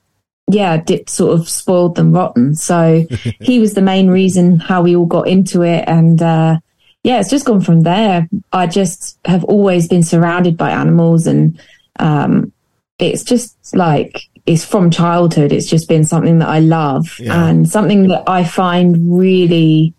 yeah, 0.50 0.78
did 0.78 1.08
sort 1.10 1.38
of 1.38 1.48
spoiled 1.48 1.94
them 1.94 2.12
rotten. 2.12 2.54
So 2.54 3.06
he 3.40 3.60
was 3.60 3.74
the 3.74 3.82
main 3.82 4.08
reason 4.08 4.58
how 4.58 4.82
we 4.82 4.96
all 4.96 5.06
got 5.06 5.28
into 5.28 5.62
it. 5.62 5.84
And, 5.86 6.20
uh, 6.22 6.58
yeah, 7.04 7.20
it's 7.20 7.30
just 7.30 7.44
gone 7.46 7.60
from 7.60 7.82
there. 7.82 8.28
I 8.52 8.66
just 8.66 9.18
have 9.26 9.44
always 9.44 9.88
been 9.88 10.02
surrounded 10.02 10.56
by 10.56 10.70
animals 10.70 11.26
and, 11.26 11.60
um, 11.98 12.52
it's 12.98 13.22
just 13.24 13.56
like, 13.76 14.22
it's 14.46 14.64
from 14.64 14.90
childhood. 14.90 15.52
It's 15.52 15.68
just 15.68 15.88
been 15.88 16.04
something 16.04 16.38
that 16.40 16.48
I 16.48 16.60
love 16.60 17.14
Yeah. 17.20 17.44
and 17.48 17.68
something 17.68 18.08
that 18.08 18.24
I 18.26 18.42
find 18.44 19.18
really 19.18 19.94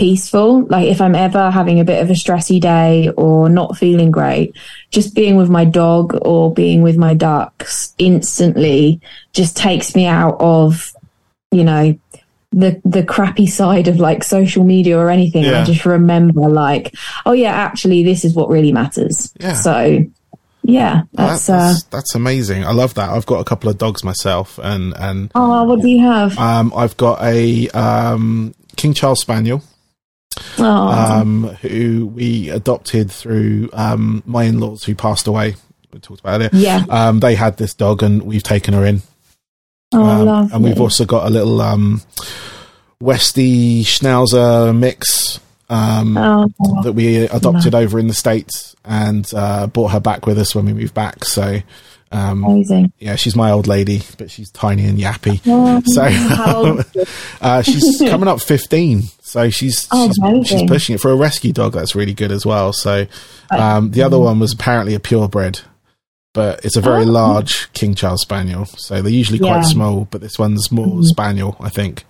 peaceful. 0.00 0.64
Like 0.64 0.88
if 0.88 1.00
I'm 1.00 1.14
ever 1.14 1.50
having 1.50 1.78
a 1.78 1.84
bit 1.84 2.02
of 2.02 2.08
a 2.10 2.14
stressy 2.14 2.58
day 2.60 3.10
or 3.16 3.48
not 3.48 3.76
feeling 3.76 4.10
great, 4.10 4.56
just 4.90 5.14
being 5.14 5.36
with 5.36 5.50
my 5.50 5.64
dog 5.64 6.18
or 6.22 6.52
being 6.52 6.80
with 6.82 6.96
my 6.96 7.14
ducks 7.14 7.94
instantly 7.98 9.00
just 9.32 9.56
takes 9.56 9.94
me 9.94 10.06
out 10.06 10.36
of, 10.40 10.92
you 11.52 11.64
know, 11.64 11.96
the 12.52 12.80
the 12.84 13.04
crappy 13.04 13.46
side 13.46 13.86
of 13.88 14.00
like 14.00 14.24
social 14.24 14.64
media 14.64 14.98
or 14.98 15.08
anything. 15.10 15.44
Yeah. 15.44 15.60
I 15.60 15.64
just 15.64 15.84
remember 15.84 16.48
like, 16.48 16.94
oh 17.26 17.32
yeah, 17.32 17.52
actually 17.52 18.02
this 18.02 18.24
is 18.24 18.34
what 18.34 18.48
really 18.48 18.72
matters. 18.72 19.32
Yeah. 19.38 19.54
So 19.54 20.04
yeah, 20.62 21.02
that's, 21.12 21.46
That- 21.46 21.52
uh 21.54 21.68
that's 21.72 21.82
that's 21.84 22.14
amazing. 22.14 22.64
I 22.64 22.72
love 22.72 22.94
that. 22.94 23.10
I've 23.10 23.26
got 23.26 23.40
a 23.40 23.44
couple 23.44 23.70
of 23.70 23.78
dogs 23.78 24.02
myself, 24.02 24.58
and 24.62 24.94
and 24.96 25.30
oh 25.34 25.64
what 25.64 25.80
do 25.80 25.88
you 25.88 26.00
have? 26.06 26.36
um, 26.38 26.72
I've 26.74 26.96
got 26.96 27.22
a 27.22 27.68
um, 27.70 28.54
King 28.76 28.94
Charles 28.94 29.20
Spaniel. 29.20 29.62
Oh 30.58 30.64
um, 30.64 31.44
who 31.62 32.06
we 32.06 32.50
adopted 32.50 33.10
through 33.10 33.70
um, 33.72 34.22
my 34.26 34.44
in-laws 34.44 34.84
who 34.84 34.94
passed 34.94 35.26
away. 35.26 35.56
We 35.92 36.00
talked 36.00 36.20
about 36.20 36.40
it. 36.40 36.54
yeah. 36.54 36.84
Um, 36.88 37.20
they 37.20 37.34
had 37.34 37.56
this 37.56 37.74
dog, 37.74 38.02
and 38.02 38.22
we've 38.22 38.42
taken 38.42 38.74
her 38.74 38.84
in. 38.84 39.02
Oh 39.92 40.28
Um, 40.28 40.50
and 40.52 40.64
we've 40.64 40.80
also 40.80 41.04
got 41.04 41.26
a 41.26 41.30
little 41.30 41.60
um, 41.60 42.00
Westie 43.02 43.80
Schnauzer 43.80 44.76
mix 44.76 45.40
um, 45.68 46.16
oh, 46.16 46.48
that 46.82 46.92
we 46.92 47.16
adopted 47.16 47.74
over 47.74 47.98
in 47.98 48.06
the 48.06 48.14
states, 48.14 48.76
and 48.84 49.28
uh, 49.34 49.66
brought 49.66 49.92
her 49.92 50.00
back 50.00 50.26
with 50.26 50.38
us 50.38 50.54
when 50.54 50.66
we 50.66 50.72
moved 50.72 50.94
back. 50.94 51.24
So. 51.24 51.60
Um, 52.12 52.42
amazing. 52.44 52.92
yeah, 52.98 53.14
she's 53.14 53.36
my 53.36 53.50
old 53.52 53.66
lady, 53.68 54.02
but 54.18 54.30
she's 54.30 54.50
tiny 54.50 54.84
and 54.86 54.98
yappy. 54.98 55.40
Oh, 55.46 55.80
So 55.86 56.02
how 56.10 56.56
old 56.56 56.78
is 56.80 56.86
she? 56.92 57.04
uh, 57.40 57.62
she's 57.62 57.98
coming 58.00 58.28
up 58.28 58.40
15, 58.40 59.02
so 59.20 59.48
she's 59.50 59.86
Oh, 59.92 60.10
she's, 60.42 60.48
she's 60.48 60.68
pushing 60.68 60.94
it 60.96 61.00
for 61.00 61.10
a 61.12 61.16
rescue 61.16 61.52
dog. 61.52 61.72
That's 61.74 61.94
really 61.94 62.14
good 62.14 62.32
as 62.32 62.44
well. 62.44 62.72
So 62.72 63.06
um, 63.50 63.92
the 63.92 64.02
other 64.02 64.18
one 64.18 64.40
was 64.40 64.52
apparently 64.52 64.94
a 64.94 65.00
purebred, 65.00 65.60
but 66.34 66.64
it's 66.64 66.76
a 66.76 66.80
very 66.80 67.04
Oh. 67.04 67.10
large 67.12 67.72
King 67.74 67.94
Charles 67.94 68.22
Spaniel. 68.22 68.64
So 68.66 69.02
they're 69.02 69.12
usually 69.12 69.38
quite 69.38 69.62
Yeah. 69.62 69.62
small, 69.62 70.08
but 70.10 70.20
this 70.20 70.36
one's 70.38 70.72
more 70.72 70.86
Mhm. 70.86 71.04
Spaniel, 71.04 71.56
I 71.60 71.68
think, 71.68 72.04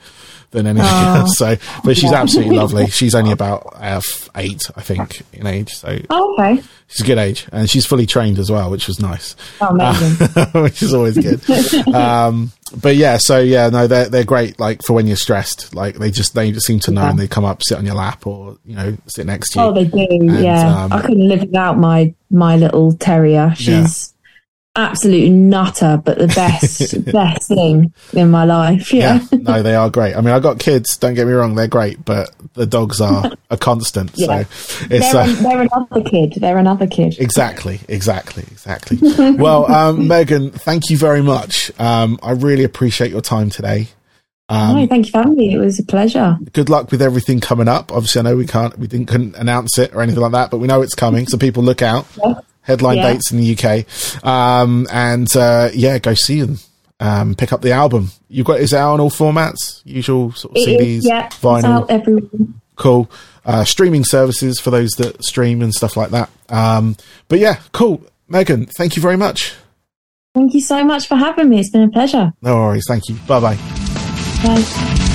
than 0.52 0.66
anything 0.66 0.88
Oh. 0.90 1.14
else. 1.20 1.38
So, 1.38 1.56
but 1.84 1.96
she's 1.96 2.10
Yeah. 2.10 2.20
absolutely 2.22 2.56
lovely. 2.56 2.86
She's 2.88 3.14
only 3.14 3.30
about 3.32 3.72
uh, 3.80 4.00
eight, 4.36 4.62
I 4.76 4.80
think, 4.82 5.22
in 5.32 5.46
age. 5.46 5.70
So 5.72 5.96
Oh, 6.10 6.36
okay. 6.38 6.62
she's 6.88 7.00
a 7.02 7.06
good 7.06 7.18
age, 7.18 7.46
and 7.52 7.70
she's 7.70 7.86
fully 7.86 8.06
trained 8.06 8.38
as 8.38 8.50
well, 8.50 8.70
which 8.70 8.86
was 8.88 9.00
nice 9.00 9.36
Oh, 9.60 9.68
amazing. 9.68 10.26
which 10.62 10.82
is 10.82 10.92
always 10.92 11.16
good. 11.16 11.40
um, 11.94 12.50
but 12.82 12.96
yeah, 12.96 13.18
so 13.20 13.38
yeah, 13.40 13.68
no, 13.68 13.86
they're 13.86 14.08
they're 14.08 14.24
great. 14.24 14.58
Like 14.60 14.82
for 14.82 14.92
when 14.92 15.06
you're 15.06 15.16
stressed, 15.16 15.74
like 15.74 15.96
they 15.96 16.10
just 16.10 16.34
they 16.34 16.50
just 16.52 16.66
seem 16.66 16.78
to 16.80 16.90
know 16.90 17.02
Yeah. 17.02 17.10
and 17.10 17.18
they 17.18 17.28
come 17.28 17.44
up, 17.44 17.62
sit 17.62 17.78
on 17.78 17.86
your 17.86 17.94
lap, 17.96 18.26
or 18.26 18.56
you 18.64 18.74
know, 18.76 18.96
sit 19.06 19.26
next 19.26 19.50
to 19.52 19.58
you. 19.60 19.64
Oh, 19.66 19.72
they 19.72 19.84
do. 19.84 20.06
yeah, 20.42 20.84
um, 20.84 20.92
I 20.92 21.00
couldn't 21.00 21.28
live 21.28 21.40
without 21.40 21.78
my 21.78 22.12
my 22.30 22.56
little 22.56 22.92
terrier. 22.94 23.52
She's 23.56 24.12
absolute 24.76 25.30
nutter, 25.30 26.00
but 26.04 26.18
the 26.18 26.28
best 26.28 27.04
best 27.12 27.48
thing 27.48 27.92
in 28.12 28.30
my 28.30 28.44
life. 28.44 28.92
Yeah. 28.92 29.20
yeah, 29.30 29.38
no, 29.38 29.62
they 29.62 29.74
are 29.74 29.90
great. 29.90 30.14
I 30.14 30.20
mean, 30.20 30.34
I 30.34 30.40
got 30.40 30.58
kids. 30.58 30.96
Don't 30.96 31.14
get 31.14 31.26
me 31.26 31.32
wrong, 31.32 31.54
they're 31.54 31.68
great, 31.68 32.04
but 32.04 32.30
the 32.54 32.66
dogs 32.66 33.00
are 33.00 33.32
a 33.50 33.56
constant. 33.56 34.12
Yeah. 34.14 34.44
So 34.44 34.86
it's 34.90 35.12
They're, 35.12 35.22
uh, 35.22 35.34
they're 35.42 35.62
another 35.62 36.08
kid. 36.08 36.34
They're 36.36 36.58
another 36.58 36.86
kid. 36.86 37.16
Exactly, 37.18 37.80
exactly, 37.88 38.44
exactly. 38.44 38.98
well, 39.36 39.70
um, 39.70 40.08
Megan, 40.08 40.50
thank 40.50 40.90
you 40.90 40.96
very 40.96 41.22
much. 41.22 41.72
Um, 41.80 42.18
I 42.22 42.32
really 42.32 42.64
appreciate 42.64 43.10
your 43.10 43.22
time 43.22 43.50
today. 43.50 43.88
Um, 44.48 44.76
no, 44.76 44.86
thank 44.88 45.06
you 45.06 45.12
family. 45.12 45.52
It 45.52 45.58
was 45.58 45.78
a 45.78 45.84
pleasure. 45.84 46.36
good 46.52 46.68
luck 46.68 46.90
with 46.90 47.00
everything 47.00 47.38
coming 47.38 47.68
up. 47.68 47.92
Obviously, 47.92 48.18
I 48.18 48.22
know 48.22 48.36
we 48.36 48.46
can't, 48.46 48.76
we 48.78 48.88
didn't 48.88 49.06
couldn't 49.06 49.36
announce 49.36 49.78
it 49.78 49.94
or 49.94 50.02
anything 50.02 50.20
like 50.20 50.32
that, 50.32 50.50
but 50.50 50.58
we 50.58 50.66
know 50.66 50.82
it's 50.82 50.96
coming, 50.96 51.28
so 51.28 51.38
people 51.38 51.62
look 51.62 51.82
out. 51.82 52.04
Yeah. 52.18 52.34
Headline 52.62 52.98
Yeah. 52.98 53.12
dates 53.12 53.32
in 53.32 53.38
the 53.38 53.56
UK, 53.56 54.24
um, 54.24 54.86
and 54.92 55.34
uh, 55.36 55.70
yeah, 55.74 55.98
go 55.98 56.14
see 56.14 56.40
them. 56.40 56.58
Um, 57.00 57.34
pick 57.34 57.52
up 57.52 57.62
the 57.62 57.72
album. 57.72 58.10
You've 58.28 58.46
got 58.46 58.60
is 58.60 58.72
it 58.74 58.76
out 58.76 58.92
on 58.94 59.00
all 59.00 59.10
formats? 59.10 59.80
Usual 59.84 60.32
sort 60.32 60.52
of 60.56 60.62
It 60.62 60.80
CDs, 60.80 60.98
is, 60.98 61.06
yeah, 61.08 61.28
vinyl, 61.30 61.64
out 61.64 61.90
everywhere. 61.90 62.22
cool. 62.76 63.10
Uh, 63.46 63.64
streaming 63.64 64.04
services 64.04 64.60
for 64.60 64.70
those 64.70 64.90
that 64.98 65.24
stream 65.24 65.62
and 65.62 65.72
stuff 65.74 65.96
like 65.96 66.10
that. 66.10 66.28
Um, 66.50 66.96
but 67.28 67.38
yeah, 67.38 67.60
cool. 67.72 68.02
Megan, 68.28 68.66
thank 68.66 68.96
you 68.96 69.02
very 69.02 69.16
much. 69.16 69.54
Thank 70.34 70.52
you 70.54 70.60
so 70.60 70.84
much 70.84 71.08
for 71.08 71.16
having 71.16 71.48
me. 71.48 71.58
It's 71.58 71.70
been 71.70 71.82
a 71.82 71.88
pleasure. 71.90 72.32
No 72.42 72.54
worries. 72.56 72.84
Thank 72.86 73.08
you. 73.08 73.14
Bye 73.26 73.40
bye. 73.40 73.56
Bye. 74.44 75.06